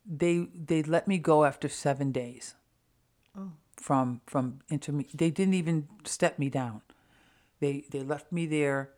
they 0.05 0.47
they 0.53 0.83
let 0.83 1.07
me 1.07 1.17
go 1.17 1.43
after 1.45 1.67
seven 1.67 2.11
days 2.11 2.53
Oh. 3.35 3.51
from 3.75 4.21
from 4.27 4.59
intermediate. 4.69 5.17
They 5.17 5.31
didn't 5.31 5.55
even 5.55 5.87
step 6.03 6.37
me 6.37 6.49
down. 6.49 6.81
They 7.59 7.85
they 7.89 8.03
left 8.03 8.31
me 8.31 8.45
there, 8.45 8.91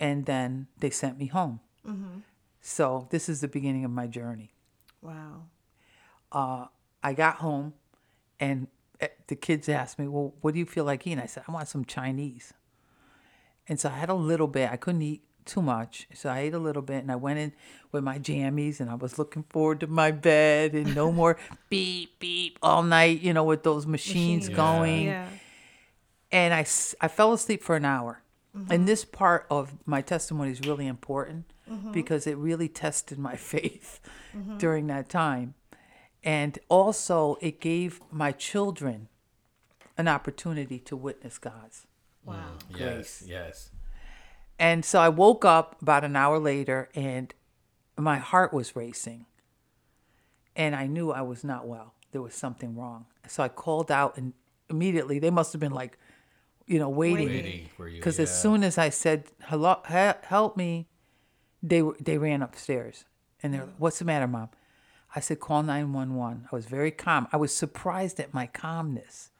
and 0.00 0.26
then 0.26 0.66
they 0.80 0.90
sent 0.90 1.18
me 1.18 1.26
home. 1.26 1.60
Mm-hmm. 1.86 2.18
So 2.60 3.06
this 3.10 3.28
is 3.28 3.40
the 3.40 3.48
beginning 3.48 3.84
of 3.84 3.90
my 3.92 4.08
journey. 4.08 4.50
Wow. 5.04 5.42
uh, 6.32 6.66
I 7.02 7.12
got 7.12 7.36
home 7.36 7.74
and 8.40 8.66
eh, 9.00 9.08
the 9.26 9.36
kids 9.36 9.68
asked 9.68 9.98
me, 9.98 10.08
Well, 10.08 10.34
what 10.40 10.54
do 10.54 10.58
you 10.58 10.66
feel 10.66 10.84
like 10.84 11.06
eating? 11.06 11.20
I 11.20 11.26
said, 11.26 11.44
I 11.46 11.52
want 11.52 11.68
some 11.68 11.84
Chinese. 11.84 12.52
And 13.68 13.78
so 13.78 13.88
I 13.88 13.92
had 13.92 14.08
a 14.08 14.14
little 14.14 14.46
bit. 14.48 14.70
I 14.70 14.76
couldn't 14.76 15.02
eat 15.02 15.22
too 15.44 15.62
much. 15.62 16.06
So 16.14 16.28
I 16.30 16.40
ate 16.40 16.54
a 16.54 16.58
little 16.58 16.82
bit 16.82 17.02
and 17.02 17.12
I 17.12 17.16
went 17.16 17.38
in 17.38 17.52
with 17.92 18.02
my 18.02 18.18
jammies 18.18 18.80
and 18.80 18.90
I 18.90 18.94
was 18.94 19.18
looking 19.18 19.44
forward 19.50 19.80
to 19.80 19.86
my 19.86 20.10
bed 20.10 20.74
and 20.74 20.94
no 20.94 21.12
more 21.20 21.38
beep, 21.70 22.18
beep 22.18 22.58
all 22.62 22.82
night, 22.82 23.20
you 23.20 23.32
know, 23.32 23.44
with 23.44 23.62
those 23.62 23.86
machines 23.86 24.44
Machines. 24.44 24.56
going. 24.56 25.04
Yeah. 25.06 25.28
And 26.32 26.52
I 26.52 26.64
fell 26.64 27.32
asleep 27.32 27.62
for 27.62 27.76
an 27.76 27.84
hour. 27.84 28.20
And 28.70 28.86
this 28.86 29.04
part 29.04 29.46
of 29.50 29.74
my 29.84 30.00
testimony 30.00 30.52
is 30.52 30.60
really 30.60 30.86
important 30.86 31.44
Mm-hmm. 31.70 31.92
because 31.92 32.26
it 32.26 32.36
really 32.36 32.68
tested 32.68 33.18
my 33.18 33.36
faith 33.54 34.00
mm-hmm. 34.36 34.58
during 34.58 34.86
that 34.88 35.08
time. 35.08 35.54
And 36.22 36.58
also, 36.68 37.36
it 37.40 37.60
gave 37.60 38.00
my 38.10 38.32
children 38.32 39.08
an 39.96 40.08
opportunity 40.08 40.78
to 40.80 40.96
witness 40.96 41.38
God's. 41.38 41.86
Wow. 42.24 42.34
Mm, 42.70 42.78
yes. 42.78 42.78
Grace. 42.78 43.24
Yes. 43.26 43.70
And 44.58 44.84
so 44.84 45.00
I 45.00 45.08
woke 45.08 45.44
up 45.44 45.80
about 45.82 46.04
an 46.04 46.16
hour 46.16 46.38
later 46.38 46.88
and 46.94 47.34
my 47.96 48.18
heart 48.18 48.52
was 48.52 48.76
racing. 48.76 49.26
And 50.56 50.76
I 50.76 50.86
knew 50.86 51.10
I 51.10 51.22
was 51.22 51.44
not 51.44 51.66
well. 51.66 51.94
There 52.12 52.22
was 52.22 52.34
something 52.34 52.76
wrong. 52.76 53.06
So 53.26 53.42
I 53.42 53.48
called 53.48 53.90
out 53.90 54.16
and 54.16 54.32
immediately 54.70 55.18
they 55.18 55.30
must 55.30 55.52
have 55.52 55.60
been 55.60 55.72
like, 55.72 55.98
you 56.66 56.78
know, 56.78 56.88
waiting. 56.88 57.28
Waiting 57.28 57.68
for 57.76 57.88
you. 57.88 57.96
Because 57.96 58.18
yeah. 58.18 58.22
as 58.22 58.42
soon 58.42 58.62
as 58.62 58.78
I 58.78 58.88
said, 58.88 59.24
"Hello, 59.42 59.82
he- 59.86 60.26
help 60.26 60.56
me," 60.56 60.88
they 61.68 61.82
were 61.82 61.96
they 62.00 62.18
ran 62.18 62.42
upstairs 62.42 63.04
and 63.42 63.52
they're, 63.54 63.62
like, 63.64 63.74
"What's 63.78 63.98
the 63.98 64.04
matter, 64.04 64.28
mom?" 64.28 64.50
I 65.16 65.20
said, 65.20 65.40
"Call 65.40 65.62
nine 65.62 65.92
one 65.92 66.14
one." 66.14 66.48
I 66.52 66.54
was 66.54 66.66
very 66.66 66.90
calm. 66.90 67.26
I 67.32 67.36
was 67.38 67.54
surprised 67.54 68.20
at 68.20 68.34
my 68.34 68.46
calmness, 68.46 69.30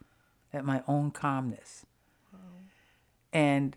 at 0.53 0.65
my 0.65 0.83
own 0.89 1.11
calmness. 1.11 1.85
And 3.33 3.77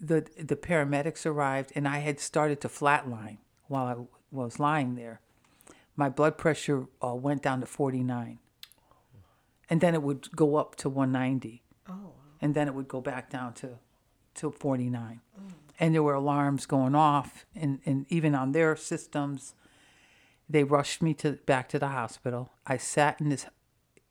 the 0.00 0.26
the 0.36 0.56
paramedics 0.56 1.24
arrived, 1.24 1.72
and 1.74 1.86
I 1.88 1.98
had 1.98 2.20
started 2.20 2.60
to 2.62 2.68
flatline 2.68 3.38
while 3.68 3.86
I 3.86 3.96
was 4.30 4.58
lying 4.58 4.96
there. 4.96 5.20
My 5.96 6.08
blood 6.08 6.36
pressure 6.36 6.86
uh, 7.02 7.14
went 7.14 7.42
down 7.42 7.60
to 7.60 7.66
forty 7.66 8.02
nine, 8.02 8.38
and 9.70 9.80
then 9.80 9.94
it 9.94 10.02
would 10.02 10.34
go 10.34 10.56
up 10.56 10.74
to 10.76 10.88
one 10.88 11.12
ninety 11.12 11.62
Oh. 11.88 12.12
and 12.40 12.54
then 12.54 12.68
it 12.68 12.74
would 12.74 12.88
go 12.88 13.00
back 13.00 13.28
down 13.30 13.54
to 13.54 13.78
to 14.34 14.50
49 14.50 15.20
and 15.78 15.94
there 15.94 16.02
were 16.02 16.14
alarms 16.14 16.66
going 16.66 16.94
off 16.94 17.46
and, 17.54 17.80
and 17.84 18.06
even 18.08 18.34
on 18.34 18.52
their 18.52 18.76
systems 18.76 19.54
they 20.48 20.64
rushed 20.64 21.02
me 21.02 21.14
to 21.14 21.32
back 21.46 21.68
to 21.70 21.78
the 21.78 21.88
hospital. 21.88 22.52
I 22.66 22.76
sat 22.76 23.20
in 23.20 23.30
this 23.30 23.46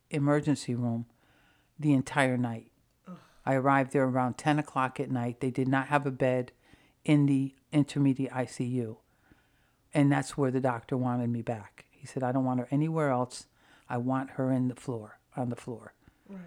emergency 0.09 0.73
room 0.73 1.05
the 1.79 1.93
entire 1.93 2.37
night. 2.37 2.71
I 3.45 3.53
arrived 3.53 3.91
there 3.93 4.05
around 4.05 4.37
10 4.37 4.59
o'clock 4.59 4.99
at 4.99 5.11
night. 5.11 5.39
They 5.39 5.51
did 5.51 5.67
not 5.67 5.87
have 5.87 6.05
a 6.05 6.11
bed 6.11 6.51
in 7.03 7.25
the 7.25 7.55
intermediate 7.71 8.31
icu 8.31 8.97
and 9.93 10.11
that's 10.11 10.37
where 10.37 10.51
the 10.51 10.59
doctor 10.59 10.95
wanted 10.97 11.29
me 11.29 11.41
back. 11.41 11.85
He 11.89 12.07
said 12.07 12.23
i 12.23 12.31
don't 12.31 12.45
want 12.45 12.59
her 12.59 12.67
anywhere 12.71 13.09
else. 13.09 13.47
I 13.89 13.97
want 13.97 14.31
her 14.31 14.51
in 14.51 14.67
the 14.67 14.75
floor 14.75 15.19
on 15.35 15.49
the 15.49 15.55
floor. 15.55 15.93
Right. 16.29 16.39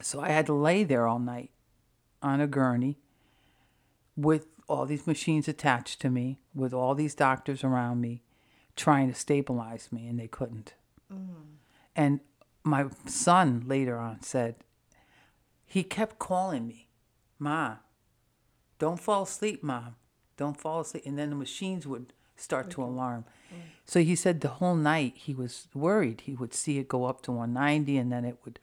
so 0.00 0.20
I 0.20 0.30
had 0.30 0.46
to 0.46 0.54
lay 0.54 0.82
there 0.82 1.06
all 1.06 1.18
night 1.18 1.50
on 2.22 2.40
a 2.40 2.46
gurney 2.46 2.98
with 4.18 4.48
all 4.68 4.84
these 4.84 5.06
machines 5.06 5.46
attached 5.46 6.00
to 6.00 6.10
me, 6.10 6.40
with 6.54 6.74
all 6.74 6.94
these 6.94 7.14
doctors 7.14 7.62
around 7.62 8.00
me 8.00 8.22
trying 8.74 9.08
to 9.08 9.14
stabilize 9.14 9.90
me, 9.92 10.06
and 10.06 10.18
they 10.18 10.28
couldn't. 10.28 10.74
Mm. 11.12 11.56
And 11.96 12.20
my 12.64 12.86
son 13.06 13.64
later 13.66 13.96
on 13.96 14.22
said, 14.22 14.56
he 15.64 15.82
kept 15.82 16.18
calling 16.18 16.66
me, 16.66 16.88
Ma, 17.38 17.76
don't 18.78 19.00
fall 19.00 19.22
asleep, 19.22 19.62
Mom. 19.62 19.96
Don't 20.36 20.60
fall 20.60 20.80
asleep. 20.80 21.04
And 21.06 21.18
then 21.18 21.30
the 21.30 21.36
machines 21.36 21.86
would 21.86 22.12
start 22.36 22.70
to 22.70 22.82
alarm. 22.82 23.24
Mm. 23.52 23.58
So 23.84 24.00
he 24.00 24.14
said 24.14 24.40
the 24.40 24.48
whole 24.48 24.76
night 24.76 25.14
he 25.16 25.34
was 25.34 25.68
worried. 25.74 26.22
He 26.22 26.34
would 26.34 26.54
see 26.54 26.78
it 26.78 26.88
go 26.88 27.04
up 27.04 27.22
to 27.22 27.32
190 27.32 27.96
and 27.96 28.12
then 28.12 28.24
it 28.24 28.38
would 28.44 28.58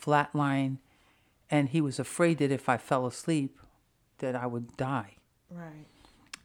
flatline. 0.00 0.78
And 1.50 1.68
he 1.68 1.80
was 1.80 1.98
afraid 1.98 2.38
that 2.38 2.52
if 2.52 2.68
I 2.68 2.76
fell 2.76 3.06
asleep, 3.06 3.59
that 4.20 4.34
I 4.34 4.46
would 4.46 4.76
die. 4.76 5.16
Right. 5.50 5.86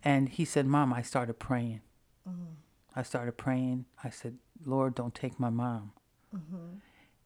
And 0.04 0.30
he 0.30 0.46
said, 0.46 0.66
Mom, 0.66 0.94
I 0.94 1.02
started 1.02 1.40
praying. 1.40 1.82
Mm-hmm. 2.28 2.54
I 2.96 3.04
started 3.04 3.34
praying. 3.34 3.86
I 4.04 4.10
said, 4.10 4.38
Lord, 4.66 4.96
don't 4.96 5.14
take 5.14 5.40
my 5.40 5.50
mom. 5.50 5.92
Mm-hmm. 6.36 6.78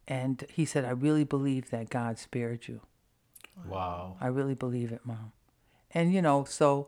And 0.07 0.43
he 0.51 0.65
said, 0.65 0.85
I 0.85 0.91
really 0.91 1.23
believe 1.23 1.69
that 1.69 1.89
God 1.89 2.17
spared 2.17 2.67
you. 2.67 2.81
Wow. 3.67 4.17
I 4.19 4.27
really 4.27 4.55
believe 4.55 4.91
it, 4.91 5.01
Mom. 5.05 5.31
And, 5.91 6.13
you 6.13 6.21
know, 6.21 6.43
so 6.43 6.87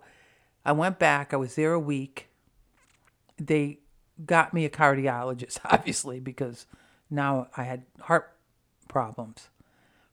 I 0.66 0.72
went 0.72 0.98
back. 0.98 1.34
I 1.34 1.38
was 1.38 1.56
there 1.56 1.74
a 1.74 1.80
week. 1.80 2.30
They 3.38 3.80
got 4.26 4.54
me 4.54 4.66
a 4.66 4.70
cardiologist, 4.70 5.60
obviously, 5.66 6.20
because 6.20 6.66
now 7.10 7.48
I 7.56 7.64
had 7.64 7.84
heart 8.02 8.36
problems 8.88 9.50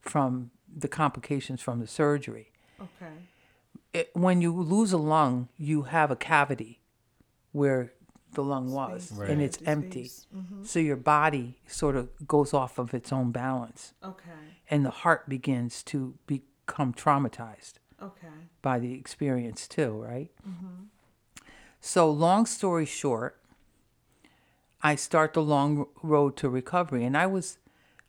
from 0.00 0.50
the 0.74 0.88
complications 0.88 1.60
from 1.60 1.80
the 1.80 1.86
surgery. 1.86 2.50
Okay. 2.80 3.12
It, 3.92 4.10
when 4.14 4.40
you 4.42 4.52
lose 4.52 4.92
a 4.92 4.98
lung, 4.98 5.48
you 5.56 5.82
have 5.82 6.10
a 6.10 6.16
cavity 6.16 6.80
where 7.52 7.92
the 8.32 8.42
lung 8.44 8.70
was, 8.70 9.10
Right. 9.12 9.30
and 9.30 9.40
it's 9.40 9.56
Empty 9.58 9.70
empty. 9.70 10.04
space. 10.04 10.26
Mhm. 10.34 10.66
So 10.66 10.78
your 10.78 10.96
body 10.96 11.58
sort 11.66 11.96
of 11.96 12.10
goes 12.28 12.52
off 12.52 12.78
of 12.78 12.92
its 12.92 13.10
own 13.12 13.30
balance, 13.32 13.94
Okay. 14.04 14.58
and 14.70 14.84
the 14.84 14.90
heart 14.90 15.28
begins 15.28 15.82
to 15.84 16.14
become 16.26 16.92
traumatized 16.92 17.74
Okay. 18.00 18.28
by 18.60 18.78
the 18.78 18.92
experience 18.92 19.66
too, 19.66 19.92
right? 20.02 20.30
Mm-hmm. 20.46 20.84
So, 21.80 22.10
long 22.10 22.44
story 22.44 22.84
short, 22.84 23.40
I 24.82 24.94
start 24.94 25.32
the 25.32 25.42
long 25.42 25.86
road 26.02 26.36
to 26.36 26.50
recovery, 26.50 27.04
and 27.04 27.16
I 27.16 27.26
was, 27.26 27.58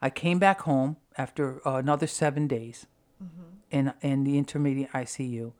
I 0.01 0.09
came 0.09 0.38
back 0.39 0.61
home 0.61 0.97
after 1.17 1.61
another 1.65 2.07
seven 2.07 2.47
days 2.47 2.86
in 3.71 3.93
in 4.01 4.23
the 4.23 4.38
intermediate 4.38 4.91
ICU, 4.91 5.53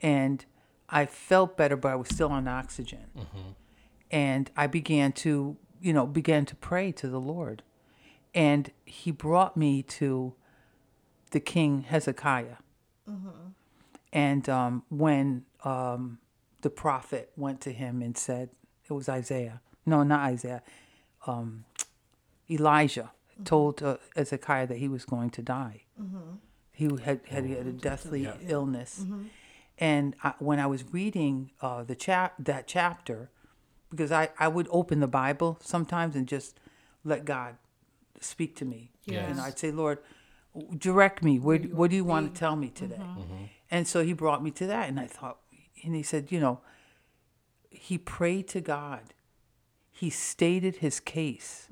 and 0.00 0.44
I 0.88 1.06
felt 1.06 1.56
better, 1.56 1.76
but 1.76 1.92
I 1.92 1.96
was 1.96 2.08
still 2.08 2.30
on 2.30 2.48
oxygen, 2.48 3.06
and 4.10 4.50
I 4.56 4.66
began 4.66 5.12
to 5.12 5.56
you 5.80 5.92
know, 5.92 6.06
began 6.06 6.44
to 6.46 6.56
pray 6.56 6.92
to 6.92 7.08
the 7.08 7.20
Lord. 7.20 7.62
And 8.34 8.70
he 8.84 9.10
brought 9.10 9.56
me 9.56 9.82
to 9.84 10.34
the 11.30 11.40
king 11.40 11.82
Hezekiah. 11.82 12.56
And 14.12 14.48
um, 14.48 14.82
when 14.88 15.44
um, 15.64 16.18
the 16.62 16.70
prophet 16.70 17.30
went 17.36 17.60
to 17.62 17.72
him 17.72 18.02
and 18.02 18.16
said, 18.16 18.50
it 18.88 18.92
was 18.92 19.08
Isaiah, 19.08 19.60
no, 19.86 20.02
not 20.02 20.20
Isaiah, 20.20 20.62
um, 21.26 21.64
Elijah 22.50 23.12
told 23.44 23.82
uh, 23.82 23.98
Hezekiah 24.16 24.66
that 24.66 24.78
he 24.78 24.88
was 24.88 25.04
going 25.04 25.30
to 25.30 25.42
die. 25.42 25.82
He 26.72 26.84
had, 27.02 27.20
had, 27.28 27.44
he 27.44 27.52
had 27.52 27.66
a 27.66 27.72
deathly 27.72 28.28
illness. 28.46 29.04
And 29.80 30.16
I, 30.22 30.34
when 30.38 30.58
I 30.58 30.66
was 30.66 30.84
reading 30.92 31.52
uh, 31.60 31.84
the 31.84 31.94
chap 31.94 32.34
that 32.38 32.66
chapter, 32.66 33.30
because 33.90 34.12
I, 34.12 34.30
I 34.38 34.48
would 34.48 34.68
open 34.70 35.00
the 35.00 35.06
Bible 35.08 35.58
sometimes 35.62 36.16
and 36.16 36.26
just 36.26 36.58
let 37.04 37.24
God 37.24 37.56
speak 38.20 38.56
to 38.56 38.64
me. 38.64 38.90
Yes. 39.04 39.30
And 39.30 39.40
I'd 39.40 39.58
say, 39.58 39.70
Lord, 39.70 39.98
direct 40.76 41.22
me. 41.22 41.38
Where, 41.38 41.58
what 41.58 41.90
do 41.90 41.96
you 41.96 42.04
want 42.04 42.34
to 42.34 42.38
tell 42.38 42.56
me 42.56 42.68
today? 42.68 42.96
Mm-hmm. 42.96 43.20
Mm-hmm. 43.20 43.32
Mm-hmm. 43.34 43.44
And 43.70 43.86
so 43.86 44.02
he 44.02 44.12
brought 44.12 44.42
me 44.42 44.50
to 44.52 44.66
that. 44.66 44.88
And 44.88 44.98
I 44.98 45.06
thought, 45.06 45.38
and 45.84 45.94
he 45.94 46.02
said, 46.02 46.32
you 46.32 46.40
know, 46.40 46.60
he 47.70 47.96
prayed 47.98 48.48
to 48.48 48.60
God. 48.60 49.14
He 49.92 50.10
stated 50.10 50.76
his 50.76 51.00
case. 51.00 51.68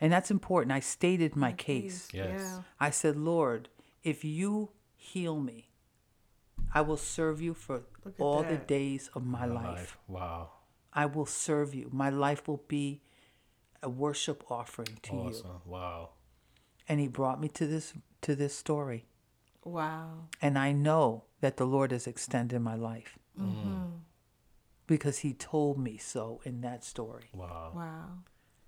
And 0.00 0.12
that's 0.12 0.30
important. 0.30 0.72
I 0.72 0.80
stated 0.80 1.36
my 1.36 1.52
case. 1.52 2.08
Yes. 2.12 2.40
Yeah. 2.40 2.58
I 2.80 2.90
said, 2.90 3.16
Lord, 3.16 3.68
if 4.02 4.24
you 4.24 4.70
heal 4.96 5.40
me, 5.40 5.68
I 6.74 6.80
will 6.80 6.96
serve 6.96 7.40
you 7.40 7.54
for 7.54 7.82
Look 8.04 8.14
at 8.18 8.22
all 8.22 8.42
the 8.42 8.56
days 8.56 9.08
of 9.14 9.24
my, 9.24 9.46
My 9.46 9.54
life. 9.54 9.64
life. 9.64 9.98
Wow. 10.08 10.50
I 10.92 11.06
will 11.06 11.26
serve 11.26 11.74
you. 11.74 11.88
My 11.92 12.10
life 12.10 12.46
will 12.48 12.62
be 12.68 13.00
a 13.82 13.88
worship 13.88 14.44
offering 14.50 14.98
to 15.02 15.14
you. 15.14 15.20
Awesome. 15.20 15.60
Wow. 15.64 16.10
And 16.88 17.00
he 17.00 17.08
brought 17.08 17.40
me 17.40 17.48
to 17.48 17.66
this 17.66 17.94
to 18.22 18.34
this 18.34 18.56
story. 18.56 19.06
Wow. 19.64 20.28
And 20.42 20.58
I 20.58 20.72
know 20.72 21.24
that 21.40 21.56
the 21.56 21.64
Lord 21.64 21.92
has 21.92 22.06
extended 22.06 22.60
my 22.60 22.74
life. 22.74 23.18
Mm-hmm. 23.40 23.86
Because 24.86 25.18
he 25.18 25.32
told 25.32 25.78
me 25.78 25.96
so 25.96 26.40
in 26.44 26.60
that 26.60 26.84
story. 26.84 27.30
Wow. 27.32 27.72
Wow. 27.74 28.08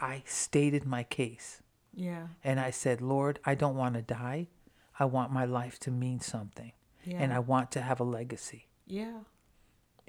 I 0.00 0.22
stated 0.26 0.84
my 0.86 1.02
case. 1.02 1.62
Yeah. 1.94 2.28
And 2.42 2.58
I 2.58 2.70
said, 2.70 3.00
Lord, 3.00 3.38
I 3.44 3.54
don't 3.54 3.76
want 3.76 3.94
to 3.94 4.02
die. 4.02 4.48
I 4.98 5.04
want 5.04 5.32
my 5.32 5.44
life 5.44 5.78
to 5.80 5.90
mean 5.90 6.20
something. 6.20 6.72
Yeah. 7.06 7.18
And 7.22 7.32
I 7.32 7.38
want 7.38 7.70
to 7.72 7.80
have 7.80 8.00
a 8.00 8.04
legacy 8.04 8.66
Yeah. 8.86 9.20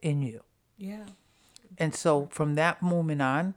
in 0.02 0.22
you. 0.22 0.44
Yeah. 0.78 1.06
And 1.78 1.94
so 1.94 2.28
from 2.32 2.56
that 2.56 2.82
moment 2.82 3.22
on, 3.22 3.54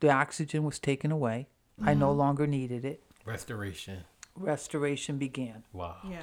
the 0.00 0.10
oxygen 0.10 0.64
was 0.64 0.78
taken 0.78 1.12
away. 1.12 1.48
I 1.82 1.94
no 1.94 2.08
mm-hmm. 2.08 2.18
longer 2.18 2.46
needed 2.46 2.84
it. 2.84 3.02
Restoration. 3.24 4.04
Restoration 4.36 5.18
began. 5.18 5.64
Wow. 5.72 5.96
Yeah. 6.08 6.22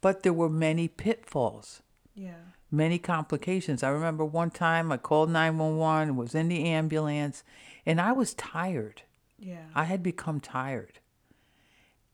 But 0.00 0.22
there 0.22 0.32
were 0.32 0.48
many 0.48 0.88
pitfalls, 0.88 1.82
Yeah. 2.14 2.52
many 2.70 2.98
complications. 2.98 3.82
I 3.82 3.88
remember 3.88 4.24
one 4.24 4.50
time 4.50 4.90
I 4.92 4.96
called 4.96 5.30
911, 5.30 6.16
was 6.16 6.34
in 6.34 6.48
the 6.48 6.68
ambulance, 6.68 7.42
and 7.86 8.00
I 8.00 8.12
was 8.12 8.34
tired. 8.34 9.02
Yeah. 9.38 9.66
I 9.74 9.84
had 9.84 10.02
become 10.02 10.40
tired. 10.40 11.00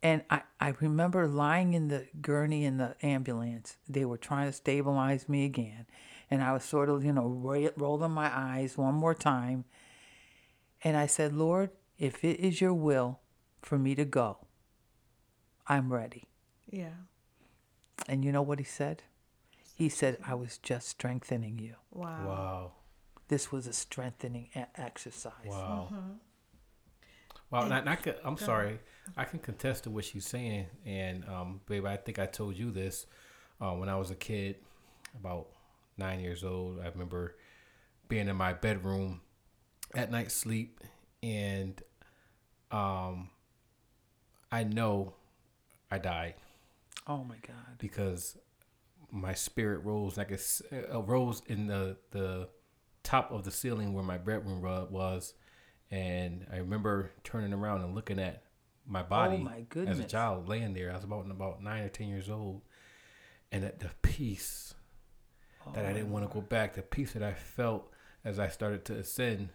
And 0.02 0.22
I, 0.30 0.42
I 0.60 0.74
remember 0.80 1.26
lying 1.26 1.74
in 1.74 1.88
the 1.88 2.06
gurney 2.20 2.64
in 2.64 2.76
the 2.76 2.94
ambulance. 3.02 3.76
They 3.88 4.04
were 4.04 4.16
trying 4.16 4.46
to 4.46 4.52
stabilize 4.52 5.28
me 5.28 5.44
again. 5.44 5.86
And 6.30 6.42
I 6.42 6.52
was 6.52 6.62
sort 6.62 6.88
of, 6.88 7.04
you 7.04 7.12
know, 7.12 7.26
ro- 7.26 7.70
rolling 7.76 8.12
my 8.12 8.30
eyes 8.32 8.78
one 8.78 8.94
more 8.94 9.14
time. 9.14 9.64
And 10.84 10.96
I 10.96 11.06
said, 11.06 11.32
Lord, 11.32 11.70
if 11.98 12.24
it 12.24 12.38
is 12.38 12.60
your 12.60 12.74
will 12.74 13.18
for 13.60 13.78
me 13.78 13.94
to 13.96 14.04
go, 14.04 14.38
I'm 15.66 15.92
ready. 15.92 16.28
Yeah. 16.70 16.90
And 18.08 18.24
you 18.24 18.30
know 18.30 18.42
what 18.42 18.58
he 18.58 18.64
said? 18.64 19.02
He 19.74 19.88
said, 19.88 20.18
I 20.24 20.34
was 20.34 20.58
just 20.58 20.88
strengthening 20.88 21.58
you. 21.58 21.74
Wow. 21.90 22.26
Wow. 22.26 22.72
This 23.28 23.50
was 23.50 23.66
a 23.66 23.72
strengthening 23.72 24.48
exercise. 24.76 25.32
Wow. 25.46 25.88
Mm-hmm. 25.92 26.10
Wow. 27.50 27.62
And 27.62 27.74
I, 27.74 27.78
and 27.78 27.88
I 27.88 27.98
I'm 28.24 28.36
sorry. 28.36 28.78
I 29.16 29.24
can 29.24 29.38
contest 29.38 29.84
to 29.84 29.90
what 29.90 30.04
she's 30.04 30.26
saying. 30.26 30.66
And, 30.86 31.24
um, 31.28 31.60
babe, 31.66 31.86
I 31.86 31.96
think 31.96 32.18
I 32.18 32.26
told 32.26 32.56
you 32.56 32.70
this 32.70 33.06
uh, 33.60 33.72
when 33.72 33.88
I 33.88 33.96
was 33.96 34.10
a 34.10 34.14
kid, 34.14 34.56
about 35.18 35.48
nine 35.96 36.20
years 36.20 36.44
old. 36.44 36.80
I 36.80 36.88
remember 36.88 37.36
being 38.08 38.28
in 38.28 38.36
my 38.36 38.52
bedroom 38.52 39.20
at 39.94 40.10
night 40.10 40.30
sleep 40.30 40.80
and 41.22 41.80
um, 42.70 43.30
I 44.52 44.64
know 44.64 45.14
I 45.90 45.98
died 45.98 46.34
Oh 47.06 47.24
my 47.24 47.36
God. 47.46 47.78
because 47.78 48.36
my 49.10 49.32
spirit 49.34 49.78
rose 49.84 50.16
like 50.18 50.30
it 50.30 50.60
uh, 50.92 51.00
rose 51.02 51.42
in 51.46 51.66
the 51.66 51.96
the 52.10 52.48
top 53.02 53.32
of 53.32 53.44
the 53.44 53.50
ceiling 53.50 53.94
where 53.94 54.04
my 54.04 54.18
bedroom 54.18 54.60
ru- 54.60 54.86
was, 54.90 55.32
and 55.90 56.46
I 56.52 56.58
remember 56.58 57.10
turning 57.24 57.54
around 57.54 57.80
and 57.82 57.94
looking 57.94 58.18
at 58.18 58.42
my 58.88 59.02
body 59.02 59.36
Oh, 59.40 59.44
my 59.44 59.64
as 59.86 59.98
a 60.00 60.04
child 60.04 60.48
laying 60.48 60.72
there. 60.74 60.90
I 60.90 60.94
was 60.94 61.04
about 61.04 61.30
about 61.30 61.62
nine 61.62 61.84
or 61.84 61.88
ten 61.88 62.08
years 62.08 62.30
old, 62.30 62.62
and 63.52 63.64
at 63.64 63.80
the 63.80 63.90
peace 64.02 64.74
that 65.74 65.84
I 65.84 65.92
didn't 65.92 66.10
want 66.10 66.26
to 66.28 66.32
go 66.34 66.40
back, 66.40 66.74
the 66.74 66.82
peace 66.82 67.12
that 67.12 67.22
I 67.22 67.34
felt 67.34 67.92
as 68.24 68.38
I 68.38 68.48
started 68.48 68.84
to 68.86 68.94
ascend, 68.96 69.50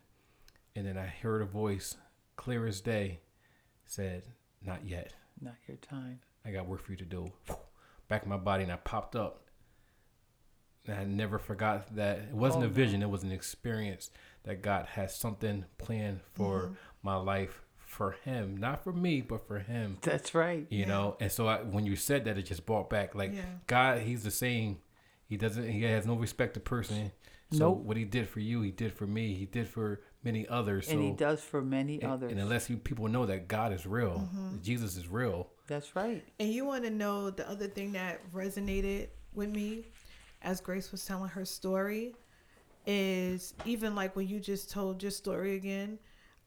and 0.75 0.85
then 0.85 0.97
I 0.97 1.07
heard 1.07 1.41
a 1.41 1.45
voice, 1.45 1.97
clear 2.35 2.67
as 2.67 2.81
day, 2.81 3.21
said, 3.85 4.23
"Not 4.61 4.85
yet." 4.85 5.13
Not 5.41 5.55
your 5.67 5.77
time. 5.77 6.19
I 6.45 6.51
got 6.51 6.67
work 6.67 6.81
for 6.83 6.91
you 6.91 6.97
to 6.97 7.05
do. 7.05 7.31
Back 8.07 8.23
in 8.23 8.29
my 8.29 8.37
body, 8.37 8.63
and 8.63 8.71
I 8.71 8.75
popped 8.77 9.15
up. 9.15 9.39
And 10.85 10.95
I 10.97 11.05
never 11.05 11.39
forgot 11.39 11.95
that 11.95 12.19
it 12.19 12.33
wasn't 12.33 12.63
Oh, 12.65 12.67
a 12.67 12.69
vision; 12.69 13.01
it 13.01 13.09
was 13.09 13.23
an 13.23 13.31
experience 13.31 14.11
that 14.43 14.61
God 14.61 14.85
has 14.87 15.15
something 15.15 15.65
planned 15.77 16.21
for 16.33 16.63
Mm-hmm. 16.63 16.73
my 17.01 17.15
life 17.15 17.62
for 17.93 18.17
Him, 18.25 18.57
not 18.57 18.83
for 18.83 18.91
me, 18.91 19.21
but 19.21 19.47
for 19.47 19.59
Him. 19.59 19.97
That's 20.01 20.35
right. 20.35 20.65
You 20.69 20.85
know, 20.85 21.15
and 21.21 21.31
so 21.31 21.47
I, 21.47 21.57
when 21.61 21.85
you 21.85 21.95
said 21.95 22.25
that, 22.25 22.37
it 22.37 22.41
just 22.43 22.65
brought 22.65 22.89
back 22.89 23.15
like 23.15 23.33
Yeah. 23.33 23.45
God. 23.67 24.01
He's 24.01 24.23
the 24.23 24.31
same. 24.31 24.79
He 25.29 25.37
doesn't. 25.37 25.69
He 25.69 25.83
has 25.83 26.05
no 26.05 26.15
respect 26.15 26.55
to 26.55 26.59
person. 26.59 27.11
So 27.51 27.69
Nope. 27.69 27.77
what 27.83 27.97
He 27.97 28.03
did 28.03 28.27
for 28.27 28.39
you, 28.39 28.61
He 28.61 28.71
did 28.71 28.93
for 28.93 29.05
me. 29.07 29.35
He 29.35 29.45
did 29.45 29.67
for 29.69 30.01
many 30.23 30.47
others. 30.47 30.89
and 30.89 31.01
he 31.01 31.11
does 31.11 31.41
for 31.41 31.61
many 31.61 32.01
and, 32.01 32.11
others. 32.11 32.31
and 32.31 32.39
unless 32.41 32.69
you 32.69 32.77
people 32.77 33.07
know 33.07 33.25
that 33.27 33.47
God 33.47 33.71
is 33.73 33.85
real, 33.85 34.27
Jesus 34.63 34.97
is 34.97 35.07
real. 35.07 35.49
That's 35.67 35.95
right. 35.95 36.23
And 36.39 36.49
you 36.49 36.65
want 36.65 36.83
to 36.85 36.89
know 36.89 37.29
the 37.29 37.47
other 37.49 37.67
thing 37.67 37.91
that 37.93 38.19
resonated 38.33 39.07
with 39.33 39.49
me 39.49 39.85
as 40.41 40.59
Grace 40.61 40.91
was 40.91 41.05
telling 41.05 41.29
her 41.29 41.45
story 41.45 42.15
is 42.85 43.53
even 43.65 43.95
like 43.95 44.15
when 44.15 44.27
you 44.27 44.39
just 44.39 44.69
told 44.71 45.01
your 45.01 45.11
story 45.11 45.55
again. 45.55 45.99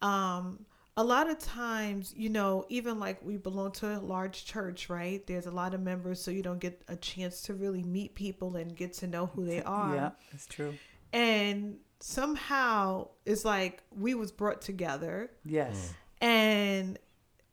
Um, 0.02 0.64
a 0.98 1.04
lot 1.04 1.28
of 1.28 1.38
times, 1.38 2.14
you 2.16 2.28
know, 2.30 2.64
even 2.68 2.98
like 2.98 3.22
we 3.22 3.36
belong 3.36 3.72
to 3.72 3.98
a 3.98 4.00
large 4.00 4.44
church, 4.46 4.88
right? 4.88 5.26
There's 5.26 5.46
a 5.46 5.50
lot 5.50 5.74
of 5.74 5.80
members, 5.82 6.22
so 6.22 6.30
you 6.30 6.42
don't 6.42 6.58
get 6.60 6.80
a 6.88 6.96
chance 6.96 7.42
to 7.42 7.54
really 7.54 7.82
meet 7.82 8.14
people 8.14 8.56
and 8.56 8.74
get 8.74 8.94
to 8.94 9.06
know 9.06 9.26
who 9.26 9.44
they 9.44 9.62
are. 9.80 9.94
Yeah, 9.94 10.10
that's 10.32 10.46
true. 10.46 10.74
And 11.12 11.76
somehow 12.00 13.08
it's 13.24 13.44
like 13.44 13.82
we 13.96 14.14
was 14.14 14.30
brought 14.32 14.60
together 14.60 15.30
Yes. 15.44 15.92
Mm. 16.20 16.26
and 16.26 16.98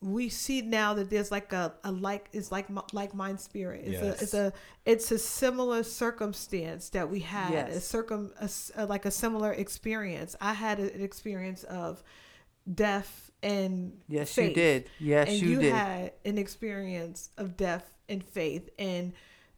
we 0.01 0.27
see 0.27 0.61
now 0.61 0.93
that 0.95 1.09
there's 1.09 1.31
like 1.31 1.53
a, 1.53 1.73
a 1.85 1.91
like 1.91 2.27
it's 2.33 2.51
like 2.51 2.69
mi- 2.69 2.81
like 2.91 3.13
mind 3.13 3.39
spirit 3.39 3.83
it's 3.85 4.01
a 4.01 4.09
it's 4.23 4.33
a 4.33 4.53
it's 4.85 5.11
a 5.13 5.17
similar 5.17 5.81
circumstance 5.81 6.89
that 6.89 7.09
we 7.09 7.21
had 7.21 7.51
a 7.51 7.71
Yes. 7.73 7.85
circum 7.85 8.31
a 8.41 8.43
s- 8.43 8.69
a- 8.75 8.85
like 8.85 9.05
a 9.05 9.11
similar 9.11 9.53
experience 9.53 10.35
i 10.41 10.51
had 10.53 10.79
an 10.79 11.01
experience 11.01 11.63
of 11.63 12.03
death 12.73 13.31
and 13.43 13.93
Yes, 14.07 14.33
faith. 14.33 14.49
you 14.49 14.55
did. 14.55 14.89
Yes, 14.99 15.27
and 15.29 15.37
you, 15.37 15.49
you, 15.49 15.59
did. 15.59 15.73
had 15.73 16.13
an 16.25 16.37
experience 16.37 17.29
of 17.37 17.55
death 17.57 17.93
and 18.09 18.23
faith 18.23 18.69
and 18.79 19.13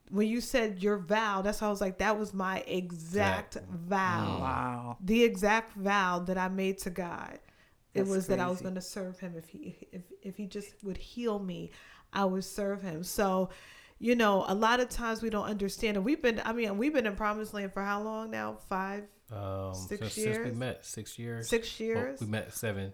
when 0.09 0.27
you 0.27 0.39
said 0.39 0.83
your 0.83 0.97
vow 0.99 1.41
that's 1.41 1.59
how 1.59 1.65
i 1.67 1.69
was 1.71 1.81
like 1.81 1.97
that 1.97 2.17
was 2.19 2.31
my 2.31 2.59
exact 2.67 3.57
vow 3.71 4.37
wow. 4.39 4.97
the 5.03 5.23
exact 5.23 5.73
vow 5.75 6.19
that 6.19 6.37
I 6.37 6.47
made 6.47 6.77
to 6.79 6.89
God. 6.89 7.39
It 7.95 7.99
That's 7.99 8.09
was 8.09 8.27
that 8.27 8.39
I 8.41 8.47
was 8.47 8.61
going 8.61 8.75
to 8.75 8.81
serve 8.81 9.19
him 9.19 9.35
if 9.37 9.47
he 9.47 9.77
if 9.93 10.01
if 10.21 10.35
he 10.35 10.47
just 10.47 10.75
would 10.83 10.97
heal 10.97 11.39
me, 11.39 11.71
I 12.11 12.25
would 12.25 12.43
serve 12.43 12.81
him. 12.81 13.03
So, 13.03 13.49
you 13.99 14.15
know, 14.15 14.43
a 14.47 14.53
lot 14.53 14.81
of 14.81 14.89
times 14.89 15.21
we 15.21 15.29
don't 15.29 15.45
understand, 15.45 15.95
and 15.95 16.05
we've 16.05 16.21
been 16.21 16.41
I 16.43 16.51
mean 16.51 16.77
we've 16.77 16.93
been 16.93 17.05
in 17.07 17.15
Promised 17.15 17.53
Land 17.53 17.71
for 17.73 17.81
how 17.81 18.01
long 18.03 18.29
now? 18.31 18.57
Five, 18.67 19.05
Um, 19.31 19.73
Six 19.73 20.13
since, 20.13 20.13
since 20.13 20.37
we 20.45 20.51
met, 20.51 20.85
six 20.85 21.17
years. 21.17 21.47
six 21.47 21.79
Well, 21.79 21.87
years. 21.87 22.19
we 22.21 22.27
met 22.27 22.53
seven. 22.53 22.91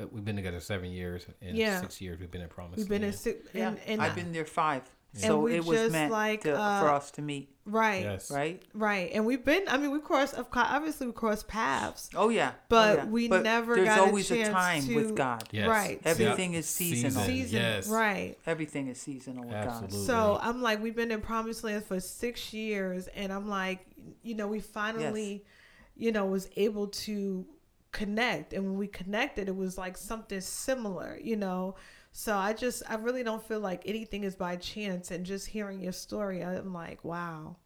Uh, 0.00 0.06
We've 0.10 0.24
been 0.24 0.36
together 0.36 0.60
seven 0.60 0.90
years, 0.90 1.26
and 1.40 1.56
Yeah. 1.56 1.80
six 1.80 2.00
years 2.00 2.18
we've 2.20 2.30
been 2.30 2.42
in 2.42 2.48
Promise. 2.48 2.78
we've 2.78 2.88
been 2.88 3.02
in 3.02 3.10
Land. 3.10 3.14
six, 3.20 3.48
Yeah, 3.52 3.68
and, 3.68 3.78
and 3.86 4.02
I've 4.02 4.14
been 4.14 4.32
there 4.32 4.44
five. 4.44 4.82
So 5.16 5.46
it 5.46 5.64
was 5.64 5.92
meant 5.92 6.10
like, 6.10 6.40
to, 6.42 6.58
uh, 6.58 6.80
for 6.80 6.88
us 6.90 7.12
to 7.12 7.22
meet, 7.22 7.48
Right. 7.66 8.02
Yes. 8.02 8.32
right? 8.32 8.60
Right. 8.74 9.12
And 9.14 9.24
we've 9.24 9.44
been 9.44 9.62
I 9.68 9.76
mean 9.76 9.92
we 9.92 10.00
crossed 10.00 10.34
of 10.34 10.50
course 10.50 10.66
obviously 10.68 11.06
we 11.06 11.12
crossed 11.12 11.46
paths. 11.46 12.10
Oh 12.16 12.30
yeah, 12.30 12.50
oh, 12.54 12.60
But 12.68 12.98
yeah. 12.98 13.04
we 13.06 13.28
But 13.28 13.44
never 13.44 13.76
There's 13.76 13.86
got 13.90 13.98
a 14.00 14.02
always 14.02 14.26
chance 14.28 14.48
time 14.48 14.82
to- 14.82 14.94
with 14.96 15.14
God. 15.14 15.44
Yes. 15.52 15.68
Right. 15.68 16.00
Everything 16.04 16.54
Yep. 16.54 16.58
is 16.58 16.66
seasonal. 16.66 17.24
Season. 17.26 17.60
Yes. 17.60 17.86
Right. 17.88 18.36
Everything 18.44 18.88
is 18.88 19.00
seasonal 19.00 19.44
with 19.44 19.52
God. 19.52 19.68
Absolutely. 19.84 20.04
So 20.04 20.36
I'm 20.42 20.60
like, 20.60 20.82
we've 20.82 20.96
been 20.96 21.12
in 21.12 21.20
Promised 21.20 21.62
Land 21.62 21.84
for 21.84 22.00
six 22.00 22.52
years, 22.52 23.06
and 23.14 23.32
I'm 23.32 23.48
like, 23.48 23.86
you 24.24 24.34
know, 24.34 24.48
we 24.48 24.58
finally, 24.58 25.44
you 25.96 26.10
know, 26.10 26.26
was 26.26 26.48
able 26.56 26.88
to 26.88 27.46
connect, 27.94 28.52
and 28.52 28.64
when 28.64 28.76
we 28.76 28.86
connected, 28.88 29.48
it 29.48 29.56
was 29.56 29.78
like 29.78 29.96
something 29.96 30.40
similar, 30.42 31.18
you 31.22 31.36
know. 31.36 31.76
So 32.12 32.36
I 32.36 32.52
just, 32.52 32.82
I 32.88 32.96
really 32.96 33.22
don't 33.22 33.42
feel 33.42 33.60
like 33.60 33.82
anything 33.86 34.24
is 34.24 34.36
by 34.36 34.56
chance, 34.56 35.10
and 35.10 35.24
just 35.24 35.46
hearing 35.46 35.80
your 35.80 35.92
story, 35.92 36.42
I'm 36.44 36.74
like, 36.74 37.02
wow, 37.04 37.56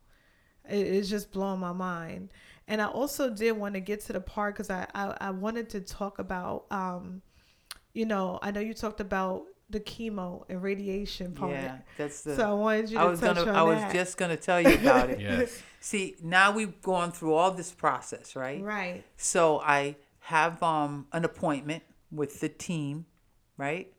it, 0.69 0.87
it's 0.87 1.09
just 1.09 1.33
blowing 1.33 1.59
my 1.59 1.73
mind. 1.73 2.29
And 2.69 2.81
I 2.81 2.87
also 2.87 3.31
did 3.31 3.53
want 3.53 3.75
to 3.75 3.81
get 3.81 4.01
to 4.03 4.13
the 4.13 4.21
part 4.21 4.55
because 4.55 4.71
I, 4.71 4.87
I 4.95 5.17
I 5.21 5.31
wanted 5.31 5.71
to 5.71 5.81
talk 5.81 6.19
about, 6.19 6.67
um, 6.71 7.23
you 7.95 8.05
know, 8.07 8.39
I 8.43 8.51
know 8.51 8.61
you 8.61 8.75
talked 8.75 9.01
about 9.01 9.47
the 9.71 9.81
chemo 9.81 10.45
and 10.49 10.63
radiation 10.63 11.33
part. 11.33 11.53
Yeah, 11.53 11.79
that's 11.97 12.23
the. 12.23 12.37
So 12.37 12.51
I 12.51 12.53
wanted 12.53 12.91
you 12.91 12.99
to 12.99 13.03
I 13.03 13.07
was 13.07 13.21
touch 13.21 13.37
gonna. 13.37 13.51
on 13.51 13.57
I 13.57 13.63
was 13.63 13.79
that. 13.79 13.93
just 13.95 14.17
gonna 14.19 14.37
tell 14.37 14.61
you 14.61 14.75
about 14.75 15.11
it. 15.11 15.21
Yes. 15.29 15.63
See, 15.81 16.17
now 16.23 16.53
we've 16.53 16.81
gone 16.83 17.13
through 17.13 17.35
all 17.35 17.51
this 17.53 17.71
process, 17.71 18.35
right? 18.35 18.61
right. 18.63 19.05
So 19.17 19.61
I 19.61 19.97
have 20.29 20.63
um 20.63 21.07
an 21.13 21.25
appointment 21.25 21.83
with 22.11 22.41
the 22.41 22.49
team, 22.49 23.07
right? 23.57 23.93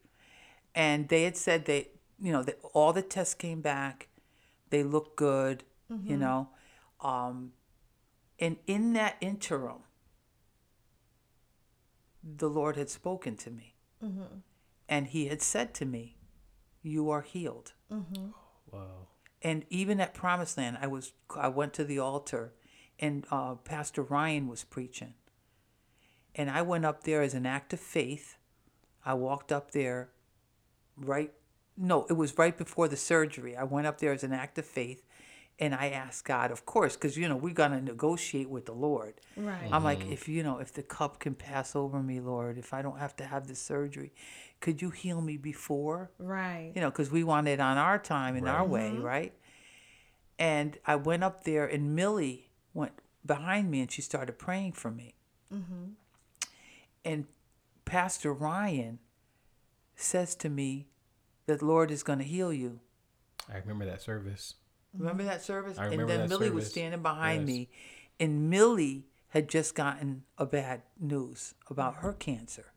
And 0.76 1.08
they 1.10 1.24
had 1.24 1.36
said 1.38 1.66
they, 1.66 1.90
you 2.22 2.32
know, 2.32 2.44
that 2.44 2.60
all 2.74 2.94
the 2.94 3.02
tests 3.02 3.34
came 3.34 3.62
back, 3.62 4.08
they 4.70 4.84
look 4.84 5.16
good, 5.16 5.64
you 6.10 6.18
know, 6.18 6.50
um, 7.02 7.54
and 8.40 8.58
in 8.68 8.94
that 8.94 9.16
interim, 9.22 9.82
the 12.24 12.50
Lord 12.50 12.76
had 12.76 12.90
spoken 12.90 13.36
to 13.38 13.50
me, 13.52 13.76
and 14.88 15.08
He 15.08 15.28
had 15.28 15.42
said 15.42 15.74
to 15.76 15.86
me, 15.86 16.18
"You 16.84 17.10
are 17.10 17.22
healed." 17.22 17.74
Wow. 18.72 19.08
and 19.42 19.66
even 19.70 20.00
at 20.00 20.14
Promised 20.14 20.58
Land, 20.58 20.78
I 20.80 20.86
was 20.88 21.14
I 21.36 21.48
went 21.48 21.74
to 21.74 21.84
the 21.84 21.98
altar, 21.98 22.54
and 23.00 23.26
uh, 23.32 23.56
Pastor 23.56 24.04
Ryan 24.04 24.48
was 24.48 24.64
preaching, 24.64 25.16
and 26.40 26.50
I 26.50 26.62
went 26.62 26.86
up 26.86 27.04
there 27.04 27.22
as 27.22 27.34
an 27.34 27.46
act 27.46 27.74
of 27.74 27.82
faith. 27.82 28.38
I 29.06 29.14
walked 29.14 29.52
up 29.52 29.72
there, 29.72 30.10
right? 30.96 31.34
No, 31.76 32.06
it 32.10 32.14
was 32.14 32.38
right 32.38 32.58
before 32.58 32.88
the 32.88 32.96
surgery. 32.96 33.58
I 33.58 33.66
went 33.66 33.88
up 33.88 34.00
there 34.00 34.14
as 34.14 34.24
an 34.24 34.32
act 34.32 34.58
of 34.58 34.66
faith, 34.66 35.06
and 35.60 35.76
I 35.76 35.90
asked 35.90 36.24
God, 36.24 36.50
of 36.50 36.66
course, 36.66 36.96
because 36.96 37.18
you 37.18 37.28
know 37.28 37.36
we 37.36 37.52
got 37.52 37.68
to 37.70 37.82
negotiate 37.82 38.50
with 38.50 38.68
the 38.68 38.72
Lord. 38.72 39.16
Right. 39.36 39.68
I'm 39.70 39.84
like, 39.84 40.00
mm-hmm. 40.00 40.14
if 40.14 40.30
you 40.30 40.42
know, 40.42 40.60
if 40.60 40.72
the 40.72 40.82
cup 40.82 41.20
can 41.20 41.36
pass 41.36 41.76
over 41.76 42.02
me, 42.02 42.22
Lord, 42.22 42.58
if 42.58 42.74
I 42.74 42.82
don't 42.82 43.00
have 43.00 43.18
to 43.18 43.26
have 43.26 43.48
the 43.48 43.56
surgery, 43.56 44.14
could 44.62 44.82
you 44.82 44.92
heal 44.92 45.20
me 45.20 45.36
before? 45.36 46.10
right. 46.20 46.72
you 46.74 46.80
know, 46.80 46.90
because 46.90 47.12
we 47.12 47.22
want 47.22 47.50
it 47.50 47.60
on 47.60 47.78
our 47.78 48.00
time 48.00 48.38
and 48.38 48.48
our 48.48 48.66
way, 48.66 48.92
mm-hmm. 48.92 49.04
right? 49.04 49.34
And 50.38 50.78
I 50.86 50.96
went 50.96 51.26
up 51.26 51.44
there, 51.44 51.66
and 51.66 51.98
Millie 51.98 52.52
went 52.74 52.94
behind 53.26 53.70
me, 53.70 53.82
and 53.82 53.92
she 53.92 54.02
started 54.02 54.40
praying 54.40 54.72
for 54.72 54.90
me. 54.90 55.16
Mm-hmm. 55.54 55.99
And 57.06 57.26
Pastor 57.86 58.34
Ryan 58.34 59.00
says 59.95 60.36
to 60.36 60.50
me, 60.50 60.88
"The 61.45 61.64
Lord 61.64 61.91
is 61.91 62.04
going 62.04 62.20
to 62.20 62.26
heal 62.26 62.54
you." 62.54 62.80
I 63.52 63.58
remember 63.58 63.86
that 63.86 64.02
service. 64.02 64.56
Remember 64.93 65.24
that 65.24 65.41
service? 65.41 65.78
I 65.78 65.88
and 65.88 66.08
then 66.08 66.22
that 66.22 66.30
Millie 66.30 66.50
was 66.50 66.68
standing 66.70 67.02
behind 67.02 67.41
Yes. 67.41 67.47
me, 67.47 67.70
and 68.20 68.50
Millie 68.50 69.08
had 69.30 69.47
just 69.47 69.76
gotten 69.76 70.24
a 70.38 70.45
bad 70.45 70.82
news 71.00 71.54
about 71.70 71.97
her 71.97 72.14
cancer, 72.14 72.74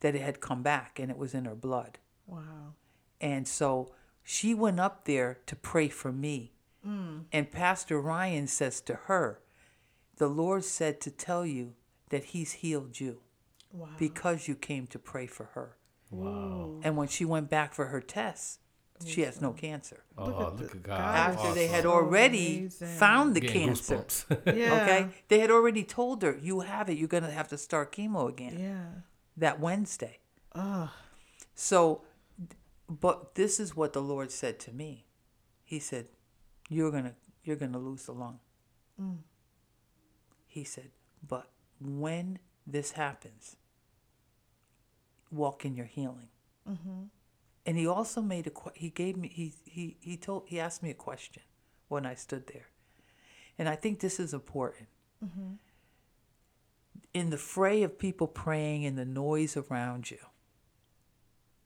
that 0.00 0.14
it 0.14 0.20
had 0.20 0.40
come 0.40 0.62
back 0.62 0.98
and 0.98 1.10
it 1.10 1.16
was 1.16 1.34
in 1.34 1.46
her 1.46 1.54
blood. 1.54 1.98
Wow. 2.26 2.74
And 3.20 3.48
so 3.48 3.94
she 4.22 4.54
went 4.54 4.78
up 4.78 5.04
there 5.04 5.40
to 5.46 5.56
pray 5.56 5.88
for 5.88 6.12
me. 6.12 6.52
Mm. 6.86 7.24
And 7.32 7.50
Pastor 7.50 8.00
Ryan 8.00 8.46
says 8.46 8.80
to 8.82 8.94
her, 8.94 9.40
The 10.16 10.28
Lord 10.28 10.64
said 10.64 11.00
to 11.02 11.10
tell 11.10 11.44
you 11.46 11.74
that 12.10 12.24
He's 12.24 12.52
healed 12.52 13.00
you 13.00 13.22
Wow. 13.72 13.88
because 13.98 14.48
you 14.48 14.54
came 14.56 14.86
to 14.88 14.98
pray 14.98 15.26
for 15.26 15.44
her. 15.54 15.76
Wow. 16.10 16.80
And 16.82 16.96
when 16.96 17.08
she 17.08 17.24
went 17.24 17.48
back 17.50 17.72
for 17.72 17.86
her 17.86 18.00
tests, 18.00 18.58
she 19.06 19.22
has 19.22 19.40
no 19.40 19.52
cancer. 19.52 20.02
Oh, 20.18 20.26
Look 20.26 20.38
look, 20.60 20.70
at 20.72 20.76
at, 20.76 20.82
God. 20.82 20.98
God 20.98 21.16
After 21.34 21.48
is 21.50 21.54
they 21.54 21.66
had 21.68 21.86
already 21.86 22.58
amazing. 22.58 22.88
found 22.88 23.34
the 23.34 23.40
Getting 23.40 23.66
cancer. 23.68 24.04
Yeah. 24.46 24.82
Okay? 24.82 25.08
They 25.28 25.38
had 25.38 25.50
already 25.50 25.84
told 25.84 26.22
her, 26.22 26.36
You 26.42 26.60
have 26.60 26.90
it. 26.90 26.98
You're 26.98 27.08
going 27.08 27.22
to 27.22 27.30
have 27.30 27.48
to 27.48 27.56
start 27.58 27.92
chemo 27.92 28.28
again 28.28 28.58
Yeah. 28.58 29.00
that 29.36 29.58
Wednesday. 29.60 30.18
Oh. 30.54 30.92
So, 31.54 32.02
but 32.88 33.36
this 33.36 33.58
is 33.60 33.74
what 33.76 33.92
the 33.94 34.02
Lord 34.02 34.30
said 34.32 34.58
to 34.60 34.72
me. 34.72 35.06
He 35.62 35.78
said, 35.78 36.08
"You're 36.68 36.90
gonna, 36.90 37.14
you're 37.44 37.54
gonna 37.56 37.78
lose 37.78 38.04
the 38.06 38.12
lung." 38.12 38.40
Mm. 39.00 39.18
He 40.48 40.64
said, 40.64 40.90
"But 41.26 41.48
when 41.80 42.40
this 42.66 42.92
happens, 42.92 43.56
walk 45.30 45.64
in 45.64 45.74
your 45.74 45.86
healing." 45.86 46.28
Mm-hmm. 46.68 47.04
And 47.66 47.76
he 47.76 47.86
also 47.86 48.20
made 48.20 48.46
a. 48.46 48.52
He 48.74 48.90
gave 48.90 49.16
me. 49.16 49.28
He 49.28 49.54
he 49.64 49.96
he 50.00 50.16
told. 50.16 50.44
He 50.46 50.58
asked 50.60 50.82
me 50.82 50.90
a 50.90 50.94
question 50.94 51.42
when 51.88 52.06
I 52.06 52.14
stood 52.14 52.46
there, 52.46 52.68
and 53.58 53.68
I 53.68 53.76
think 53.76 54.00
this 54.00 54.18
is 54.20 54.32
important. 54.32 54.88
Mm-hmm. 55.24 55.54
In 57.12 57.30
the 57.30 57.36
fray 57.36 57.82
of 57.82 57.98
people 57.98 58.28
praying 58.28 58.86
and 58.86 58.96
the 58.96 59.04
noise 59.04 59.56
around 59.56 60.10
you, 60.10 60.18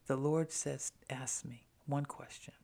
the 0.06 0.16
Lord 0.16 0.50
says, 0.50 0.90
ask 1.10 1.44
me 1.44 1.66
one 1.86 2.06
question. 2.06 2.54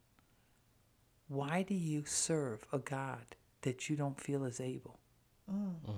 Why 1.29 1.63
do 1.63 1.75
you 1.75 2.05
serve 2.05 2.67
a 2.73 2.79
God 2.79 3.37
that 3.63 3.89
you 3.89 3.97
don't 3.97 4.21
feel 4.21 4.45
is 4.45 4.61
able? 4.61 4.99
Mm. 5.51 5.75
Mm. 5.87 5.95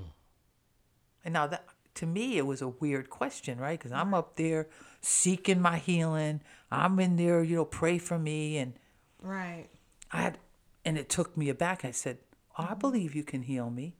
And 1.25 1.35
now 1.35 1.47
that 1.47 1.65
to 1.95 2.07
me 2.07 2.39
it 2.39 2.47
was 2.47 2.63
a 2.63 2.69
weird 2.69 3.11
question, 3.11 3.59
right? 3.59 3.79
Because 3.79 3.93
I'm 3.93 4.15
up 4.15 4.37
there 4.37 4.69
seeking 5.01 5.61
my 5.61 5.79
healing. 5.79 6.41
I'm 6.71 6.99
in 7.01 7.17
there, 7.17 7.43
you 7.43 7.57
know, 7.57 7.65
pray 7.65 7.99
for 7.99 8.19
me, 8.19 8.59
and 8.59 8.75
Right. 9.23 9.69
I 10.11 10.23
had, 10.23 10.39
and 10.85 10.99
it 10.99 11.09
took 11.09 11.37
me 11.37 11.49
aback. 11.49 11.85
I 11.85 11.93
said, 11.93 12.19
oh, 12.59 12.65
I 12.65 12.67
mm-hmm. 12.67 12.81
believe 12.81 13.15
you 13.15 13.23
can 13.23 13.43
heal 13.43 13.71
me. 13.71 13.95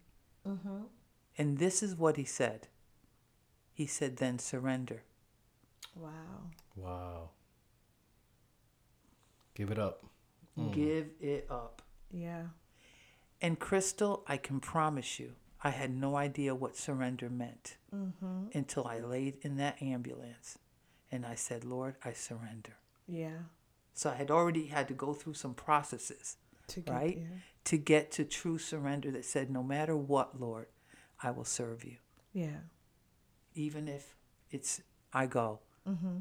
Mm-hmm. 0.47 0.83
And 1.39 1.59
this 1.59 1.83
is 1.83 1.97
what 1.97 2.17
he 2.17 2.25
said. 2.25 2.69
He 3.73 3.87
said, 3.87 4.17
then 4.17 4.39
surrender. 4.39 5.05
Wow. 5.97 6.11
wow. 6.77 7.31
Give 9.55 9.71
it 9.71 9.79
up. 9.79 10.05
Mm. 10.59 10.73
Give 10.73 11.07
it 11.21 11.47
up. 11.51 11.83
Yeah. 12.11 12.45
And 13.41 13.59
Crystal, 13.59 14.25
I 14.27 14.37
can 14.37 14.61
promise 14.61 15.19
you, 15.19 15.33
I 15.63 15.71
had 15.71 15.95
no 15.95 16.17
idea 16.17 16.55
what 16.55 16.77
surrender 16.77 17.31
meant 17.31 17.77
until 18.55 18.87
I 18.87 18.99
laid 19.01 19.37
in 19.43 19.57
that 19.57 19.81
ambulance 19.83 20.59
and 21.11 21.27
I 21.27 21.35
said, 21.35 21.65
Lord, 21.65 21.97
I 22.05 22.13
surrender. 22.13 22.77
Yeah. 23.07 23.39
So 23.95 24.11
I 24.11 24.15
had 24.15 24.31
already 24.31 24.67
had 24.67 24.89
to 24.89 24.95
go 24.95 25.13
through 25.13 25.35
some 25.35 25.53
processes, 25.55 26.37
To 26.69 26.81
get 26.81 26.93
right? 26.95 27.17
there. 27.17 27.43
To 27.65 27.77
get 27.77 28.11
to 28.13 28.25
true 28.25 28.57
surrender 28.59 29.11
that 29.11 29.25
said, 29.27 29.51
no 29.51 29.63
matter 29.63 29.95
what, 29.97 30.41
Lord, 30.41 30.67
I 31.23 31.31
will 31.31 31.45
serve 31.45 31.85
you. 31.85 31.97
Yeah. 32.33 32.61
Even 33.55 33.89
if 33.89 34.17
it's, 34.51 34.81
I 35.13 35.27
go. 35.27 35.61
Mm-hmm. 35.87 36.21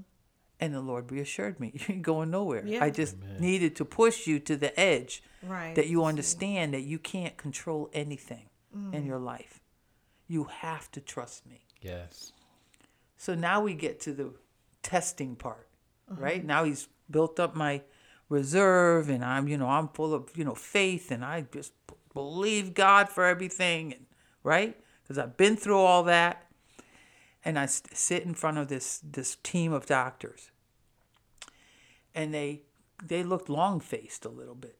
And 0.60 0.74
the 0.74 0.82
Lord 0.82 1.10
reassured 1.12 1.60
me, 1.60 1.72
you 1.74 1.86
ain't 1.90 2.02
going 2.02 2.30
nowhere. 2.32 2.64
Yeah. 2.66 2.84
I 2.84 2.90
just 2.90 3.16
needed 3.40 3.78
to 3.78 3.86
push 3.86 4.28
you 4.28 4.40
to 4.42 4.58
the 4.58 4.78
edge 4.78 5.24
Right. 5.42 5.74
that 5.76 5.88
you 5.88 6.04
understand 6.04 6.74
that 6.74 6.82
you 6.82 7.00
can't 7.00 7.38
control 7.38 7.90
anything 7.94 8.50
in 8.94 9.06
your 9.06 9.18
life. 9.20 9.61
You 10.32 10.46
have 10.46 10.90
to 10.92 11.02
trust 11.02 11.46
me. 11.46 11.66
Yes. 11.82 12.32
So 13.18 13.36
now 13.36 13.60
we 13.60 13.74
get 13.74 14.00
to 14.02 14.14
the 14.14 14.34
testing 14.82 15.36
part, 15.36 15.68
uh-huh. 16.10 16.22
right? 16.22 16.46
Now 16.46 16.64
he's 16.64 16.88
built 17.10 17.38
up 17.38 17.54
my 17.54 17.82
reserve 18.30 19.10
and 19.10 19.26
I'm, 19.26 19.50
you 19.50 19.58
know, 19.58 19.68
I'm 19.68 19.90
full 19.90 20.14
of, 20.14 20.30
you 20.38 20.46
know, 20.46 20.56
faith 20.56 21.12
and 21.12 21.26
I 21.26 21.42
just 21.52 21.74
b- 21.86 21.96
believe 22.14 22.74
God 22.74 23.10
for 23.10 23.26
everything, 23.26 23.92
and, 23.92 24.06
right? 24.42 24.80
Because 25.04 25.18
I've 25.18 25.36
been 25.36 25.58
through 25.58 25.80
all 25.80 26.04
that. 26.04 26.48
And 27.44 27.60
I 27.60 27.64
s- 27.64 27.84
sit 27.92 28.24
in 28.24 28.34
front 28.34 28.58
of 28.58 28.70
this 28.70 29.02
this 29.04 29.36
team 29.44 29.74
of 29.74 29.86
doctors. 29.86 30.50
And 32.16 32.34
they 32.34 32.62
they 33.04 33.22
looked 33.22 33.50
long-faced 33.50 34.24
a 34.24 34.30
little 34.30 34.56
bit. 34.56 34.78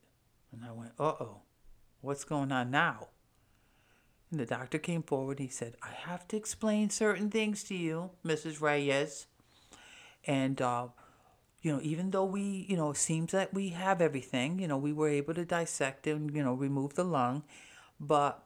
And 0.54 0.64
I 0.64 0.72
went, 0.72 0.93
"Uh-oh. 0.97 1.41
What's 1.99 2.24
going 2.24 2.54
on 2.54 2.72
now?" 2.72 3.10
And 4.32 4.39
the 4.39 4.45
doctor 4.45 4.79
came 4.79 5.03
forward. 5.03 5.39
and 5.39 5.49
He 5.49 5.53
said, 5.53 5.75
I 5.84 5.91
have 5.91 6.27
to 6.29 6.38
explain 6.38 6.89
certain 6.89 7.29
things 7.29 7.63
to 7.65 7.75
you, 7.75 8.11
Mrs. 8.25 8.61
Reyes. 8.61 9.27
And 10.25 10.61
uh, 10.61 10.88
you 11.61 11.71
know, 11.71 11.79
even 11.84 12.11
though 12.11 12.25
we, 12.25 12.65
you 12.67 12.75
know, 12.75 12.91
it 12.91 12.97
seems 12.97 13.32
that 13.34 13.53
we 13.53 13.69
have 13.69 14.01
everything, 14.01 14.59
you 14.59 14.67
know, 14.67 14.77
we 14.77 14.93
were 14.93 15.09
able 15.09 15.34
to 15.36 15.45
dissect 15.45 16.07
and, 16.07 16.36
you 16.36 16.43
know, 16.43 16.53
remove 16.53 16.95
the 16.95 17.03
lung, 17.03 17.43
but 17.99 18.43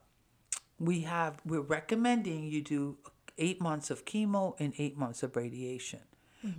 we 0.79 1.01
have, 1.01 1.37
we're 1.45 1.61
recommending 1.61 2.43
you 2.43 2.61
do 2.61 2.97
eight 3.37 3.61
months 3.61 3.89
of 3.89 4.05
chemo 4.05 4.55
and 4.59 4.73
eight 4.77 4.97
months 4.97 5.23
of 5.23 5.35
radiation 5.35 5.99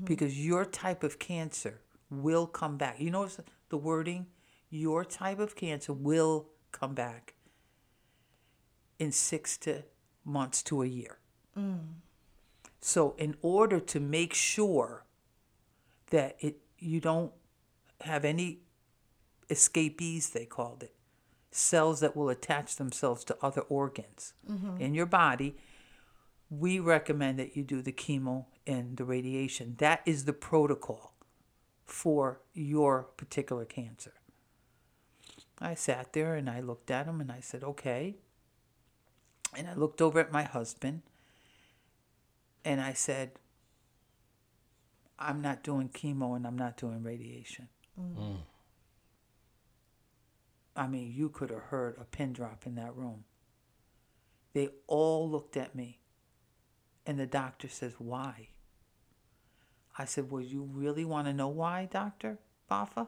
because 0.04 0.44
your 0.44 0.64
type 0.64 1.04
of 1.04 1.18
cancer 1.18 1.80
will 2.10 2.46
come 2.46 2.76
back. 2.76 2.98
You 2.98 3.10
notice 3.10 3.38
the 3.68 3.76
wording? 3.76 4.26
Your 4.68 5.04
type 5.04 5.38
of 5.38 5.54
cancer 5.54 5.92
will 5.92 6.48
come 6.72 6.94
back 6.94 7.35
in 8.98 9.12
six 9.12 9.56
to 9.58 9.84
months 10.24 10.62
to 10.64 10.82
a 10.82 10.86
year. 10.86 11.18
Mm. 11.56 11.78
So, 12.80 13.14
in 13.18 13.36
order 13.42 13.80
to 13.80 14.00
make 14.00 14.34
sure 14.34 15.04
that 16.10 16.36
it 16.40 16.58
you 16.78 17.00
don't 17.00 17.32
have 18.02 18.24
any 18.24 18.60
escapees, 19.50 20.30
they 20.30 20.44
called 20.44 20.82
it, 20.82 20.94
cells 21.50 22.00
that 22.00 22.16
will 22.16 22.28
attach 22.28 22.76
themselves 22.76 23.24
to 23.24 23.36
other 23.40 23.62
organs 23.62 24.34
mm-hmm. 24.48 24.80
in 24.80 24.94
your 24.94 25.06
body, 25.06 25.56
we 26.50 26.78
recommend 26.78 27.38
that 27.38 27.56
you 27.56 27.64
do 27.64 27.82
the 27.82 27.92
chemo 27.92 28.46
and 28.66 28.96
the 28.96 29.04
radiation. 29.04 29.74
That 29.78 30.02
is 30.04 30.24
the 30.24 30.32
protocol 30.32 31.14
for 31.84 32.40
your 32.52 33.04
particular 33.16 33.64
cancer. 33.64 34.14
I 35.58 35.74
sat 35.74 36.12
there 36.12 36.34
and 36.34 36.50
I 36.50 36.60
looked 36.60 36.90
at 36.90 37.06
him 37.06 37.20
and 37.20 37.32
I 37.32 37.40
said, 37.40 37.64
okay. 37.64 38.16
And 39.56 39.66
I 39.66 39.74
looked 39.74 40.02
over 40.02 40.20
at 40.20 40.30
my 40.30 40.42
husband 40.42 41.02
and 42.64 42.80
I 42.80 42.92
said, 42.92 43.32
I'm 45.18 45.40
not 45.40 45.62
doing 45.62 45.88
chemo 45.88 46.36
and 46.36 46.46
I'm 46.46 46.58
not 46.58 46.76
doing 46.76 47.02
radiation. 47.02 47.68
Mm. 47.98 48.40
I 50.76 50.86
mean, 50.86 51.12
you 51.16 51.30
could 51.30 51.48
have 51.48 51.62
heard 51.62 51.96
a 51.98 52.04
pin 52.04 52.34
drop 52.34 52.66
in 52.66 52.74
that 52.74 52.94
room. 52.94 53.24
They 54.52 54.68
all 54.86 55.30
looked 55.30 55.56
at 55.56 55.74
me. 55.74 56.00
And 57.06 57.18
the 57.18 57.26
doctor 57.26 57.68
says, 57.68 57.94
Why? 57.98 58.48
I 59.96 60.04
said, 60.04 60.30
Well, 60.30 60.42
you 60.42 60.68
really 60.70 61.04
want 61.04 61.28
to 61.28 61.32
know 61.32 61.48
why, 61.48 61.88
Dr. 61.90 62.38
Boffa? 62.70 63.06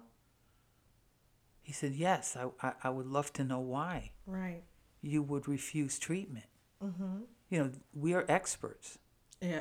He 1.62 1.72
said, 1.72 1.92
Yes, 1.92 2.36
I, 2.36 2.48
I, 2.66 2.72
I 2.84 2.90
would 2.90 3.06
love 3.06 3.32
to 3.34 3.44
know 3.44 3.60
why 3.60 4.12
Right. 4.26 4.62
You 5.00 5.22
would 5.22 5.48
refuse 5.48 5.98
treatment. 5.98 6.46
Mm-hmm. 6.84 7.20
You 7.50 7.58
know, 7.58 7.70
we 7.94 8.14
are 8.14 8.24
experts, 8.28 8.98
oh, 9.42 9.46
Yeah. 9.46 9.60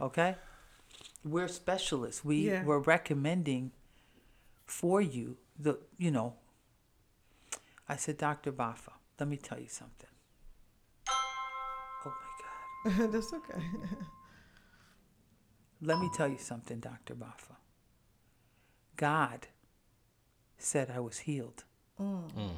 okay? 0.00 0.36
We're 1.24 1.48
specialists. 1.48 2.24
We 2.24 2.48
Yeah. 2.50 2.64
we're 2.64 2.78
recommending 2.78 3.72
for 4.66 5.00
you 5.00 5.36
the 5.58 5.78
you 5.98 6.10
know. 6.10 6.34
I 7.88 7.96
said, 7.96 8.16
Dr. 8.16 8.52
Boffa, 8.52 8.92
let 9.20 9.28
me 9.28 9.36
tell 9.36 9.58
you 9.60 9.68
something. 9.68 10.08
Oh 11.08 11.12
my 12.04 12.10
God. 13.00 13.10
That's 13.12 13.32
okay. 13.32 13.60
Let 15.82 15.98
me 16.00 16.10
tell 16.16 16.28
you 16.28 16.38
something, 16.38 16.80
Dr. 16.80 17.14
Boffa. 17.14 17.56
God 18.96 19.48
said 20.58 20.90
I 20.90 21.00
was 21.00 21.18
healed. 21.18 21.64
Mm. 22.00 22.30
Mm. 22.32 22.50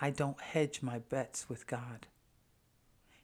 I 0.00 0.10
don't 0.10 0.40
hedge 0.40 0.82
my 0.82 0.98
bets 0.98 1.48
with 1.48 1.66
God. 1.66 2.06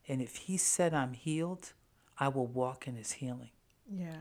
And 0.08 0.20
if 0.20 0.36
He 0.36 0.56
said 0.56 0.94
I'm 0.94 1.14
healed, 1.14 1.72
I 2.18 2.28
will 2.28 2.46
walk 2.46 2.86
in 2.86 2.96
His 2.96 3.12
healing. 3.12 3.50
Yeah. 3.90 4.16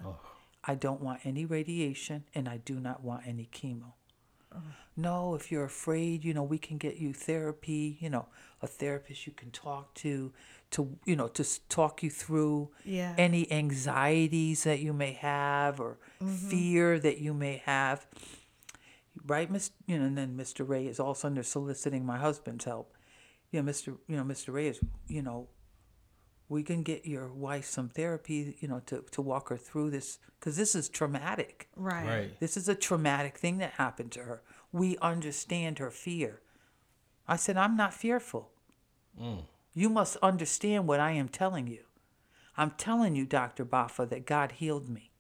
I 0.63 0.75
don't 0.75 1.01
want 1.01 1.21
any 1.23 1.45
radiation 1.45 2.23
and 2.33 2.49
I 2.49 2.57
do 2.57 2.79
not 2.79 3.03
want 3.03 3.27
any 3.27 3.49
chemo. 3.51 3.93
No, 4.97 5.35
if 5.35 5.51
you're 5.51 5.65
afraid, 5.65 6.23
you 6.23 6.33
know, 6.33 6.43
we 6.43 6.57
can 6.57 6.77
get 6.77 6.95
you 6.95 7.11
therapy, 7.11 7.97
you 7.99 8.09
know, 8.09 8.27
a 8.61 8.67
therapist 8.67 9.27
you 9.27 9.33
can 9.33 9.51
talk 9.51 9.93
to, 9.95 10.31
to, 10.71 10.97
you 11.03 11.17
know, 11.17 11.27
to 11.27 11.43
talk 11.67 12.01
you 12.01 12.09
through 12.09 12.69
Yeah. 12.85 13.13
any 13.17 13.51
anxieties 13.51 14.63
that 14.63 14.79
you 14.79 14.93
may 14.93 15.11
have 15.11 15.81
or 15.81 15.97
mm-hmm. 16.21 16.33
fear 16.49 16.97
that 16.99 17.17
you 17.17 17.33
may 17.33 17.61
have. 17.65 18.07
Right, 19.25 19.49
Miss, 19.49 19.71
you 19.87 19.97
know, 19.97 20.05
and 20.05 20.17
then 20.17 20.37
Mr. 20.37 20.67
Reyes 20.67 20.99
also 20.99 21.27
under 21.27 21.43
soliciting 21.43 22.05
my 22.05 22.17
husband's 22.17 22.65
help. 22.65 22.93
You 23.51 23.61
know, 23.61 23.71
Mr. 23.71 23.97
You 24.07 24.17
know, 24.17 24.23
Mr. 24.23 24.53
Reyes, 24.53 24.79
you 25.07 25.21
know, 25.21 25.47
we 26.47 26.63
can 26.63 26.83
get 26.83 27.05
your 27.05 27.31
wife 27.31 27.65
some 27.65 27.89
therapy, 27.89 28.55
you 28.59 28.67
know, 28.67 28.81
to, 28.87 29.03
to 29.11 29.21
walk 29.21 29.49
her 29.49 29.57
through 29.57 29.89
this 29.91 30.19
because 30.39 30.57
this 30.57 30.75
is 30.75 30.89
traumatic. 30.89 31.69
Right. 31.75 32.07
Right. 32.07 32.39
This 32.39 32.55
is 32.55 32.69
a 32.69 32.75
traumatic 32.75 33.37
thing 33.37 33.57
that 33.59 33.71
happened 33.71 34.11
to 34.13 34.23
her. 34.23 34.43
We 34.71 34.97
understand 34.97 35.79
her 35.79 35.89
fear. 35.89 36.41
I 37.27 37.37
said, 37.37 37.57
I'm 37.57 37.75
not 37.75 37.93
fearful. 37.93 38.51
Mm. 39.19 39.43
You 39.73 39.89
must 39.89 40.17
understand 40.17 40.87
what 40.87 40.99
I 40.99 41.11
am 41.11 41.29
telling 41.29 41.67
you. 41.67 41.83
I'm 42.57 42.71
telling 42.71 43.15
you, 43.15 43.25
Dr. 43.25 43.65
Boffa, 43.65 44.07
that 44.09 44.25
God 44.25 44.53
healed 44.53 44.87
me. 44.87 45.11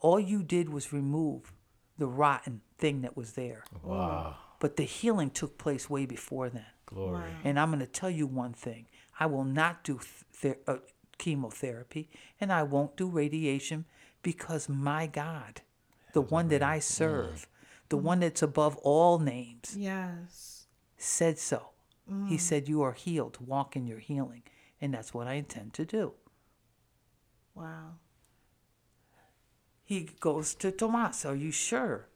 All 0.00 0.20
you 0.20 0.42
did 0.42 0.68
was 0.68 0.92
remove 0.92 1.54
the 1.96 2.06
rotten 2.06 2.60
thing 2.78 3.02
that 3.02 3.16
was 3.16 3.32
there. 3.32 3.64
Wow. 3.82 4.36
But 4.60 4.76
the 4.76 4.84
healing 4.84 5.30
took 5.30 5.58
place 5.58 5.88
way 5.90 6.06
before 6.06 6.48
then. 6.48 6.66
Glory. 6.86 7.30
And 7.42 7.58
I'm 7.58 7.70
going 7.70 7.80
to 7.80 7.86
tell 7.86 8.10
you 8.10 8.26
one 8.26 8.52
thing 8.52 8.86
I 9.18 9.26
will 9.26 9.44
not 9.44 9.84
do 9.84 10.00
th- 10.40 10.58
uh, 10.66 10.78
chemotherapy 11.18 12.08
and 12.40 12.52
I 12.52 12.62
won't 12.62 12.96
do 12.96 13.08
radiation 13.08 13.84
because 14.22 14.68
my 14.68 15.06
God, 15.06 15.60
the 16.12 16.20
one 16.20 16.48
that 16.48 16.62
I 16.62 16.78
serve, 16.78 17.46
the 17.88 17.96
one 17.96 18.20
that's 18.20 18.42
above 18.42 18.76
all 18.78 19.18
names, 19.18 19.76
Yes. 19.78 20.66
said 20.96 21.38
so. 21.38 21.70
He 22.28 22.36
said, 22.36 22.68
You 22.68 22.82
are 22.82 22.92
healed. 22.92 23.38
Walk 23.40 23.76
in 23.76 23.86
your 23.86 23.98
healing. 23.98 24.42
And 24.78 24.92
that's 24.92 25.14
what 25.14 25.26
I 25.26 25.34
intend 25.34 25.72
to 25.74 25.86
do. 25.86 26.12
Wow. 27.54 27.94
He 29.84 30.08
goes 30.20 30.54
to 30.56 30.70
Tomas, 30.70 31.24
Are 31.24 31.34
you 31.34 31.50
sure? 31.50 32.08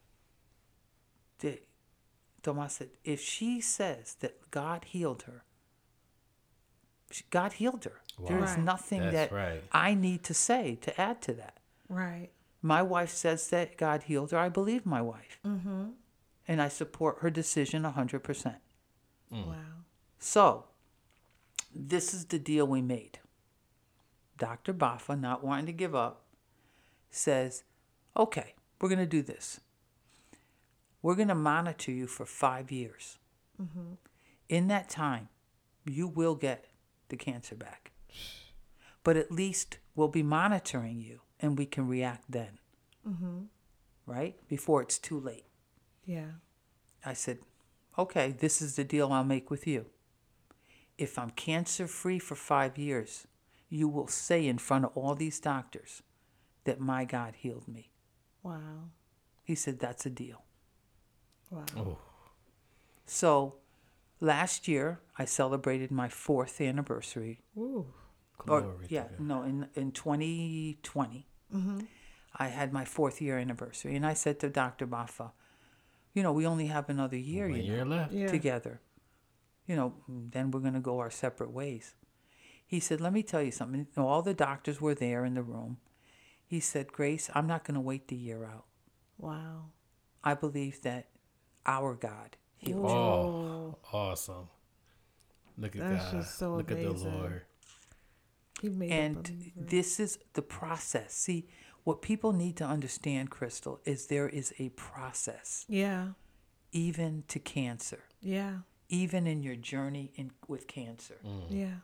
The- 2.49 2.53
Tomas 2.55 2.73
said, 2.75 2.91
If 3.05 3.21
she 3.21 3.61
says 3.61 4.17
that 4.21 4.51
God 4.51 4.85
healed 4.85 5.23
her, 5.23 5.45
God 7.31 7.55
healed 7.55 7.85
her. 7.85 8.01
There 8.27 8.39
is 8.43 8.51
Right. 8.51 8.59
nothing 8.61 9.01
That's 9.03 9.15
that 9.15 9.33
right. 9.33 9.63
I 9.73 9.95
need 9.95 10.25
to 10.25 10.35
say 10.35 10.75
to 10.77 11.01
add 11.01 11.23
to 11.23 11.33
that. 11.35 11.59
Right. 11.89 12.31
My 12.61 12.83
wife 12.83 13.11
says 13.11 13.49
that 13.51 13.77
God 13.77 14.05
healed 14.05 14.33
her. 14.33 14.39
I 14.39 14.49
believe 14.49 14.85
my 14.85 15.01
wife. 15.01 15.39
Mm-hmm. 15.47 15.91
And 16.49 16.61
I 16.63 16.69
support 16.69 17.19
her 17.21 17.31
decision 17.31 17.85
100%. 17.85 18.57
Wow. 19.31 19.55
So, 20.19 20.65
this 21.75 22.13
is 22.13 22.27
the 22.27 22.39
deal 22.39 22.67
we 22.67 22.83
made. 22.83 23.21
Dr. 24.37 24.73
Boffa, 24.75 25.19
not 25.19 25.45
wanting 25.45 25.67
to 25.67 25.73
give 25.73 25.95
up, 25.95 26.23
says, 27.11 27.63
okay, 28.17 28.55
we're 28.81 28.89
going 28.89 28.99
to 28.99 29.07
do 29.07 29.23
this. 29.23 29.61
We're 31.03 31.15
going 31.15 31.29
to 31.29 31.35
monitor 31.35 31.93
you 31.93 32.07
for 32.07 32.27
five 32.27 32.71
years. 32.71 33.19
Mm-hmm. 33.61 33.95
In 34.49 34.69
that 34.69 34.89
time, 34.89 35.29
you 35.85 36.09
will 36.09 36.35
get 36.35 36.67
the 37.09 37.17
cancer 37.17 37.55
back. 37.55 37.93
But 39.05 39.17
at 39.17 39.33
least 39.33 39.79
we'll 39.95 40.09
be 40.09 40.23
monitoring 40.23 41.01
you 41.01 41.21
and 41.41 41.57
we 41.57 41.67
can 41.67 41.87
react 41.87 42.25
then. 42.29 42.59
Mm-hmm. 43.09 43.39
Right? 44.07 44.37
Before 44.49 44.83
it's 44.83 44.99
too 44.99 45.21
late. 45.21 45.45
Yeah. 46.05 46.33
I 47.05 47.13
said, 47.13 47.39
okay, 47.99 48.33
this 48.33 48.61
is 48.61 48.77
the 48.77 48.85
deal 48.85 49.13
I'll 49.13 49.25
make 49.25 49.51
with 49.51 49.67
you. 49.67 49.87
If 50.97 51.19
I'm 51.19 51.31
cancer 51.31 51.87
free 51.87 52.19
for 52.19 52.35
five 52.35 52.77
years, 52.77 53.27
you 53.69 53.87
will 53.89 54.09
say 54.09 54.47
in 54.47 54.59
front 54.59 54.87
of 54.87 54.97
all 54.97 55.15
these 55.15 55.39
doctors 55.39 56.03
that 56.65 56.81
my 56.81 57.05
God 57.05 57.35
healed 57.37 57.69
me. 57.69 57.91
Wow. 58.43 58.91
He 59.45 59.55
said, 59.55 59.79
that's 59.79 60.07
a 60.07 60.11
deal. 60.11 60.43
Wow. 61.51 61.65
Oh. 61.77 61.99
So 63.07 63.55
last 64.21 64.69
year, 64.69 65.01
I 65.19 65.25
celebrated 65.25 65.91
my 65.91 66.09
fourth 66.09 66.61
anniversary. 66.61 67.41
Ooh. 67.57 67.87
Or, 68.47 68.61
Glory 68.61 68.87
to 68.87 68.95
yeah, 68.95 69.05
no, 69.19 69.43
in, 69.43 69.67
in 69.75 69.91
2020, 69.91 71.27
mm-hmm. 71.55 71.81
I 72.37 72.49
had 72.49 72.73
my 72.73 72.85
fourth 72.85 73.21
year 73.21 73.37
anniversary. 73.37 73.97
And 73.97 74.07
I 74.07 74.15
said 74.15 74.39
to 74.41 74.49
Dr. 74.49 74.87
Boffa, 74.87 75.33
you 76.15 76.23
know, 76.23 76.33
we 76.33 76.47
only 76.47 76.67
have 76.67 76.89
another 76.89 77.17
year. 77.17 77.49
One 77.49 77.61
you 77.61 77.69
know. 77.69 77.75
year 77.75 77.85
left. 77.85 78.13
Yeah. 78.13 78.29
together. 78.29 78.81
You 79.67 79.77
know, 79.77 79.95
then 80.09 80.51
we're 80.51 80.61
going 80.61 80.75
to 80.75 80.81
go 80.81 80.99
our 80.99 81.11
separate 81.11 81.51
ways. 81.51 81.95
He 82.67 82.81
said, 82.81 83.01
Let 83.01 83.13
me 83.13 83.23
tell 83.23 83.43
you 83.43 83.51
something. 83.51 83.81
You 83.81 84.03
know, 84.03 84.09
all 84.09 84.23
the 84.23 84.35
doctors 84.35 84.81
were 84.81 84.95
there 84.95 85.25
in 85.25 85.35
the 85.35 85.43
room. 85.43 85.79
He 86.47 86.61
said, 86.61 86.93
Grace, 86.93 87.29
I'm 87.35 87.47
not 87.47 87.65
going 87.65 87.75
to 87.75 87.81
wait 87.81 88.09
the 88.09 88.17
year 88.17 88.45
out. 88.45 88.65
Wow. 89.19 89.67
I 90.25 90.35
believe 90.35 90.83
that 90.83 91.09
our 91.69 91.95
God 91.95 92.37
healed 92.57 92.83
you. 92.83 92.89
Oh, 92.89 93.77
awesome. 93.93 94.49
Look 95.57 95.77
at 95.77 95.83
That's 95.83 96.05
God. 96.07 96.13
just 96.23 96.39
so 96.39 96.57
Look 96.57 96.71
at 96.73 96.83
the. 96.83 96.91
Lord. 96.93 97.43
He 98.61 98.69
made 98.69 98.91
a 98.91 98.95
And 98.95 99.53
this 99.57 100.01
is 100.01 100.19
the 100.33 100.43
process. 100.43 101.15
See, 101.15 101.47
What 101.85 102.03
people 102.03 102.33
need 102.35 102.57
to 102.59 102.65
understand, 102.67 103.31
Crystal, 103.31 103.81
is 103.87 104.09
there 104.09 104.29
is 104.29 104.53
a 104.59 104.69
process, 104.71 105.65
Yeah. 105.69 106.09
even 106.71 107.25
to 107.29 107.39
cancer, 107.39 108.03
Yeah. 108.21 108.59
even 108.91 109.27
in 109.27 109.43
your 109.43 109.57
journey 109.57 110.13
in, 110.15 110.33
with 110.47 110.67
cancer. 110.67 111.17
Mm. 111.25 111.47
Yeah. 111.49 111.75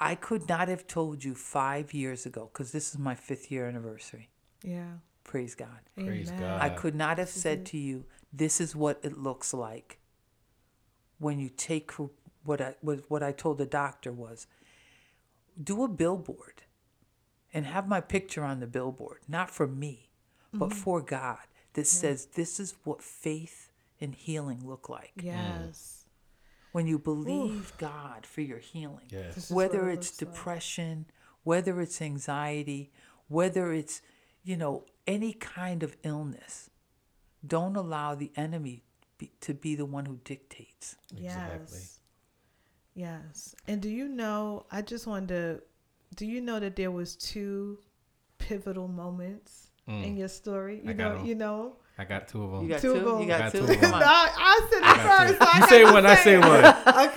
I 0.00 0.16
could 0.16 0.48
not 0.48 0.66
have 0.66 0.88
told 0.88 1.22
you 1.22 1.36
five 1.36 1.94
years 1.94 2.26
ago, 2.26 2.50
because 2.52 2.72
this 2.72 2.90
is 2.90 2.98
my 2.98 3.14
fifth 3.14 3.48
year 3.52 3.68
anniversary. 3.68 4.28
Yeah. 4.64 4.94
Praise 5.22 5.54
God. 5.54 5.82
Praise 5.94 6.28
Amen. 6.30 6.40
God. 6.40 6.60
I 6.62 6.70
could 6.70 6.96
not 6.96 7.18
have 7.18 7.28
said 7.28 7.64
to 7.66 7.78
you, 7.78 8.06
this 8.32 8.60
is 8.60 8.76
what 8.76 9.00
it 9.02 9.16
looks 9.18 9.54
like 9.54 9.98
when 11.18 11.38
you 11.38 11.48
take 11.48 11.92
what 12.44 12.60
I 12.60 12.74
what, 12.80 13.00
what 13.08 13.22
I 13.22 13.32
told 13.32 13.58
the 13.58 13.66
doctor 13.66 14.12
was 14.12 14.46
do 15.62 15.82
a 15.82 15.88
billboard 15.88 16.62
and 17.54 17.66
have 17.66 17.88
my 17.88 18.00
picture 18.00 18.44
on 18.44 18.60
the 18.60 18.66
billboard, 18.66 19.20
not 19.28 19.50
for 19.50 19.66
me, 19.66 20.10
but 20.52 20.70
mm-hmm. 20.70 20.78
for 20.78 21.00
God 21.00 21.38
that 21.72 21.86
says 21.86 22.26
this 22.34 22.60
is 22.60 22.74
what 22.84 23.02
faith 23.02 23.70
and 24.00 24.14
healing 24.14 24.66
look 24.66 24.88
like. 24.88 25.12
Yes. 25.16 26.04
Mm. 26.04 26.72
When 26.72 26.86
you 26.86 26.98
believe 26.98 27.72
God 27.78 28.26
for 28.26 28.42
your 28.42 28.58
healing 28.58 29.06
Yes. 29.08 29.34
This 29.34 29.44
is 29.46 29.50
what 29.50 29.72
whether 29.72 29.88
it 29.88 29.94
it's 29.94 30.10
looks 30.10 30.22
like. 30.22 30.34
depression, 30.34 31.06
whether 31.44 31.80
it's 31.80 32.02
anxiety, 32.02 32.92
whether 33.28 33.72
it's, 33.72 34.02
you 34.44 34.56
know, 34.56 34.84
any 35.06 35.32
kind 35.32 35.82
of 35.82 35.96
illness, 36.02 36.68
don't 37.48 37.76
allow 37.76 38.14
the 38.14 38.30
enemy 38.36 38.82
be, 39.18 39.30
to 39.42 39.54
be 39.54 39.74
the 39.74 39.84
one 39.86 40.04
who 40.06 40.18
dictates. 40.24 40.96
Exactly. 41.16 41.78
Yes. 41.78 42.00
Yes. 42.94 43.54
And 43.66 43.80
do 43.80 43.88
you 43.90 44.08
know, 44.08 44.66
I 44.72 44.82
just 44.82 45.06
wanted 45.06 45.28
to, 45.28 45.62
do 46.16 46.26
you 46.26 46.40
know 46.40 46.58
that 46.60 46.76
there 46.76 46.90
was 46.90 47.16
two 47.16 47.78
pivotal 48.38 48.88
moments 48.88 49.68
in 49.86 50.16
your 50.16 50.28
story? 50.28 50.76
You 50.76 50.82
Mm. 50.82 50.90
I 50.90 50.92
got 50.94 51.24
you 51.26 51.34
know? 51.34 51.76
I 51.98 52.04
got 52.04 52.28
two 52.28 52.42
of 52.44 52.50
them. 52.52 52.62
You 52.64 52.68
got 52.68 52.80
Two 52.82 52.94
two? 52.94 53.04
them. 53.04 53.20
You 53.22 53.26
got, 53.26 53.38
Got 53.40 53.52
two? 53.52 53.58
two 53.58 53.64
of 53.64 53.70
'em. 53.70 53.80
Come 53.80 54.00
No. 54.00 54.06
I 54.06 54.68
said 54.70 54.78
it 54.78 54.82
got 54.82 55.28
first. 55.28 55.38
two. 55.38 55.44
so 55.44 55.50
I 55.50 55.58
You 55.58 55.66
say 55.68 55.84
one, 55.84 56.02
to 56.02 56.08
I 56.10 56.14
say 56.16 56.38
one. 56.38 57.06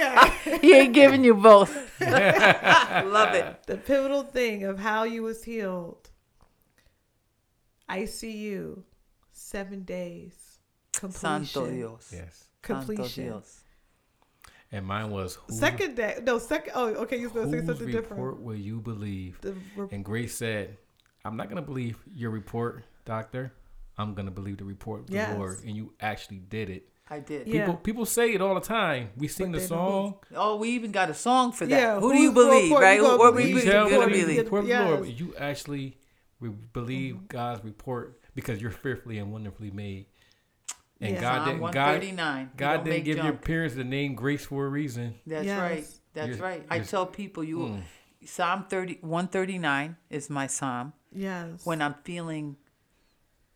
Okay. 0.51 0.57
he 0.67 0.73
ain't 0.73 0.93
giving 0.93 1.23
you 1.25 1.35
both. 1.35 1.75
Love 2.01 3.35
it. 3.35 3.63
the 3.67 3.75
pivotal 3.77 4.23
thing 4.23 4.63
of 4.63 4.79
how 4.79 5.03
you 5.03 5.21
was 5.23 5.43
healed. 5.43 6.09
ICU, 7.89 8.83
seven 9.39 9.83
days, 9.83 10.59
completion, 10.93 11.45
Santo 11.45 11.69
Dios. 11.71 12.11
Yes. 12.13 12.45
Santo 12.65 12.85
completion. 12.85 13.23
Dios. 13.25 13.61
And 14.71 14.85
mine 14.85 15.09
was 15.09 15.35
who, 15.35 15.53
Second 15.53 15.95
day, 15.95 16.19
no 16.23 16.37
second. 16.37 16.73
Oh, 16.75 16.87
okay, 16.89 17.17
you 17.17 17.23
was 17.29 17.33
gonna 17.33 17.49
say 17.51 17.57
whose 17.57 17.65
something 17.65 17.87
report 17.87 18.09
different. 18.09 18.41
will 18.41 18.55
you 18.55 18.79
believe? 18.79 19.39
The 19.41 19.53
re- 19.75 19.87
And 19.91 20.05
Grace 20.05 20.35
said, 20.35 20.77
I'm 21.25 21.35
not 21.35 21.47
going 21.47 21.55
to 21.57 21.61
believe 21.63 21.97
your 22.15 22.29
report, 22.29 22.83
doctor. 23.03 23.51
I'm 23.97 24.13
going 24.13 24.27
to 24.27 24.31
believe 24.31 24.57
the 24.57 24.63
report 24.63 25.01
of 25.01 25.07
the 25.07 25.13
Yes. 25.15 25.37
Lord. 25.37 25.57
And 25.65 25.75
you 25.75 25.91
actually 25.99 26.37
did 26.37 26.69
it. 26.69 26.87
I 27.09 27.19
did. 27.19 27.47
Yeah. 27.47 27.61
People 27.65 27.73
people 27.81 28.05
say 28.05 28.31
it 28.33 28.41
all 28.41 28.53
the 28.53 28.61
time. 28.61 29.09
We 29.17 29.27
sing 29.27 29.51
But 29.51 29.57
the 29.57 29.63
they 29.63 29.67
don't 29.69 29.77
song. 30.13 30.15
Oh, 30.35 30.55
we 30.57 30.69
even 30.69 30.91
got 30.91 31.09
a 31.09 31.13
song 31.15 31.51
for 31.51 31.65
that. 31.65 31.75
Yeah, 31.81 31.99
who 31.99 32.13
do 32.13 32.19
you 32.19 32.31
believe, 32.31 32.65
report- 32.65 32.83
right? 32.83 32.99
you 33.01 33.03
What 33.17 33.31
believe 33.33 33.47
we 33.47 33.53
We 33.55 33.59
the 33.61 33.71
tell 33.71 33.89
report. 33.89 34.09
believe? 34.11 34.37
report 34.37 34.59
of 34.61 34.65
the 34.67 34.69
Yes. 34.73 34.89
Lord. 34.89 35.07
You 35.07 35.35
actually 35.39 35.97
re- 36.39 36.51
believe 36.73 37.15
mm-hmm. 37.15 37.25
God's 37.27 37.63
report 37.65 38.18
because 38.35 38.61
you're 38.61 38.71
fearfully 38.71 39.17
and 39.17 39.31
wonderfully 39.31 39.71
made. 39.71 40.05
And 41.01 41.13
Yeah. 41.15 41.21
God 41.21 41.45
didn't 41.45 41.61
God, 41.71 41.93
thirty 41.93 42.11
nine. 42.11 42.51
God 42.57 42.83
didn't 42.83 43.05
give 43.05 43.17
your 43.17 43.33
parents 43.33 43.75
the 43.75 43.83
name 43.85 44.15
Grace 44.15 44.45
for 44.45 44.65
a 44.65 44.69
reason. 44.69 45.15
That's 45.25 45.45
Yes. 45.45 45.59
right. 45.59 45.87
That's 46.13 46.27
You're- 46.29 46.41
right. 46.41 46.65
I 46.69 46.75
you're- 46.75 46.87
tell 46.87 47.05
people 47.05 47.43
you 47.43 47.57
Mm. 47.59 47.83
Psalm 48.25 48.65
30 48.69 48.99
139 49.01 49.95
is 50.09 50.29
my 50.29 50.45
psalm 50.45 50.91
yes. 51.13 51.65
when 51.65 51.81
I'm 51.81 51.93
feeling 52.03 52.57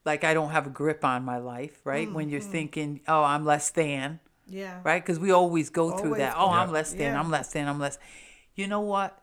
like 0.06 0.24
I 0.24 0.34
don't 0.34 0.52
have 0.52 0.68
a 0.68 0.70
grip 0.70 1.04
on 1.04 1.26
my 1.26 1.38
life, 1.38 1.82
right? 1.86 2.10
When 2.12 2.30
you're 2.30 2.40
thinking, 2.42 3.02
"Oh, 3.08 3.24
I'm 3.24 3.44
less 3.44 3.70
than," 3.72 4.20
yeah. 4.48 4.80
right? 4.84 5.04
Cuz 5.06 5.20
we 5.20 5.32
always 5.32 5.70
go 5.70 5.98
through 5.98 6.16
that. 6.16 6.36
go 6.36 6.40
"Oh, 6.46 6.50
I'm 6.52 6.72
less 6.72 6.92
than. 6.92 7.14
Yeah. 7.14 7.20
I'm 7.20 7.30
less 7.30 7.52
than. 7.52 7.68
I'm 7.68 7.80
less." 7.80 7.98
You 8.56 8.68
know 8.68 8.80
what? 8.82 9.22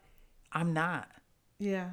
I'm 0.52 0.72
not. 0.74 1.08
Yeah. 1.58 1.90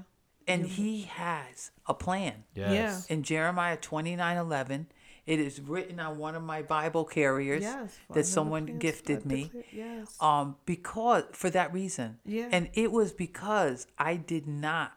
And 0.48 0.66
he 0.66 1.02
has 1.04 1.72
a 1.86 1.93
plan. 1.93 2.43
Yes. 2.56 3.06
In 3.08 3.24
Jeremiah 3.24 3.78
29:11, 3.78 4.88
it 5.26 5.39
is 5.39 5.60
written 5.60 6.00
on 6.00 6.18
one 6.18 6.36
of 6.36 6.43
my 6.43 6.62
Bible 6.62 7.04
carriers 7.04 7.62
Yes. 7.64 7.98
that 8.14 8.26
someone 8.26 8.78
gifted 8.80 9.26
me. 9.26 9.52
Yes. 9.74 10.16
um 10.22 10.56
because 10.66 11.24
for 11.34 11.50
that 11.50 11.74
reason 11.74 12.20
Yeah. 12.26 12.48
and 12.52 12.70
it 12.74 12.91
was 12.93 13.12
because 13.12 13.88
i 14.00 14.16
did 14.16 14.48
not 14.48 14.93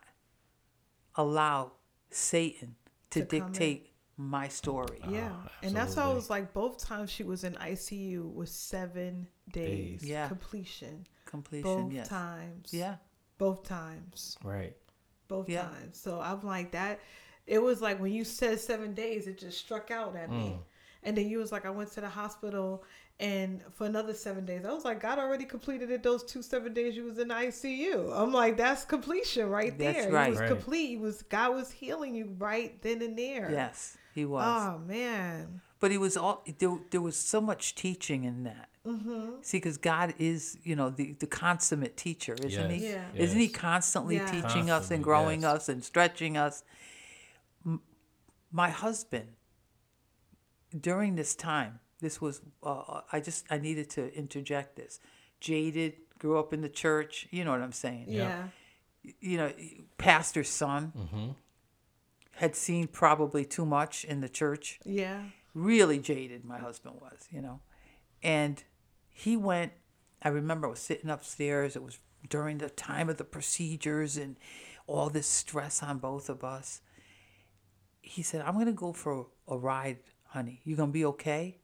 allow 1.16 1.72
satan 2.10 2.76
to, 3.10 3.20
To 3.20 3.26
dictate 3.26 3.88
my 4.16 4.48
story 4.48 5.00
yeah. 5.08 5.30
Oh, 5.32 5.48
and 5.62 5.74
that's 5.74 5.94
how 5.94 6.12
it 6.12 6.14
was 6.14 6.28
like 6.30 6.52
both 6.52 6.78
times 6.78 7.10
she 7.10 7.24
was 7.24 7.42
in 7.42 7.54
ICU 7.54 8.32
was 8.34 8.50
seven 8.52 9.26
days. 9.50 10.00
Days. 10.02 10.10
Yeah. 10.10 10.28
Completion. 10.28 11.06
completion 11.24 11.84
Both 11.84 11.92
yes 11.92 12.08
times. 12.08 12.68
yeah 12.72 12.96
Both 13.38 13.64
times. 13.64 14.36
Right. 14.44 14.76
Both 15.30 15.48
Yeah. 15.48 15.62
times. 15.62 15.98
So 15.98 16.20
I'm 16.20 16.42
like 16.42 16.72
that. 16.72 17.00
It 17.46 17.62
was 17.62 17.80
like 17.80 17.98
when 18.00 18.12
you 18.12 18.24
said 18.24 18.60
seven 18.60 18.92
days, 18.94 19.26
it 19.26 19.38
just 19.38 19.58
struck 19.58 19.90
out 19.90 20.14
at 20.14 20.30
me. 20.30 20.54
Mm. 20.56 20.58
And 21.04 21.16
then 21.16 21.28
you 21.30 21.38
was 21.38 21.50
like, 21.50 21.64
I 21.64 21.70
went 21.70 21.90
to 21.92 22.02
the 22.02 22.08
hospital 22.10 22.84
and 23.18 23.62
for 23.72 23.86
another 23.86 24.12
seven 24.14 24.44
days. 24.44 24.64
I 24.66 24.72
was 24.72 24.84
like, 24.84 25.00
God 25.00 25.18
already 25.18 25.44
completed 25.46 25.90
it 25.90 26.02
those 26.02 26.22
two 26.22 26.42
seven 26.42 26.74
days 26.74 26.94
you 26.96 27.04
was 27.04 27.18
in 27.18 27.28
the 27.28 27.34
ICU. 27.34 28.12
I'm 28.14 28.32
like, 28.32 28.56
that's 28.58 28.84
completion 28.84 29.48
right 29.48 29.76
there. 29.78 29.92
That's 29.94 30.06
there. 30.06 30.14
right. 30.14 30.26
It 30.26 30.30
was 30.30 30.40
Right. 30.40 30.48
complete. 30.50 30.92
It 30.94 31.00
was 31.00 31.22
God 31.22 31.54
was 31.54 31.70
healing 31.70 32.14
you 32.14 32.34
right 32.38 32.80
then 32.82 33.00
and 33.02 33.16
there. 33.18 33.50
yes 33.50 33.96
he 34.14 34.24
was 34.26 34.44
Oh 34.46 34.78
man. 34.78 35.60
But 35.80 35.90
he 35.90 35.98
was 35.98 36.16
all 36.16 36.44
there, 36.58 36.78
there 36.90 37.00
was 37.00 37.16
so 37.16 37.40
much 37.40 37.74
teaching 37.74 38.24
in 38.24 38.44
that 38.44 38.68
mm-hmm. 38.86 39.30
see 39.42 39.56
because 39.58 39.76
god 39.76 40.14
is 40.18 40.58
you 40.62 40.76
know 40.76 40.90
the, 40.90 41.12
the 41.18 41.26
consummate 41.26 41.96
teacher 41.96 42.34
isn't 42.44 42.70
he 42.70 42.82
Yes. 42.88 43.04
isn't 43.14 43.38
he 43.40 43.48
constantly 43.48 44.16
Yeah. 44.16 44.30
teaching 44.30 44.70
us 44.70 44.90
and 44.90 45.02
growing 45.02 45.42
yes. 45.42 45.54
us 45.54 45.68
and 45.68 45.84
stretching 45.84 46.36
us 46.36 46.62
M- 47.66 47.80
my 48.52 48.70
husband 48.70 49.28
during 50.78 51.16
this 51.16 51.34
time 51.34 51.80
this 52.00 52.20
was 52.20 52.40
uh, 52.62 53.00
i 53.12 53.20
just 53.20 53.44
i 53.50 53.58
needed 53.58 53.90
to 53.90 54.14
interject 54.14 54.76
this 54.76 55.00
jaded 55.40 55.94
grew 56.18 56.38
up 56.38 56.52
in 56.52 56.60
the 56.60 56.68
church 56.68 57.26
you 57.30 57.44
know 57.44 57.50
what 57.52 57.60
i'm 57.62 57.72
saying 57.72 58.04
Yeah. 58.08 58.44
you 59.20 59.36
know 59.38 59.52
pastor's 59.98 60.48
son 60.48 60.92
had 62.36 62.54
seen 62.56 62.86
probably 62.86 63.44
too 63.44 63.66
much 63.66 64.04
in 64.04 64.20
the 64.20 64.28
church 64.28 64.78
Yeah. 64.84 65.22
Really 65.54 65.98
jaded 65.98 66.44
my 66.44 66.58
husband 66.58 66.96
was 67.00 67.28
you 67.30 67.40
know. 67.40 67.60
And 68.22 68.62
he 69.08 69.36
went 69.36 69.72
i 70.22 70.28
remember 70.28 70.66
i 70.66 70.70
was 70.70 70.78
sitting 70.78 71.10
upstairs 71.10 71.76
it 71.76 71.82
was 71.82 71.98
during 72.28 72.58
the 72.58 72.68
time 72.70 73.08
of 73.08 73.16
the 73.16 73.24
procedures 73.24 74.16
and 74.16 74.36
all 74.86 75.08
this 75.08 75.26
stress 75.26 75.82
on 75.82 75.98
both 75.98 76.28
of 76.28 76.44
us. 76.44 76.80
He 78.00 78.22
said 78.22 78.42
i'm 78.42 78.54
going 78.54 78.66
to 78.66 78.72
go 78.72 78.92
for 78.92 79.26
a 79.48 79.56
ride 79.56 79.98
honey. 80.28 80.60
You 80.64 80.76
going 80.76 80.90
to 80.90 80.92
be 80.92 81.04
okay? 81.04 81.58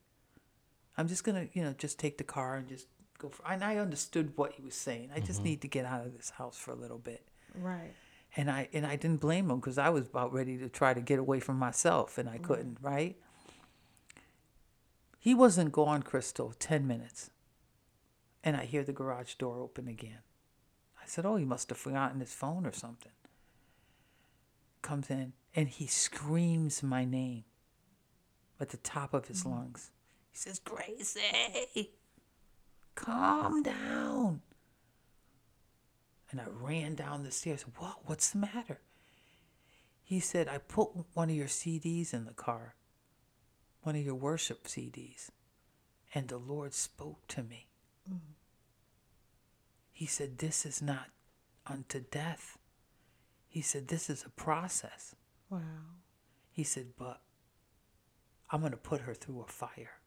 I'm 0.97 1.09
just 1.09 1.24
going 1.24 1.47
to 1.49 1.59
you 1.59 1.62
know 1.62 1.74
just 1.76 1.99
take 1.99 2.18
the 2.18 2.24
car 2.24 2.57
and 2.57 2.68
just 2.68 2.89
go 3.18 3.28
for 3.30 3.43
and 3.51 3.64
i 3.64 3.76
understood 3.76 4.32
what 4.37 4.53
he 4.53 4.62
was 4.62 4.74
saying. 4.74 5.11
I 5.14 5.20
just 5.20 5.39
mm-hmm. 5.39 5.45
need 5.45 5.62
to 5.62 5.68
get 5.68 5.84
out 5.84 6.07
of 6.07 6.16
this 6.16 6.30
house 6.30 6.59
for 6.59 6.72
a 6.72 6.76
little 6.76 6.99
bit. 6.99 7.26
Right. 7.59 7.95
and 8.37 8.51
I 8.51 8.68
and 8.72 8.87
I 8.87 8.97
didn't 8.97 9.20
blame 9.20 9.51
him 9.51 9.61
because 9.61 9.78
I 9.78 9.89
was 9.89 10.07
about 10.07 10.32
ready 10.32 10.59
to 10.59 10.68
try 10.68 10.93
to 10.93 11.01
get 11.01 11.18
away 11.18 11.41
from 11.41 11.59
myself 11.59 12.18
and 12.18 12.28
I 12.28 12.39
mm. 12.39 12.43
couldn't, 12.43 12.78
right? 12.82 13.16
He 15.19 15.35
wasn't 15.35 15.73
gone, 15.73 16.03
Crystal, 16.03 16.55
10 16.59 16.87
minutes. 16.87 17.31
And 18.45 18.57
I 18.57 18.64
hear 18.64 18.85
the 18.85 18.93
garage 18.93 19.35
door 19.35 19.59
open 19.61 19.89
again. 19.89 20.21
I 21.01 21.07
said, 21.07 21.27
"Oh, 21.27 21.37
he 21.37 21.45
must 21.45 21.69
have 21.69 21.79
forgotten 21.79 22.21
his 22.21 22.35
phone 22.35 22.67
or 22.67 22.73
something." 22.73 23.12
Comes 24.83 25.11
in 25.11 25.33
and 25.55 25.69
he 25.69 25.87
screams 25.87 26.83
my 26.83 27.05
name 27.05 27.45
at 28.61 28.71
the 28.71 28.77
top 28.77 29.14
of 29.14 29.27
his 29.27 29.43
mm. 29.43 29.51
lungs. 29.51 29.91
He 30.31 30.39
says, 30.39 30.61
"Gracie, 30.61 31.91
calm 32.95 33.62
down." 33.62 34.43
And 36.31 36.41
I 36.41 36.47
ran 36.49 36.95
down 36.95 37.23
the 37.23 37.31
stairs. 37.31 37.64
What? 37.79 38.01
What's 38.07 38.31
the 38.31 38.39
matter? 38.39 38.81
He 40.03 40.21
said, 40.21 40.47
I 40.47 40.59
put 40.59 40.91
one 41.14 41.31
of 41.31 41.37
your 41.37 41.49
CDs 41.49 42.14
in 42.14 42.27
the 42.27 42.33
car, 42.33 42.77
one 43.87 43.95
of 43.95 44.05
your 44.05 44.16
worship 44.16 44.64
CDs, 44.64 45.30
and 46.12 46.26
the 46.26 46.39
Lord 46.39 46.74
spoke 46.74 47.24
to 47.28 47.45
me. 47.45 47.68
He 49.93 50.07
said, 50.07 50.39
This 50.39 50.66
is 50.66 50.82
not 50.82 51.07
unto 51.66 52.01
death. 52.01 52.59
He 53.47 53.62
said, 53.62 53.87
This 53.87 54.11
is 54.11 54.24
a 54.24 54.30
process. 54.30 55.14
Wow. 55.49 55.61
He 56.51 56.64
said, 56.64 56.89
But 56.99 57.20
I'm 58.51 58.59
going 58.59 58.72
to 58.72 58.76
put 58.76 59.03
her 59.03 59.14
through 59.14 59.43
a 59.43 59.47
fire. 59.51 60.01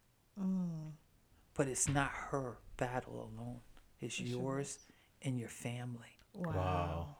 But 1.53 1.69
it's 1.69 1.87
not 1.87 2.11
her 2.31 2.57
battle 2.75 3.31
alone, 3.33 3.61
it's 4.01 4.19
yours 4.19 4.79
and 5.21 5.39
your 5.39 5.49
family. 5.49 6.17
Wow. 6.33 6.53
Wow. 6.53 7.15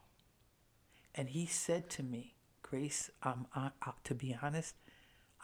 And 1.16 1.30
he 1.30 1.46
said 1.46 1.90
to 1.92 2.04
me, 2.04 2.36
Grace, 2.62 3.10
um, 3.24 3.48
I, 3.56 3.72
I, 3.82 3.92
to 4.04 4.14
be 4.14 4.38
honest, 4.42 4.76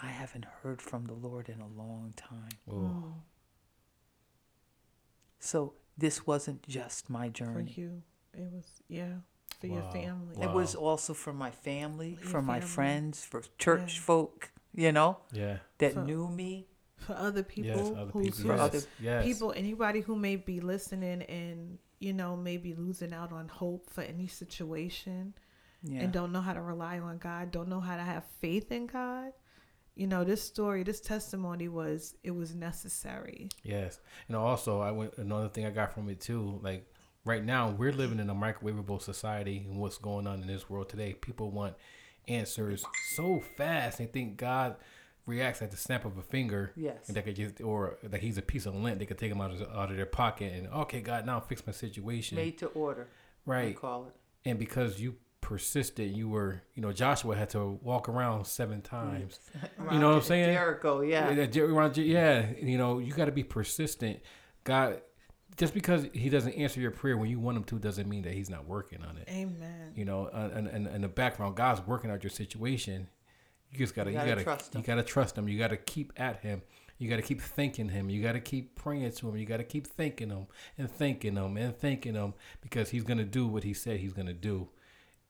I 0.01 0.07
haven't 0.07 0.45
heard 0.61 0.81
from 0.81 1.05
the 1.05 1.13
Lord 1.13 1.47
in 1.49 1.61
a 1.61 1.67
long 1.67 2.13
time. 2.17 2.49
Ooh. 2.69 3.15
So 5.39 5.73
this 5.97 6.25
wasn't 6.27 6.63
just 6.67 7.09
my 7.09 7.29
journey. 7.29 7.71
For 7.73 7.79
you, 7.81 8.01
it 8.33 8.51
was 8.51 8.81
yeah 8.87 9.13
for 9.59 9.67
your 9.67 9.81
Wow. 9.83 9.91
family. 9.91 10.41
It 10.41 10.51
was 10.51 10.75
also 10.75 11.13
for 11.13 11.31
my 11.33 11.51
family, 11.51 12.11
Your 12.11 12.19
for 12.29 12.41
my 12.41 12.59
family. 12.59 12.73
friends, 12.73 13.23
for 13.23 13.41
church 13.57 13.95
Yeah. 13.95 14.01
folk, 14.01 14.51
you 14.73 14.91
know, 14.91 15.19
Yeah. 15.31 15.59
that 15.77 15.93
So- 15.93 16.03
knew 16.03 16.27
me. 16.27 16.67
for 16.97 17.13
other 17.13 17.43
people 17.43 17.71
Yes. 17.91 17.97
Other 17.97 18.11
who's, 18.11 18.37
people. 18.37 18.41
For 18.51 18.55
Yes. 18.55 18.59
other 18.61 18.81
yes. 19.01 19.25
people 19.25 19.51
anybody 19.55 19.99
who 20.01 20.15
may 20.15 20.37
be 20.37 20.59
listening 20.61 21.21
and 21.23 21.77
you 21.99 22.13
know 22.13 22.35
maybe 22.37 22.73
losing 22.73 23.13
out 23.13 23.31
on 23.33 23.47
hope 23.49 23.89
for 23.89 24.01
any 24.01 24.27
situation 24.27 25.35
Yeah. 25.83 26.01
and 26.03 26.13
don't 26.13 26.31
know 26.31 26.39
how 26.41 26.53
to 26.53 26.61
rely 26.61 26.97
on 26.99 27.17
God, 27.17 27.51
don't 27.51 27.67
know 27.67 27.81
how 27.81 27.97
to 27.97 28.01
have 28.03 28.25
faith 28.39 28.71
in 28.71 28.87
God. 28.87 29.33
You 29.95 30.07
know, 30.07 30.23
this 30.23 30.41
story, 30.41 30.83
this 30.83 30.99
testimony 30.99 31.67
was 31.67 32.15
it 32.23 32.31
was 32.31 32.53
necessary. 32.53 33.49
Yes. 33.63 33.99
And 34.27 34.35
also, 34.35 34.81
I 34.81 34.91
went 34.91 35.17
another 35.17 35.49
thing 35.49 35.65
I 35.65 35.69
got 35.69 35.93
from 35.93 36.09
it 36.09 36.19
too. 36.19 36.59
Like 36.61 36.85
right 37.23 37.43
now, 37.43 37.69
we're 37.69 37.93
living 37.93 38.19
in 38.19 38.29
a 38.29 38.35
microwavable 38.35 39.01
society, 39.01 39.65
and 39.69 39.79
what's 39.79 39.97
going 39.97 40.27
on 40.27 40.41
in 40.41 40.47
this 40.47 40.69
world 40.69 40.89
today, 40.89 41.13
people 41.13 41.49
want 41.49 41.75
answers 42.27 42.83
so 43.15 43.41
fast. 43.57 43.97
They 43.97 44.05
think 44.05 44.37
God 44.37 44.75
reacts 45.25 45.61
at 45.61 45.71
the 45.71 45.77
snap 45.77 46.05
of 46.05 46.17
a 46.17 46.21
finger. 46.21 46.71
Yes. 46.75 47.07
And 47.07 47.17
they 47.17 47.21
could 47.21 47.35
just, 47.35 47.61
or 47.61 47.97
that 48.03 48.21
He's 48.21 48.37
a 48.37 48.41
piece 48.41 48.65
of 48.65 48.75
lint. 48.75 48.99
They 48.99 49.05
could 49.05 49.17
take 49.17 49.31
him 49.31 49.41
out 49.41 49.51
of 49.51 49.61
out 49.61 49.91
of 49.91 49.97
their 49.97 50.05
pocket 50.05 50.53
and 50.53 50.67
okay, 50.67 51.01
God, 51.01 51.25
now 51.25 51.39
fix 51.39 51.65
my 51.65 51.73
situation. 51.73 52.35
Made 52.35 52.57
to 52.59 52.67
order. 52.67 53.07
Right. 53.45 53.75
call 53.75 54.07
it. 54.07 54.15
And 54.49 54.59
because 54.59 54.99
you 54.99 55.15
persisted, 55.45 56.17
you 56.17 56.27
were, 56.27 56.63
you 56.73 56.81
know, 56.81 56.91
Joshua 56.91 57.35
had 57.35 57.51
to 57.51 57.77
walk 57.83 58.09
around 58.09 58.47
seven 58.47 58.81
times. 58.81 59.39
You 59.91 59.99
know 59.99 60.09
what 60.09 60.15
I'm 60.15 60.21
saying? 60.23 60.51
Jericho, 60.51 61.01
yeah. 61.01 61.29
Yeah, 61.95 62.47
you 62.59 62.79
know, 62.79 62.97
you 62.97 63.13
got 63.13 63.25
to 63.25 63.31
be 63.31 63.43
persistent. 63.43 64.21
God, 64.63 65.01
just 65.57 65.75
because 65.75 66.07
He 66.13 66.29
doesn't 66.29 66.53
answer 66.53 66.79
your 66.81 66.89
prayer 66.89 67.15
when 67.15 67.29
you 67.29 67.39
want 67.39 67.57
Him 67.57 67.63
to, 67.65 67.77
doesn't 67.77 68.09
mean 68.09 68.23
that 68.23 68.33
He's 68.33 68.49
not 68.49 68.67
working 68.67 69.03
on 69.03 69.17
it. 69.17 69.29
Amen. 69.29 69.91
You 69.95 70.05
know, 70.05 70.25
uh, 70.33 70.49
and 70.55 70.67
and 70.67 70.87
in 70.87 71.01
the 71.01 71.07
background, 71.07 71.55
God's 71.55 71.85
working 71.85 72.09
out 72.09 72.23
your 72.23 72.31
situation. 72.31 73.07
You 73.69 73.77
just 73.77 73.93
gotta, 73.93 74.09
You 74.09 74.17
you 74.17 74.25
gotta 74.25 74.31
gotta, 74.31 74.43
trust 74.43 74.75
you 74.75 74.81
gotta 74.81 75.03
trust 75.03 75.37
Him. 75.37 75.47
You 75.47 75.59
gotta 75.59 75.77
keep 75.77 76.11
at 76.17 76.39
Him. 76.39 76.63
You 76.97 77.07
gotta 77.07 77.21
keep 77.21 77.41
thanking 77.41 77.89
Him. 77.89 78.09
You 78.09 78.23
gotta 78.23 78.39
keep 78.39 78.73
praying 78.75 79.11
to 79.11 79.29
Him. 79.29 79.37
You 79.37 79.45
gotta 79.45 79.63
keep 79.63 79.85
thanking 79.85 80.31
Him 80.31 80.47
and 80.79 80.89
thanking 80.89 81.35
Him 81.35 81.55
and 81.57 81.77
thanking 81.77 82.15
Him 82.15 82.33
because 82.61 82.89
He's 82.89 83.03
gonna 83.03 83.25
do 83.25 83.45
what 83.45 83.63
He 83.63 83.75
said 83.75 83.99
He's 83.99 84.13
gonna 84.13 84.33
do, 84.33 84.69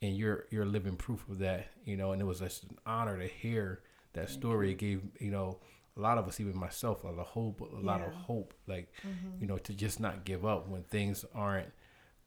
and 0.06 0.18
you're 0.18 0.46
you're 0.52 0.66
living 0.66 0.96
proof 0.96 1.28
of 1.30 1.40
that. 1.40 1.68
You 1.84 1.98
know, 1.98 2.12
and 2.12 2.22
it 2.22 2.26
was 2.26 2.40
just 2.40 2.64
an 2.64 2.78
honor 2.86 3.18
to 3.18 3.28
hear 3.28 3.82
that 4.14 4.30
story. 4.30 4.72
It 4.72 4.78
gave 4.78 5.02
you 5.20 5.32
know 5.32 5.60
a 5.98 6.02
lot 6.02 6.18
of 6.18 6.28
us, 6.28 6.40
even 6.40 6.58
myself, 6.58 7.04
a 7.04 7.08
lot 7.08 7.20
of 7.20 7.28
hope, 7.28 7.62
a 7.62 7.86
lot 7.86 8.02
of 8.02 8.14
hope. 8.14 8.54
Like 8.68 8.92
mm-hmm. 9.06 9.42
you 9.42 9.48
know, 9.48 9.58
to 9.58 9.74
just 9.74 10.00
not 10.00 10.26
give 10.26 10.46
up 10.46 10.68
when 10.68 10.84
things 10.84 11.26
aren't 11.34 11.70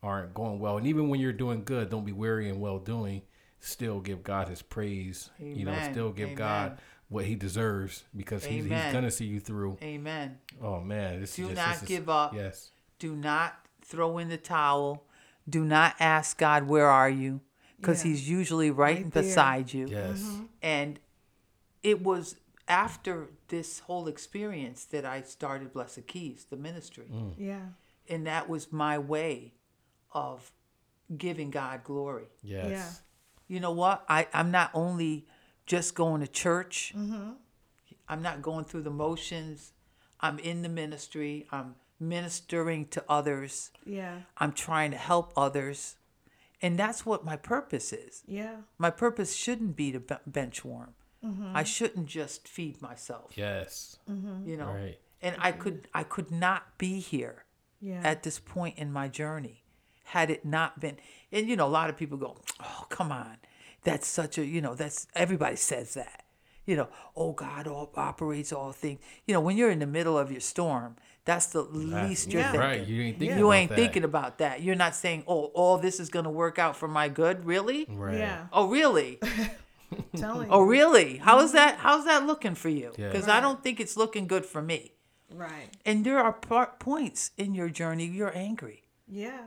aren't 0.03 0.35
going 0.35 0.59
well, 0.61 0.79
and 0.79 0.87
even 0.87 1.09
when 1.09 1.21
you're 1.21 1.33
doing 1.33 1.65
good, 1.65 1.91
don't 1.91 2.05
be 2.05 2.13
weary 2.13 2.49
in 2.49 2.61
well 2.61 2.79
doing. 2.79 3.23
Still 3.61 4.01
give 4.01 4.23
God 4.23 4.49
His 4.49 4.63
praise. 4.63 5.31
You 5.41 5.65
know, 5.65 5.77
still 5.91 6.11
give 6.11 6.29
Amen. 6.29 6.37
God 6.37 6.79
what 7.09 7.25
He 7.25 7.35
deserves 7.35 8.05
because 8.17 8.45
he's, 8.45 8.65
he's 8.65 8.93
gonna 8.93 9.11
see 9.11 9.25
you 9.25 9.41
through. 9.41 9.79
Amen. 9.83 10.39
Oh 10.63 10.81
man, 10.81 11.21
this 11.21 11.35
Do 11.35 11.43
is 11.43 11.49
just, 11.49 11.57
not 11.57 11.73
this 11.75 11.83
is- 11.83 11.89
give 11.89 12.09
up. 12.09 12.35
Yes, 12.35 12.71
Do 12.99 13.17
not 13.17 13.67
throw 13.83 14.19
in 14.19 14.29
the 14.29 14.37
towel. 14.37 15.05
Do 15.49 15.65
not 15.65 15.97
ask 15.99 16.37
God, 16.37 16.65
where 16.65 16.89
are 16.89 17.09
you? 17.09 17.41
Because 17.81 18.05
Yeah. 18.05 18.11
he's 18.11 18.29
usually 18.29 18.71
right, 18.71 18.97
Right 19.05 19.13
there. 19.13 19.23
beside 19.23 19.73
you. 19.73 19.87
yes, 19.89 20.41
And 20.63 20.99
it 21.83 22.03
was 22.03 22.37
after 22.67 23.31
this 23.49 23.79
whole 23.81 24.09
experience 24.09 24.85
that 24.87 25.05
I 25.05 25.23
started 25.23 25.73
Blessed 25.73 26.07
Keys, 26.07 26.47
the 26.51 26.57
ministry. 26.57 27.09
Mm. 27.11 27.35
Yeah. 27.39 27.67
And 28.09 28.27
that 28.27 28.49
was 28.49 28.73
my 28.73 28.99
way 28.99 29.55
of 30.13 30.53
giving 31.17 31.51
God 31.51 31.85
glory. 31.85 32.29
yes, 32.43 33.03
You 33.47 33.61
know 33.61 33.71
what? 33.73 34.05
I, 34.09 34.27
I'm 34.35 34.51
not 34.51 34.71
only 34.75 35.27
just 35.65 35.95
going 35.95 36.21
to 36.21 36.27
church, 36.27 36.93
I'm 38.09 38.23
not 38.23 38.43
going 38.43 38.65
through 38.65 38.83
the 38.83 38.91
motions. 38.91 39.73
I'm 40.21 40.39
in 40.41 40.63
the 40.63 40.69
ministry, 40.69 41.47
I'm 41.53 41.77
ministering 42.01 42.87
to 42.89 43.05
others, 43.09 43.71
Yeah. 43.85 44.23
I'm 44.37 44.53
trying 44.53 44.91
to 44.91 44.97
help 44.97 45.33
others. 45.37 45.97
And 46.61 46.79
that's 46.79 47.07
what 47.07 47.25
my 47.25 47.37
purpose 47.37 47.93
is. 47.93 48.23
Yeah. 48.27 48.57
My 48.79 48.91
purpose 48.91 49.35
shouldn't 49.35 49.77
be 49.77 49.93
to 49.93 50.01
bench 50.27 50.65
warm. 50.65 50.95
Mm-hmm. 51.25 51.51
I 51.55 51.65
shouldn't 51.65 52.07
just 52.07 52.47
feed 52.49 52.81
myself, 52.83 53.33
yes. 53.37 53.99
Mm-hmm. 54.11 54.49
you 54.49 54.57
know. 54.57 54.69
Right. 54.73 54.99
And 55.21 55.37
I 55.41 55.51
could 55.53 55.89
I 55.93 56.05
could 56.05 56.31
not 56.31 56.79
be 56.79 57.01
here 57.01 57.45
Yeah. 57.81 58.01
at 58.05 58.23
this 58.23 58.39
point 58.39 58.79
in 58.79 58.93
my 58.93 59.09
journey 59.09 59.65
had 60.05 60.31
it 60.31 60.45
not 60.45 60.81
been 60.81 60.97
and 61.31 61.49
you 61.49 61.55
know 61.57 61.67
a 61.67 61.69
lot 61.69 61.91
of 61.91 61.97
people 61.97 62.17
go 62.17 62.39
oh 62.61 62.87
come 62.89 63.13
on 63.13 63.37
that's 63.85 64.07
such 64.09 64.39
a 64.39 64.45
you 64.47 64.61
know 64.63 64.75
that's 64.75 65.07
everybody 65.15 65.55
says 65.57 65.93
that 65.95 66.25
you 66.65 66.75
know 66.75 66.89
oh 67.15 67.33
god 67.33 67.67
all, 67.67 67.91
operates 67.95 68.51
all 68.53 68.73
things 68.73 69.01
you 69.27 69.35
know 69.35 69.41
when 69.41 69.57
you're 69.59 69.71
in 69.71 69.81
the 69.81 69.87
middle 69.87 70.17
of 70.17 70.31
your 70.33 70.41
storm 70.41 70.97
that's 71.29 71.49
the 71.49 71.61
least 71.63 72.33
you're 72.33 72.41
Yeah. 72.41 72.53
thinking 72.53 72.69
Right, 72.69 72.87
you 72.87 73.03
ain't 73.03 73.19
thinking 73.19 73.37
you 73.39 73.45
about 73.47 73.57
ain't 73.59 73.69
that. 73.69 73.77
thinking 73.77 74.05
about 74.05 74.39
that 74.39 74.63
you're 74.63 74.81
not 74.85 74.95
saying 74.95 75.25
oh 75.29 75.45
all 75.61 75.77
this 75.77 76.01
is 76.01 76.09
going 76.09 76.25
to 76.25 76.31
work 76.31 76.59
out 76.59 76.75
for 76.75 76.89
my 76.89 77.09
good 77.09 77.45
really 77.45 77.85
Right. 77.89 78.17
Yeah. 78.19 78.47
oh 78.53 78.69
really 78.69 79.21
Telling 80.17 80.49
oh 80.51 80.63
really 80.63 81.19
how's 81.19 81.53
that 81.53 81.77
how's 81.79 82.05
that 82.07 82.27
looking 82.27 82.55
for 82.55 82.71
you 82.71 82.93
Yeah. 82.97 83.09
because 83.11 83.29
i 83.29 83.41
don't 83.41 83.63
think 83.63 83.79
it's 83.79 83.97
looking 83.97 84.27
good 84.27 84.45
for 84.47 84.63
me 84.63 84.93
Right. 85.45 85.69
and 85.85 86.05
there 86.07 86.19
are 86.19 86.33
part 86.33 86.79
points 86.81 87.31
in 87.37 87.55
your 87.55 87.69
journey 87.69 88.07
you're 88.07 88.37
angry 88.37 88.85
Yeah. 89.07 89.45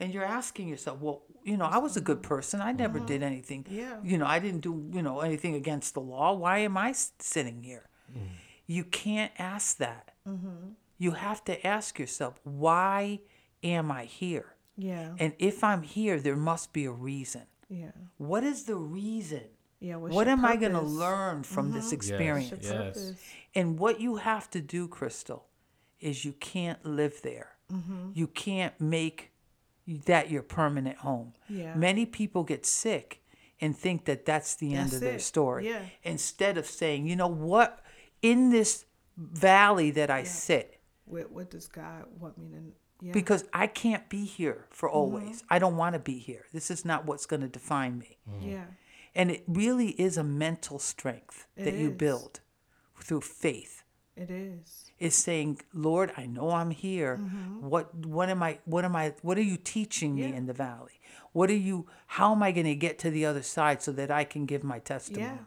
and 0.00 0.12
you're 0.14 0.24
asking 0.40 0.68
yourself, 0.68 1.00
well, 1.00 1.22
you 1.44 1.56
know, 1.56 1.64
I 1.64 1.78
was 1.78 1.96
a 1.96 2.00
good 2.00 2.22
person. 2.22 2.60
I 2.60 2.70
never 2.70 2.98
mm-hmm. 2.98 3.06
did 3.06 3.22
anything. 3.22 3.66
Yeah. 3.68 3.98
You 4.04 4.16
know, 4.18 4.26
I 4.26 4.38
didn't 4.38 4.60
do, 4.60 4.72
you 4.92 5.02
know, 5.02 5.20
anything 5.20 5.54
against 5.56 5.94
the 5.94 6.00
law. 6.00 6.34
Why 6.34 6.58
am 6.58 6.76
I 6.76 6.94
sitting 7.18 7.62
here? 7.64 7.88
Mm. 8.16 8.28
You 8.66 8.84
can't 8.84 9.32
ask 9.38 9.76
that. 9.78 10.12
Mm-hmm. 10.28 10.74
You 11.02 11.10
have 11.10 11.44
to 11.46 11.66
ask 11.66 11.98
yourself, 11.98 12.38
why 12.44 13.22
am 13.64 13.90
I 13.90 14.04
here? 14.04 14.54
Yeah. 14.76 15.14
And 15.18 15.32
if 15.40 15.64
I'm 15.64 15.82
here, 15.82 16.20
there 16.20 16.36
must 16.36 16.72
be 16.72 16.84
a 16.84 16.92
reason. 16.92 17.42
Yeah. 17.68 17.90
What 18.18 18.44
is 18.44 18.66
the 18.66 18.76
reason? 18.76 19.42
Yeah. 19.80 19.96
What 19.96 20.28
am 20.28 20.44
I 20.44 20.54
going 20.54 20.74
to 20.74 20.78
purpose? 20.78 20.92
learn 20.92 21.42
from 21.42 21.72
this 21.72 21.90
experience? 21.90 22.52
Yes. 22.62 22.72
purpose? 22.72 23.14
And 23.52 23.80
what 23.80 24.00
you 24.00 24.16
have 24.16 24.48
to 24.50 24.60
do, 24.60 24.86
Crystal, 24.86 25.46
is 25.98 26.24
you 26.24 26.34
can't 26.34 26.84
live 26.86 27.20
there. 27.22 27.56
Mm-hmm. 27.72 28.10
You 28.14 28.28
can't 28.28 28.80
make 28.80 29.32
that 30.06 30.30
your 30.30 30.42
permanent 30.42 30.98
home. 30.98 31.32
Yeah. 31.48 31.74
Many 31.74 32.06
people 32.06 32.44
get 32.44 32.64
sick 32.64 33.24
and 33.60 33.76
think 33.76 34.04
that 34.04 34.24
that's 34.24 34.54
the 34.54 34.74
end 34.74 34.90
That's 34.90 34.94
of 34.94 35.00
their 35.00 35.18
story. 35.18 35.68
Yeah. 35.68 35.80
Instead 36.04 36.58
of 36.58 36.66
saying, 36.66 37.08
you 37.08 37.16
know 37.16 37.26
what, 37.26 37.80
in 38.22 38.50
this 38.50 38.84
valley 39.16 39.90
that 39.90 40.08
I 40.08 40.22
sit, 40.22 40.78
What, 41.04 41.30
what 41.32 41.50
does 41.50 41.66
God 41.68 42.04
want 42.18 42.38
me 42.38 42.48
to? 42.50 42.72
Yeah. 43.04 43.12
because 43.12 43.44
I 43.52 43.66
can't 43.66 44.08
be 44.08 44.24
here 44.24 44.66
for 44.70 44.88
Mm-hmm. 44.88 44.96
always. 44.98 45.42
I 45.50 45.58
don't 45.58 45.76
want 45.76 45.94
to 45.94 45.98
be 45.98 46.18
here. 46.18 46.44
This 46.52 46.70
is 46.70 46.84
not 46.84 47.04
what's 47.04 47.26
going 47.26 47.42
to 47.42 47.48
define 47.48 47.98
me. 47.98 48.18
yeah. 48.40 48.64
And 49.14 49.30
it 49.30 49.42
really 49.48 49.88
is 50.00 50.16
a 50.16 50.22
mental 50.24 50.78
strength 50.78 51.46
It 51.56 51.64
that 51.64 51.74
you 51.74 51.90
build 51.90 52.40
through 53.00 53.22
faith. 53.22 53.82
It 54.16 54.30
is. 54.30 54.90
is 55.00 55.14
saying, 55.16 55.60
Lord, 55.74 56.12
I 56.16 56.26
know 56.26 56.50
I'm 56.52 56.70
here. 56.70 57.16
What 57.60 57.92
what 58.06 58.28
am 58.28 58.42
I 58.42 58.58
what 58.66 58.84
am 58.84 58.94
I 58.94 59.14
what 59.22 59.36
are 59.36 59.42
you 59.42 59.56
teaching 59.56 60.14
me 60.14 60.22
Mm-hmm. 60.22 60.36
In 60.36 60.46
the 60.46 60.52
valley? 60.52 61.00
What 61.32 61.50
are 61.50 61.54
you 61.70 61.86
how 62.06 62.32
am 62.32 62.42
I 62.42 62.52
going 62.52 62.66
to 62.66 62.74
get 62.76 62.98
to 63.00 63.10
the 63.10 63.26
other 63.26 63.42
side 63.42 63.82
so 63.82 63.90
that 63.92 64.10
I 64.10 64.22
can 64.24 64.46
give 64.46 64.62
my 64.62 64.78
testimony? 64.78 65.24
Yeah. 65.24 65.38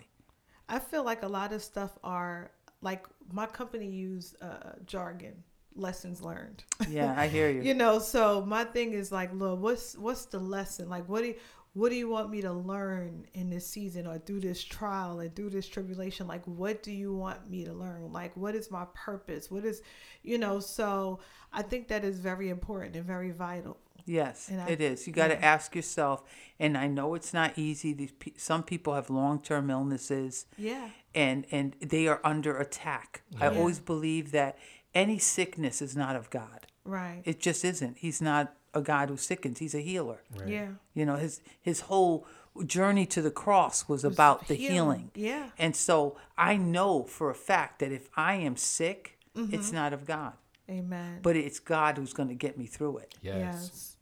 I 0.67 0.79
feel 0.79 1.05
like 1.05 1.23
a 1.23 1.27
lot 1.27 1.53
of 1.53 1.61
stuff 1.63 1.97
are 2.03 2.51
like 2.81 3.05
my 3.31 3.45
company 3.45 3.89
use 3.89 4.35
uh, 4.41 4.73
jargon, 4.85 5.43
lessons 5.75 6.21
learned. 6.21 6.63
Yeah, 6.89 7.13
I 7.17 7.27
hear 7.27 7.49
you. 7.51 7.61
you 7.61 7.73
know, 7.73 7.99
so 7.99 8.43
my 8.45 8.63
thing 8.63 8.93
is 8.93 9.11
like, 9.11 9.31
Lord, 9.33 9.59
what's 9.59 9.97
what's 9.97 10.25
the 10.25 10.39
lesson? 10.39 10.89
Like, 10.89 11.07
what 11.09 11.21
do 11.21 11.27
you, 11.27 11.35
what 11.73 11.89
do 11.89 11.95
you 11.95 12.07
want 12.07 12.29
me 12.29 12.41
to 12.41 12.53
learn 12.53 13.25
in 13.33 13.49
this 13.49 13.67
season 13.67 14.07
or 14.07 14.17
through 14.17 14.39
this 14.39 14.63
trial 14.63 15.19
and 15.19 15.35
through 15.35 15.49
this 15.49 15.67
tribulation? 15.67 16.25
Like, 16.25 16.45
what 16.45 16.81
do 16.81 16.91
you 16.91 17.13
want 17.13 17.49
me 17.49 17.65
to 17.65 17.73
learn? 17.73 18.13
Like, 18.13 18.35
what 18.37 18.55
is 18.55 18.71
my 18.71 18.85
purpose? 18.93 19.51
What 19.51 19.65
is, 19.65 19.81
you 20.23 20.37
know? 20.37 20.61
So 20.61 21.19
I 21.51 21.63
think 21.63 21.89
that 21.89 22.05
is 22.05 22.19
very 22.19 22.47
important 22.49 22.95
and 22.95 23.05
very 23.05 23.31
vital. 23.31 23.77
Yes, 24.05 24.49
And 24.49 24.61
I- 24.61 24.67
it 24.69 24.81
is. 24.81 25.07
You 25.07 25.13
got 25.13 25.29
to 25.29 25.43
ask 25.43 25.75
yourself, 25.75 26.23
and 26.59 26.77
I 26.77 26.87
know 26.87 27.15
it's 27.15 27.33
not 27.33 27.57
easy. 27.57 27.91
These 27.93 28.11
pe- 28.13 28.33
some 28.37 28.63
people 28.63 28.93
have 28.93 29.09
long-term 29.09 29.69
illnesses, 29.69 30.45
Yeah. 30.57 30.89
and 31.15 31.45
and 31.51 31.75
they 31.81 32.07
are 32.07 32.21
under 32.23 32.57
attack. 32.57 33.23
I 33.39 33.47
always 33.47 33.79
believe 33.79 34.31
that 34.31 34.57
any 34.93 35.17
sickness 35.17 35.81
is 35.81 35.95
not 35.95 36.15
of 36.15 36.29
God. 36.29 36.67
Right. 36.83 37.21
It 37.25 37.39
just 37.39 37.65
isn't. 37.65 37.97
He's 37.97 38.21
not 38.21 38.53
a 38.73 38.81
God 38.81 39.09
who 39.09 39.17
sickens. 39.17 39.59
He's 39.59 39.73
a 39.73 39.79
healer. 39.81 40.21
Right. 40.37 40.49
Yeah. 40.49 40.67
You 40.93 41.05
know, 41.05 41.15
his 41.15 41.41
his 41.61 41.81
whole 41.81 42.27
journey 42.65 43.05
to 43.07 43.21
the 43.21 43.31
cross 43.31 43.89
was 43.89 44.03
about 44.05 44.47
the 44.47 44.53
healing. 44.55 45.11
Yeah. 45.15 45.49
And 45.57 45.75
so 45.75 46.15
I 46.37 46.55
know 46.57 47.03
for 47.03 47.29
a 47.29 47.35
fact 47.35 47.79
that 47.79 47.91
if 47.91 48.07
I 48.15 48.35
am 48.35 48.55
sick, 48.55 49.17
it's 49.35 49.67
Mm-hmm. 49.67 49.75
not 49.75 49.91
of 49.93 50.05
God, 50.05 50.33
Amen. 50.69 51.19
but 51.21 51.35
it's 51.35 51.59
God 51.59 51.97
who's 51.97 52.13
going 52.13 52.29
to 52.29 52.35
get 52.35 52.57
me 52.57 52.65
through 52.65 52.99
it. 52.99 53.15
Yes. 53.21 53.35
Yes. 53.35 53.94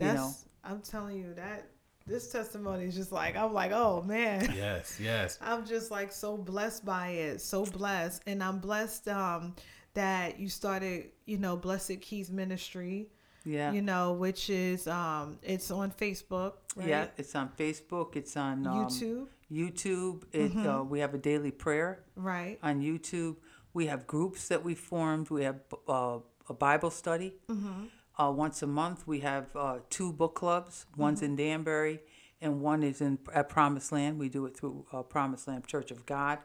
You 0.00 0.06
That's 0.06 0.18
know? 0.18 0.32
I'm 0.64 0.80
telling 0.80 1.16
you 1.18 1.34
that 1.34 1.68
this 2.06 2.30
testimony 2.32 2.84
is 2.86 2.94
just 2.94 3.12
like 3.12 3.36
I'm 3.36 3.52
like, 3.52 3.72
oh 3.72 4.02
man. 4.02 4.52
Yes. 4.56 4.98
Yes. 5.00 5.38
I'm 5.42 5.66
just 5.66 5.90
like 5.90 6.12
so 6.12 6.36
blessed 6.36 6.84
by 6.84 7.08
it, 7.08 7.40
so 7.40 7.64
blessed, 7.64 8.22
and 8.26 8.42
I'm 8.42 8.58
blessed 8.58 9.08
um, 9.08 9.54
that 9.94 10.38
you 10.38 10.48
started, 10.48 11.06
you 11.26 11.38
know, 11.38 11.56
Blessed 11.56 12.00
Keys 12.00 12.30
Ministry, 12.30 13.08
Yeah. 13.44 13.72
you 13.72 13.82
know, 13.82 14.12
which 14.12 14.48
is 14.50 14.86
um, 14.86 15.38
it's 15.42 15.70
on 15.70 15.90
Facebook, 15.90 16.52
right? 16.76 16.88
Yeah, 16.88 17.06
it's 17.16 17.34
on 17.34 17.48
Facebook. 17.58 18.14
It's 18.16 18.36
on 18.36 18.66
um, 18.66 18.86
YouTube, 18.86 19.26
YouTube. 19.50 20.22
It, 20.32 20.52
Mm-hmm. 20.52 20.66
uh, 20.68 20.82
we 20.84 21.00
have 21.00 21.14
a 21.14 21.18
daily 21.18 21.50
prayer 21.50 22.04
right? 22.16 22.58
on 22.62 22.80
YouTube. 22.80 23.36
We 23.74 23.86
have 23.86 24.06
groups 24.06 24.48
that 24.48 24.64
we 24.64 24.74
formed. 24.74 25.30
We 25.30 25.44
have 25.44 25.60
uh, 25.88 26.18
a 26.48 26.54
Bible 26.54 26.90
study 26.90 27.34
Mm-hmm. 27.48 27.84
Uh, 28.18 28.32
once 28.34 28.62
a 28.62 28.66
month. 28.66 29.06
We 29.06 29.20
have 29.20 29.46
uh, 29.54 29.78
two 29.90 30.12
book 30.12 30.34
clubs. 30.34 30.86
One's 30.96 31.22
in 31.22 31.36
Danbury, 31.36 32.00
and 32.40 32.60
one 32.60 32.82
is 32.82 33.00
in 33.00 33.18
at 33.32 33.48
Promised 33.48 33.92
Land. 33.92 34.18
We 34.18 34.28
do 34.28 34.46
it 34.46 34.56
through 34.56 34.86
uh, 34.92 35.02
Promised 35.02 35.48
Land 35.48 35.66
Church 35.66 35.90
of 35.90 36.04
God, 36.06 36.38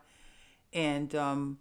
and 0.71 1.13
um, 1.15 1.57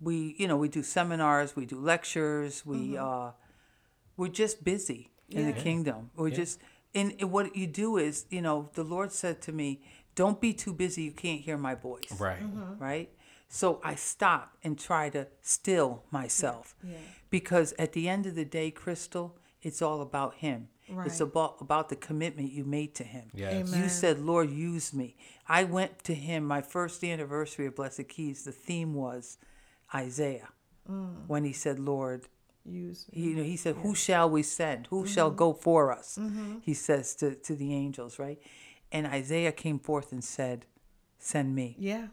we, 0.00 0.34
you 0.38 0.46
know, 0.48 0.56
we 0.56 0.68
do 0.68 0.82
seminars. 0.82 1.56
We 1.56 1.66
do 1.66 1.78
lectures. 1.78 2.66
We 2.66 2.96
uh, 2.96 3.30
we're 4.16 4.28
just 4.28 4.64
busy 4.64 5.10
in 5.28 5.46
the 5.46 5.52
kingdom. 5.52 6.10
We're 6.16 6.30
just 6.30 6.60
and, 6.94 7.14
and 7.18 7.32
what 7.32 7.56
you 7.56 7.66
do 7.66 7.96
is, 7.96 8.26
you 8.30 8.42
know, 8.42 8.68
the 8.74 8.84
Lord 8.84 9.12
said 9.12 9.40
to 9.42 9.52
me, 9.52 9.82
"Don't 10.14 10.40
be 10.40 10.52
too 10.52 10.72
busy. 10.72 11.02
You 11.04 11.12
can't 11.12 11.40
hear 11.40 11.56
my 11.56 11.74
voice." 11.74 12.20
Right. 12.20 12.42
right? 12.78 13.10
So 13.54 13.80
I 13.84 13.96
stop 13.96 14.56
and 14.64 14.78
try 14.78 15.10
to 15.10 15.26
still 15.42 16.04
myself. 16.10 16.74
Because 17.28 17.74
at 17.78 17.92
the 17.92 18.08
end 18.08 18.24
of 18.24 18.34
the 18.34 18.46
day, 18.46 18.70
Crystal, 18.70 19.36
it's 19.60 19.82
all 19.82 20.00
about 20.00 20.36
him. 20.36 20.68
It's 21.04 21.20
about 21.20 21.56
about 21.60 21.90
the 21.90 21.96
commitment 21.96 22.50
you 22.50 22.64
made 22.64 22.94
to 22.94 23.04
him. 23.04 23.30
Yes. 23.34 23.52
Amen. 23.52 23.82
You 23.82 23.88
said, 23.90 24.20
Lord, 24.20 24.50
use 24.50 24.94
me. 24.94 25.16
I 25.46 25.64
went 25.64 26.02
to 26.04 26.14
him, 26.14 26.46
my 26.46 26.62
first 26.62 27.04
anniversary 27.04 27.66
of 27.66 27.76
Blessed 27.76 28.08
Keys, 28.08 28.44
the 28.44 28.52
theme 28.52 28.94
was 28.94 29.36
Isaiah. 29.94 30.48
Mm. 30.90 31.26
When 31.26 31.44
he 31.44 31.52
said, 31.52 31.78
Lord, 31.78 32.28
Use 32.64 33.06
me. 33.12 33.20
he, 33.20 33.28
you 33.30 33.36
know, 33.36 33.42
he 33.42 33.56
said, 33.56 33.76
Who 33.82 33.94
shall 33.94 34.30
we 34.30 34.42
send? 34.42 34.86
Who 34.88 35.06
shall 35.06 35.30
go 35.30 35.52
for 35.52 35.92
us? 35.92 36.18
He 36.62 36.72
says 36.72 37.14
to, 37.16 37.34
to 37.34 37.54
the 37.54 37.74
angels, 37.74 38.18
right? 38.18 38.40
And 38.90 39.06
Isaiah 39.06 39.52
came 39.52 39.78
forth 39.78 40.10
and 40.10 40.24
said, 40.24 40.64
Send 41.18 41.54
me. 41.54 41.76
Yeah. 41.78 42.08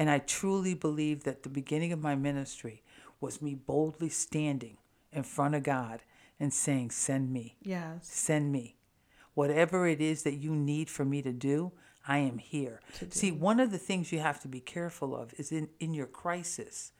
And 0.00 0.08
I 0.08 0.18
truly 0.18 0.72
believe 0.72 1.24
that 1.24 1.42
the 1.42 1.50
beginning 1.50 1.92
of 1.92 2.00
my 2.02 2.14
ministry 2.14 2.82
was 3.20 3.42
me 3.42 3.54
boldly 3.54 4.08
standing 4.08 4.78
in 5.12 5.24
front 5.24 5.54
of 5.54 5.62
God 5.62 6.00
and 6.40 6.54
saying, 6.54 6.90
Send 6.92 7.30
me, 7.30 7.58
Yes. 7.62 8.08
send 8.10 8.50
me. 8.50 8.76
Whatever 9.34 9.86
it 9.86 10.00
is 10.00 10.22
that 10.22 10.36
you 10.36 10.56
need 10.56 10.88
for 10.88 11.04
me 11.04 11.20
to 11.20 11.32
do, 11.32 11.72
I 12.08 12.16
am 12.16 12.38
here. 12.38 12.80
See, 13.10 13.30
one 13.30 13.60
of 13.60 13.70
the 13.72 13.78
things 13.78 14.10
you 14.10 14.20
have 14.20 14.40
to 14.40 14.48
be 14.48 14.60
careful 14.60 15.14
of 15.14 15.34
is 15.38 15.52
in, 15.52 15.68
in 15.80 15.92
your 15.92 16.06
crisis 16.06 16.92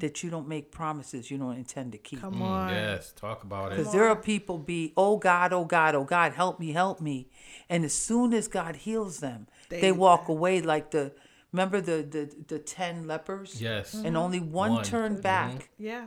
that 0.00 0.24
you 0.24 0.30
don't 0.30 0.48
make 0.48 0.72
promises 0.72 1.30
you 1.30 1.38
don't 1.38 1.54
intend 1.56 1.92
to 1.92 1.98
keep. 1.98 2.20
Come 2.20 2.34
Mm, 2.40 2.40
on. 2.42 2.68
yes. 2.70 3.12
Talk 3.12 3.44
about 3.44 3.70
it. 3.70 3.76
Because 3.76 3.92
there 3.92 4.08
are 4.08 4.16
people 4.16 4.58
be, 4.58 4.92
oh 4.96 5.16
God, 5.18 5.52
oh 5.52 5.64
God, 5.64 5.94
oh 5.94 6.02
God, 6.02 6.32
help 6.32 6.58
me, 6.58 6.72
help 6.72 7.00
me. 7.00 7.28
And 7.68 7.84
as 7.84 7.94
soon 7.94 8.34
as 8.34 8.48
God 8.48 8.74
heals 8.74 9.18
them, 9.20 9.46
they, 9.68 9.80
They- 9.82 9.92
walk 9.92 10.26
away 10.36 10.60
like 10.60 10.90
the, 10.90 11.12
remember 11.52 11.80
the, 11.80 12.02
the, 12.02 12.34
the 12.48 12.58
10 12.58 13.06
lepers? 13.06 13.60
Yes. 13.60 13.94
And 13.94 14.16
only 14.16 14.40
one, 14.40 14.72
One. 14.74 14.84
turned 14.84 15.22
back. 15.22 15.70
Yeah. 15.78 16.06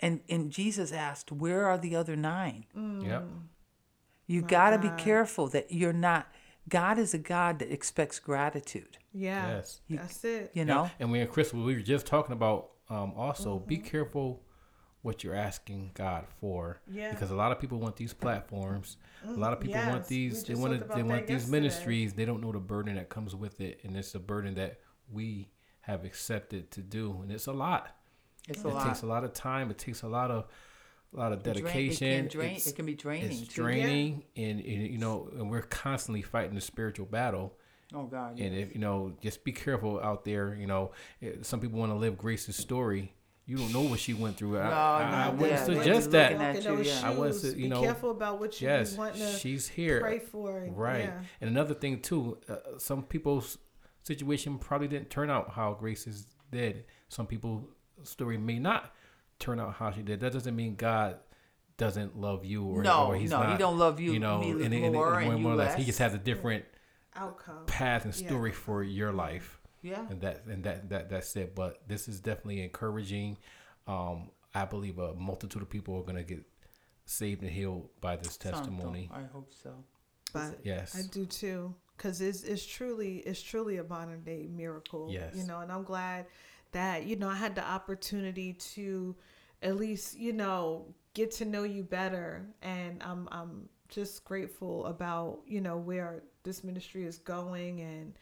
And, 0.00 0.20
and 0.28 0.50
Jesus 0.50 0.92
asked, 0.92 1.32
where 1.32 1.66
are 1.66 1.76
the 1.78 1.96
other 1.96 2.14
nine? 2.16 2.66
Yep. 2.76 3.24
You 4.26 4.42
got 4.42 4.70
to 4.70 4.78
be 4.78 4.90
careful 5.02 5.48
that 5.48 5.72
you're 5.72 5.92
not, 5.92 6.28
God 6.68 6.98
is 6.98 7.14
a 7.14 7.18
God 7.18 7.58
that 7.60 7.72
expects 7.72 8.18
gratitude, 8.18 8.98
Yeah. 9.12 9.48
Yes. 9.56 9.80
That's 9.88 10.24
it. 10.24 10.50
you 10.54 10.60
Yeah, 10.60 10.64
know? 10.64 10.90
And 11.00 11.10
we 11.10 11.20
and 11.20 11.30
Chris, 11.30 11.52
we 11.52 11.74
were 11.74 11.80
just 11.80 12.06
talking 12.06 12.32
about 12.32 12.70
um, 12.90 13.12
also 13.16 13.56
Mm-hmm. 13.58 13.68
be 13.68 13.78
careful 13.78 14.42
what 15.02 15.22
you're 15.22 15.34
asking 15.34 15.92
God 15.94 16.26
for. 16.40 16.80
Yeah. 16.90 17.10
Because 17.10 17.30
a 17.30 17.36
lot 17.36 17.52
of 17.52 17.60
people 17.60 17.78
want 17.78 17.96
these 17.96 18.12
platforms. 18.12 18.96
A 19.26 19.32
lot 19.32 19.52
of 19.52 19.58
mm, 19.58 19.62
people 19.62 19.80
want 19.80 20.02
yes. 20.02 20.10
We 20.10 20.16
these. 20.16 20.44
They 20.44 20.54
want 20.54 20.78
to. 20.78 20.94
They 20.94 21.02
want 21.02 21.26
these 21.26 21.34
yesterday. 21.34 21.60
ministries. 21.60 22.12
They 22.14 22.24
don't 22.24 22.40
know 22.40 22.52
the 22.52 22.58
burden 22.58 22.96
that 22.96 23.08
comes 23.08 23.34
with 23.34 23.60
it, 23.60 23.80
and 23.84 23.96
it's 23.96 24.14
a 24.14 24.18
burden 24.18 24.54
that 24.54 24.80
we 25.10 25.48
have 25.80 26.04
accepted 26.04 26.70
to 26.72 26.82
do, 26.82 27.20
and 27.22 27.32
it's 27.32 27.46
a 27.46 27.52
lot. 27.52 27.96
It's 28.48 28.60
it 28.60 28.64
a 28.64 28.68
lot. 28.68 28.86
It 28.86 28.88
takes 28.88 29.02
a 29.02 29.06
lot 29.06 29.24
of 29.24 29.32
time. 29.32 29.70
It 29.70 29.78
takes 29.78 30.02
a 30.02 30.08
lot 30.08 30.30
of 30.30 30.46
a 31.14 31.16
lot 31.16 31.32
of 31.32 31.42
dedication. 31.42 32.06
It 32.06 32.16
can, 32.16 32.28
drain, 32.28 32.50
It's- 32.50 32.66
it 32.66 32.76
can 32.76 32.86
be 32.86 32.94
draining 32.94 33.30
it's 33.30 33.48
too. 33.48 33.62
draining, 33.62 34.24
and, 34.36 34.60
and 34.60 34.86
you 34.88 34.98
know, 34.98 35.30
and 35.32 35.50
we're 35.50 35.62
constantly 35.62 36.22
fighting 36.22 36.54
the 36.54 36.60
spiritual 36.60 37.06
battle. 37.06 37.56
Oh 37.94 38.04
God. 38.04 38.38
And 38.38 38.54
yeah. 38.54 38.60
if 38.60 38.74
you 38.74 38.80
know, 38.80 39.14
just 39.22 39.44
be 39.44 39.52
careful 39.52 40.00
out 40.00 40.24
there. 40.24 40.54
You 40.54 40.66
know, 40.66 40.92
some 41.42 41.60
people 41.60 41.78
want 41.78 41.92
to 41.92 41.96
live 41.96 42.18
Grace's 42.18 42.56
story. 42.56 43.14
You 43.48 43.56
don't 43.56 43.72
know 43.72 43.80
what 43.80 43.98
she 43.98 44.12
went 44.12 44.36
through. 44.36 44.58
I, 44.58 44.64
No, 44.68 44.76
I, 44.76 45.10
no, 45.10 45.16
I 45.16 45.28
wouldn't 45.30 45.50
yeah, 45.50 45.64
suggest 45.64 46.10
that. 46.10 46.32
at 46.32 46.62
you, 46.64 46.82
yeah. 46.82 47.00
I 47.02 47.10
wouldn't 47.14 47.34
shoes. 47.40 47.42
say- 47.52 47.56
you 47.56 47.62
Be 47.64 47.68
know, 47.68 47.80
careful 47.80 48.10
about 48.10 48.38
what 48.38 48.60
you 48.60 48.68
Yes, 48.68 48.94
want 48.96 49.14
to 49.16 49.26
she's 49.38 49.66
here. 49.66 50.00
pray 50.00 50.18
for. 50.18 50.58
and- 50.58 50.76
Right. 50.76 51.04
Yeah. 51.04 51.20
And 51.40 51.48
another 51.50 51.72
thing 51.74 52.00
too, 52.02 52.36
uh, 52.46 52.56
some 52.76 53.02
people's 53.02 53.56
situation 54.04 54.58
probably 54.58 54.86
didn't 54.86 55.08
turn 55.08 55.30
out 55.30 55.50
how 55.52 55.72
Grace's 55.72 56.26
did. 56.52 56.84
Some 57.08 57.26
people's 57.26 57.64
story 58.02 58.36
may 58.36 58.58
not 58.58 58.94
turn 59.38 59.58
out 59.58 59.72
how 59.74 59.92
she 59.92 60.02
did. 60.02 60.20
That 60.20 60.34
doesn't 60.34 60.54
mean 60.54 60.74
God 60.76 61.16
doesn't 61.78 62.20
love 62.20 62.44
you 62.44 62.64
or, 62.66 62.82
No, 62.82 63.06
or 63.06 63.16
he's 63.16 63.30
no, 63.30 63.42
he 63.44 63.56
don't 63.56 63.78
love 63.78 63.98
you- 63.98 64.12
You 64.12 64.18
know, 64.18 64.40
me 64.40 64.50
and, 64.50 64.74
and, 64.74 64.92
more 64.92 65.14
and 65.20 65.28
and 65.30 65.38
you 65.38 65.42
more 65.42 65.52
or 65.52 65.56
less, 65.56 65.74
he 65.76 65.84
just 65.84 66.00
has 66.00 66.12
a 66.12 66.18
different 66.18 66.66
Outcome. 67.16 67.64
path 67.66 68.04
and 68.04 68.14
Yeah. 68.14 68.26
story 68.28 68.52
for 68.52 68.82
your 68.82 69.12
life. 69.12 69.58
Yeah. 69.88 70.06
and 70.10 70.20
that 70.20 70.44
and 70.46 70.64
that 70.64 70.88
that 70.90 71.10
that's 71.10 71.34
it. 71.36 71.54
But 71.54 71.80
this 71.88 72.08
is 72.08 72.20
definitely 72.20 72.62
encouraging. 72.62 73.38
Um, 73.86 74.30
I 74.54 74.64
believe 74.64 74.98
a 74.98 75.14
multitude 75.14 75.62
of 75.62 75.70
people 75.70 75.96
are 75.98 76.02
gonna 76.02 76.22
get 76.24 76.44
saved 77.04 77.42
and 77.42 77.50
healed 77.50 77.88
by 78.00 78.16
this 78.16 78.36
testimony. 78.36 79.10
I 79.12 79.22
hope 79.32 79.52
so. 79.62 79.72
But 80.32 80.58
Yes. 80.62 80.94
I 80.96 81.02
do 81.10 81.24
too, 81.24 81.74
because 81.96 82.20
it's 82.20 82.42
it's 82.42 82.64
truly 82.66 83.18
it's 83.20 83.40
truly 83.42 83.78
a 83.78 83.84
modern 83.84 84.22
day 84.22 84.46
miracle. 84.50 85.08
Yes. 85.10 85.34
you 85.34 85.44
know, 85.44 85.60
and 85.60 85.72
I'm 85.72 85.84
glad 85.84 86.26
that 86.72 87.06
you 87.06 87.16
know 87.16 87.28
I 87.28 87.34
had 87.34 87.54
the 87.54 87.64
opportunity 87.64 88.52
to 88.74 89.16
at 89.62 89.76
least 89.76 90.18
you 90.18 90.32
know 90.32 90.94
get 91.14 91.30
to 91.32 91.44
know 91.44 91.62
you 91.62 91.82
better, 91.82 92.46
and 92.62 93.02
I'm 93.02 93.26
I'm 93.32 93.68
just 93.88 94.24
grateful 94.24 94.84
about 94.86 95.40
you 95.46 95.60
know 95.62 95.78
where 95.78 96.22
this 96.42 96.62
ministry 96.62 97.04
is 97.04 97.16
going 97.18 97.80
and 97.80 98.12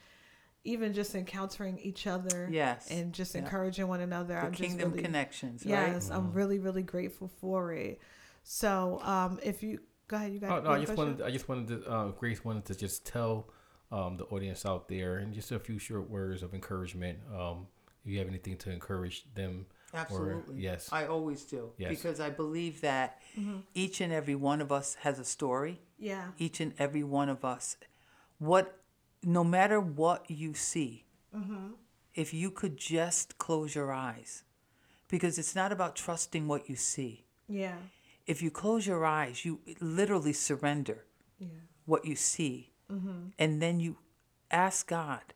even 0.66 0.92
just 0.92 1.14
encountering 1.14 1.78
each 1.78 2.06
other 2.06 2.48
Yes. 2.50 2.90
and 2.90 3.12
just 3.12 3.34
Yeah. 3.34 3.42
encouraging 3.42 3.86
one 3.88 4.00
another 4.00 4.34
The 4.34 4.46
i'm 4.46 4.52
just 4.52 4.62
kingdom 4.62 4.90
really, 4.90 5.02
connections, 5.02 5.64
right? 5.64 5.70
yes 5.72 6.10
i'm 6.10 6.32
really 6.32 6.58
really 6.58 6.82
grateful 6.82 7.28
for 7.40 7.72
it 7.72 8.00
so 8.42 9.00
um 9.02 9.38
if 9.42 9.62
you 9.62 9.80
go 10.08 10.16
ahead 10.16 10.32
you 10.32 10.38
got 10.40 10.50
Oh 10.58 10.62
no! 10.62 10.70
I 10.70 10.78
just 10.80 10.94
question? 10.94 11.12
wanted 11.18 11.26
I 11.26 11.30
just 11.30 11.48
wanted 11.48 11.68
to 11.84 11.90
uh, 11.90 12.08
Grace 12.20 12.44
wanted 12.44 12.64
to 12.66 12.74
just 12.74 13.06
tell 13.06 13.48
um, 13.92 14.16
the 14.16 14.24
audience 14.34 14.66
out 14.66 14.88
there 14.88 15.18
and 15.18 15.32
just 15.32 15.50
a 15.52 15.58
few 15.60 15.78
short 15.78 16.10
words 16.10 16.42
of 16.42 16.52
encouragement. 16.54 17.18
Um, 17.32 17.68
if 18.04 18.10
you 18.12 18.18
have 18.18 18.28
anything 18.28 18.56
to 18.58 18.70
encourage 18.70 19.24
them, 19.34 19.66
Absolutely. 19.94 20.56
Or, 20.56 20.58
yes. 20.58 20.88
I 20.92 21.06
always 21.06 21.44
do. 21.44 21.70
Yes. 21.78 21.90
Because 21.90 22.18
I 22.20 22.30
believe 22.30 22.80
that 22.80 23.20
each 23.74 24.00
and 24.00 24.12
every 24.12 24.34
one 24.34 24.60
of 24.60 24.70
us 24.72 24.94
has 25.06 25.18
a 25.20 25.24
story. 25.24 25.80
yeah 25.98 26.26
Each 26.38 26.58
and 26.60 26.72
every 26.80 27.04
one 27.04 27.28
of 27.28 27.44
us. 27.44 27.76
What, 28.38 28.76
no 29.22 29.44
matter 29.44 29.80
what 29.80 30.30
you 30.30 30.54
see, 30.54 31.04
if 32.14 32.32
you 32.32 32.50
could 32.50 32.76
just 32.76 33.36
close 33.38 33.74
your 33.74 33.92
eyes, 33.92 34.44
because 35.08 35.38
it's 35.38 35.54
not 35.54 35.72
about 35.72 35.94
trusting 35.96 36.48
what 36.48 36.68
you 36.68 36.76
see. 36.76 37.26
yeah 37.48 37.76
If 38.26 38.42
you 38.42 38.50
close 38.50 38.86
your 38.86 39.04
eyes, 39.04 39.44
you 39.44 39.60
literally 39.80 40.32
surrender 40.32 41.04
yeah 41.38 41.48
what 41.84 42.04
you 42.04 42.16
see. 42.16 42.72
Mm-hmm. 42.92 43.28
And 43.38 43.62
then 43.62 43.80
you 43.80 43.96
ask 44.50 44.88
God 44.88 45.34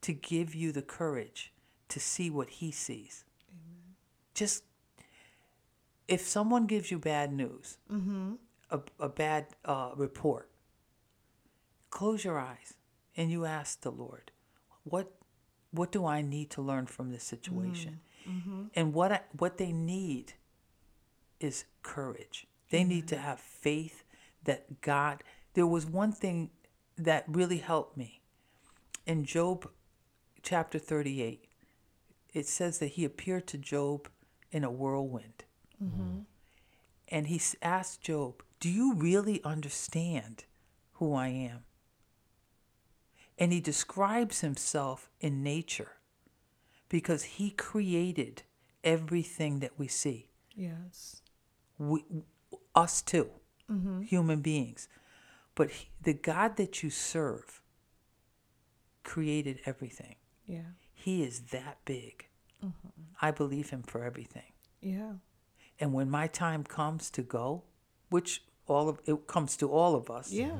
to 0.00 0.12
give 0.12 0.54
you 0.54 0.72
the 0.72 0.82
courage 0.82 1.52
to 1.88 2.00
see 2.00 2.30
what 2.30 2.50
He 2.50 2.70
sees. 2.72 3.24
Amen. 3.50 3.94
Just 4.34 4.64
if 6.08 6.20
someone 6.26 6.66
gives 6.66 6.90
you 6.90 6.98
bad 6.98 7.32
news, 7.32 7.78
a, 8.70 8.80
a 8.98 9.08
bad 9.08 9.46
uh, 9.64 9.90
report, 9.96 10.48
close 11.90 12.24
your 12.24 12.38
eyes 12.38 12.74
and 13.16 13.30
you 13.30 13.44
ask 13.44 13.80
the 13.80 13.90
Lord, 13.90 14.30
what, 14.84 15.12
what 15.70 15.92
do 15.92 16.06
I 16.06 16.22
need 16.22 16.50
to 16.50 16.62
learn 16.62 16.86
from 16.86 17.10
this 17.10 17.24
situation? 17.24 18.00
Mm. 18.26 18.32
Mm-hmm. 18.32 18.62
And 18.74 18.94
what, 18.94 19.12
I, 19.12 19.20
what 19.36 19.58
they 19.58 19.72
need 19.72 20.34
is 21.40 21.64
courage. 21.82 22.46
They 22.70 22.80
mm-hmm. 22.80 22.88
need 22.88 23.08
to 23.08 23.16
have 23.16 23.40
faith 23.40 24.04
that 24.44 24.80
God. 24.80 25.22
There 25.54 25.66
was 25.66 25.86
one 25.86 26.12
thing 26.12 26.50
that 26.96 27.24
really 27.26 27.58
helped 27.58 27.96
me. 27.96 28.20
In 29.06 29.24
Job 29.24 29.68
chapter 30.42 30.78
38, 30.78 31.44
it 32.32 32.46
says 32.46 32.78
that 32.78 32.88
he 32.88 33.04
appeared 33.04 33.46
to 33.48 33.58
Job 33.58 34.08
in 34.50 34.64
a 34.64 34.70
whirlwind. 34.70 35.44
Mm-hmm. 35.82 36.20
And 37.08 37.26
he 37.26 37.40
asked 37.60 38.02
Job, 38.02 38.42
Do 38.60 38.70
you 38.70 38.94
really 38.94 39.42
understand 39.44 40.44
who 40.94 41.14
I 41.14 41.28
am? 41.28 41.64
And 43.38 43.52
he 43.52 43.60
describes 43.60 44.40
himself 44.40 45.10
in 45.20 45.42
nature 45.42 45.92
because 46.88 47.22
he 47.24 47.50
created 47.50 48.42
everything 48.84 49.60
that 49.60 49.78
we 49.78 49.88
see 49.88 50.28
Yes. 50.54 51.22
we, 51.78 52.04
us 52.74 53.00
too, 53.02 53.30
mm-hmm. 53.70 54.02
human 54.02 54.40
beings. 54.40 54.88
But 55.54 55.70
he, 55.70 55.88
the 56.02 56.12
God 56.14 56.56
that 56.56 56.82
you 56.82 56.90
serve 56.90 57.62
created 59.02 59.60
everything. 59.66 60.16
Yeah. 60.46 60.72
He 60.92 61.22
is 61.22 61.40
that 61.52 61.78
big. 61.84 62.28
Mm-hmm. 62.64 62.88
I 63.20 63.30
believe 63.30 63.70
him 63.70 63.82
for 63.82 64.04
everything. 64.04 64.52
Yeah. 64.80 65.12
And 65.80 65.92
when 65.92 66.10
my 66.10 66.26
time 66.26 66.64
comes 66.64 67.10
to 67.10 67.22
go, 67.22 67.64
which 68.10 68.44
all 68.66 68.88
of 68.88 69.00
it 69.06 69.26
comes 69.26 69.56
to 69.58 69.70
all 69.70 69.94
of 69.94 70.10
us, 70.10 70.30
Yeah. 70.30 70.56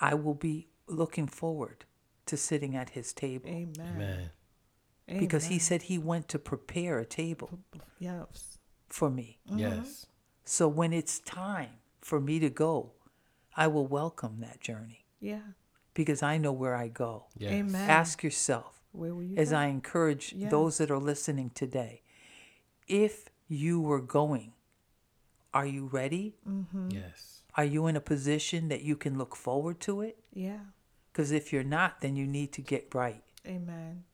I 0.00 0.14
will 0.14 0.34
be 0.34 0.68
looking 0.86 1.26
forward 1.26 1.84
to 2.28 2.36
sitting 2.36 2.76
at 2.76 2.90
his 2.90 3.12
table 3.12 3.48
Amen. 3.50 3.98
Man. 3.98 4.30
because 5.20 5.46
he 5.46 5.58
said 5.58 5.82
he 5.82 5.98
went 5.98 6.28
to 6.28 6.38
prepare 6.38 6.98
a 6.98 7.04
table 7.06 7.58
Yes. 7.98 8.58
for 8.88 9.10
me. 9.10 9.38
Yes. 9.46 10.06
So 10.44 10.68
when 10.68 10.92
it's 10.92 11.18
time 11.18 11.70
for 12.00 12.20
me 12.20 12.38
to 12.38 12.48
go, 12.50 12.92
I 13.56 13.66
will 13.66 13.86
welcome 13.86 14.38
that 14.40 14.60
journey 14.60 15.04
Yeah. 15.20 15.42
because 15.94 16.22
I 16.22 16.38
know 16.38 16.52
where 16.52 16.74
I 16.76 16.88
go. 16.88 17.26
Yes. 17.36 17.52
Amen. 17.52 17.90
Ask 17.90 18.22
yourself, 18.22 18.82
Where 18.92 19.14
will 19.14 19.24
you 19.24 19.36
as 19.36 19.50
go? 19.50 19.56
I 19.56 19.66
encourage 19.66 20.32
Yes. 20.32 20.50
those 20.50 20.78
that 20.78 20.90
are 20.90 20.98
listening 21.00 21.50
today, 21.50 22.02
if 22.86 23.28
you 23.48 23.80
were 23.80 24.00
going, 24.00 24.52
are 25.52 25.66
you 25.66 25.86
ready? 25.86 26.36
Mm-hmm. 26.48 26.90
Yes. 26.90 27.42
Are 27.54 27.64
you 27.64 27.86
in 27.86 27.96
a 27.96 28.00
position 28.00 28.68
that 28.68 28.82
you 28.82 28.96
can 28.96 29.18
look 29.18 29.34
forward 29.34 29.80
to 29.80 30.02
it? 30.02 30.18
Yeah. 30.32 30.60
Because 31.18 31.32
if 31.32 31.52
you're 31.52 31.64
not, 31.64 32.00
then 32.00 32.14
you 32.14 32.28
need 32.28 32.52
to 32.52 32.60
get 32.60 32.94
right 32.94 33.24
Amen. 33.44 34.04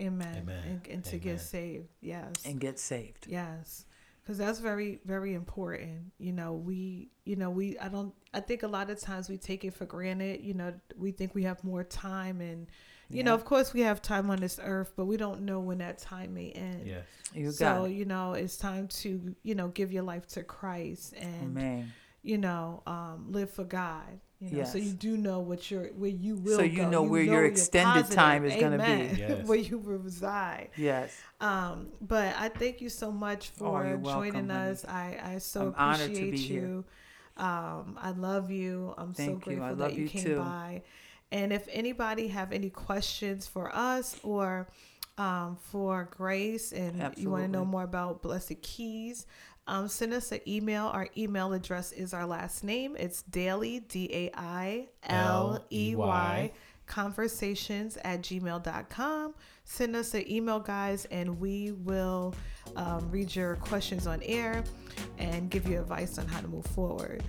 Amen. 0.00 0.36
Amen. 0.36 0.62
And, 0.66 0.86
and 0.88 1.04
to 1.04 1.10
Amen. 1.10 1.20
get 1.20 1.40
saved. 1.40 1.86
Yes. 2.00 2.32
and 2.44 2.58
get 2.58 2.80
saved. 2.80 3.26
Yes. 3.28 3.84
Because 4.20 4.36
that's 4.36 4.58
very, 4.58 4.98
very 5.04 5.34
important. 5.34 6.10
You 6.18 6.32
know, 6.32 6.54
we, 6.54 7.10
you 7.24 7.36
know, 7.36 7.50
we, 7.50 7.78
I 7.78 7.86
don't, 7.86 8.12
I 8.34 8.40
think 8.40 8.64
a 8.64 8.66
lot 8.66 8.90
of 8.90 8.98
times 8.98 9.28
we 9.28 9.36
take 9.36 9.64
it 9.64 9.74
for 9.74 9.84
granted. 9.84 10.40
You 10.42 10.54
know, 10.54 10.74
we 10.96 11.12
think 11.12 11.36
we 11.36 11.44
have 11.44 11.62
more 11.62 11.84
time 11.84 12.40
and, 12.40 12.66
you 13.10 13.22
know, 13.22 13.34
of 13.34 13.44
course 13.44 13.72
we 13.72 13.82
have 13.82 14.02
time 14.02 14.28
on 14.28 14.40
this 14.40 14.58
earth, 14.60 14.92
but 14.96 15.04
we 15.04 15.16
don't 15.16 15.42
know 15.42 15.60
when 15.60 15.78
that 15.78 15.98
time 15.98 16.34
may 16.34 16.50
end. 16.50 16.84
Yes. 16.84 17.04
You 17.32 17.52
so, 17.52 17.84
it. 17.84 17.92
you 17.92 18.06
know, 18.06 18.32
it's 18.32 18.56
time 18.56 18.88
to, 18.88 19.36
you 19.44 19.54
know, 19.54 19.68
give 19.68 19.92
your 19.92 20.02
life 20.02 20.26
to 20.28 20.42
Christ 20.42 21.14
and, 21.16 21.56
Amen. 21.56 21.92
you 22.24 22.38
know, 22.38 22.82
um, 22.88 23.26
live 23.30 23.50
for 23.50 23.64
God. 23.64 24.18
You 24.42 24.58
know, 24.58 24.64
so 24.64 24.78
you 24.78 24.92
do 24.92 25.18
know 25.18 25.40
what 25.40 25.70
you're, 25.70 25.88
where 25.88 26.08
you 26.10 26.36
will. 26.36 26.56
So 26.56 26.62
you 26.62 26.78
go. 26.84 26.88
know 26.88 27.02
where 27.02 27.22
your 27.22 27.44
extended 27.44 28.10
time 28.10 28.44
is 28.46 28.58
gonna 28.58 28.78
be. 28.78 29.16
Yes. 29.20 29.46
where 29.46 29.58
you 29.58 29.76
will 29.78 29.98
reside. 29.98 30.70
Yes. 30.76 31.14
Um, 31.42 31.88
but 32.00 32.34
I 32.38 32.48
thank 32.48 32.80
you 32.80 32.88
so 32.88 33.12
much 33.12 33.50
Oh, 33.56 33.58
for 33.58 33.86
you're 33.86 33.98
welcome, 33.98 34.22
joining 34.32 34.48
honey. 34.48 34.70
us. 34.70 34.84
I, 34.86 35.18
I 35.22 35.38
so 35.38 35.74
I'm 35.76 35.94
honored 35.94 35.98
to 35.98 36.04
appreciate 36.06 36.30
be 36.30 36.38
here. 36.38 36.60
you. 36.62 36.84
Um, 37.36 37.98
I 38.00 38.12
love 38.16 38.50
you. 38.50 38.94
I'm 38.96 39.12
so 39.14 39.24
Thank 39.24 39.46
you. 39.46 39.56
grateful 39.56 39.66
I 39.84 39.88
that 39.88 39.94
you 39.94 40.04
you 40.04 40.08
came 40.08 40.24
too. 40.24 40.38
by. 40.38 40.82
And 41.32 41.52
if 41.52 41.68
anybody 41.70 42.28
have 42.28 42.52
any 42.52 42.70
questions 42.70 43.46
for 43.46 43.70
us 43.74 44.18
or 44.22 44.68
um, 45.18 45.58
for 45.70 46.08
Grace 46.10 46.72
and 46.72 47.12
you 47.18 47.28
want 47.30 47.44
to 47.44 47.48
know 47.48 47.64
more 47.64 47.82
about 47.84 48.22
Blessed 48.22 48.60
Keys, 48.62 49.26
um, 49.70 49.86
send 49.88 50.12
us 50.12 50.32
an 50.32 50.40
email. 50.48 50.86
Our 50.86 51.08
email 51.16 51.52
address 51.52 51.92
is 51.92 52.12
our 52.12 52.26
last 52.26 52.64
name. 52.64 52.96
It's 52.98 53.22
Dailey, 53.30 53.86
D 53.88 54.10
A 54.12 54.30
I 54.36 54.88
L 55.04 55.64
E 55.70 55.94
Y, 55.94 56.50
conversations 56.86 57.96
at 58.04 58.20
gmail.com. 58.20 59.34
Send 59.64 59.94
us 59.94 60.12
an 60.14 60.28
email, 60.30 60.58
guys, 60.58 61.04
and 61.12 61.38
we 61.40 61.70
will 61.70 62.34
um, 62.74 63.08
read 63.12 63.34
your 63.34 63.54
questions 63.56 64.08
on 64.08 64.20
air 64.24 64.64
and 65.18 65.48
give 65.50 65.68
you 65.68 65.78
advice 65.78 66.18
on 66.18 66.26
how 66.26 66.40
to 66.40 66.48
move 66.48 66.66
forward. 66.66 67.22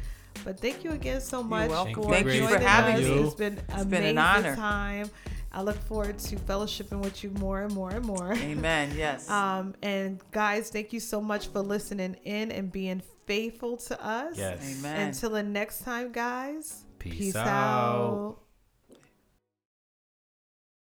But 0.44 0.60
thank 0.60 0.84
you 0.84 0.92
again 0.92 1.22
so 1.22 1.44
much 1.44 1.70
welcome. 1.70 1.94
for 1.94 2.10
Thank 2.10 2.26
you 2.28 2.48
for 2.48 2.58
having 2.58 2.96
us. 2.96 3.02
me. 3.02 3.14
It's 3.20 3.36
been 3.36 3.54
It's 3.60 3.74
amazing 3.74 3.90
been 3.92 4.04
an 4.06 4.18
honor. 4.18 4.56
time. 4.56 5.12
I 5.54 5.62
look 5.62 5.76
forward 5.76 6.18
to 6.20 6.36
fellowshipping 6.38 7.02
with 7.04 7.24
you 7.24 7.30
more 7.32 7.64
and 7.64 7.74
more 7.74 7.90
and 7.92 8.06
more. 8.06 8.34
Amen. 8.34 8.94
Yes. 8.98 9.30
Um, 9.30 9.76
and 9.82 10.22
guys, 10.32 10.70
thank 10.70 10.94
you 10.94 11.00
so 11.00 11.20
much 11.22 11.48
for 11.48 11.60
listening 11.60 12.16
in 12.24 12.52
and 12.52 12.72
being 12.72 13.02
faithful 13.26 13.78
to 13.78 14.06
us. 14.06 14.38
Yes. 14.38 14.80
Amen. 14.80 15.08
Until 15.08 15.32
the 15.32 15.44
next 15.44 15.84
time, 15.84 16.12
guys. 16.12 16.86
Peace 17.00 17.36
out. 17.36 17.48
out. 17.48 18.38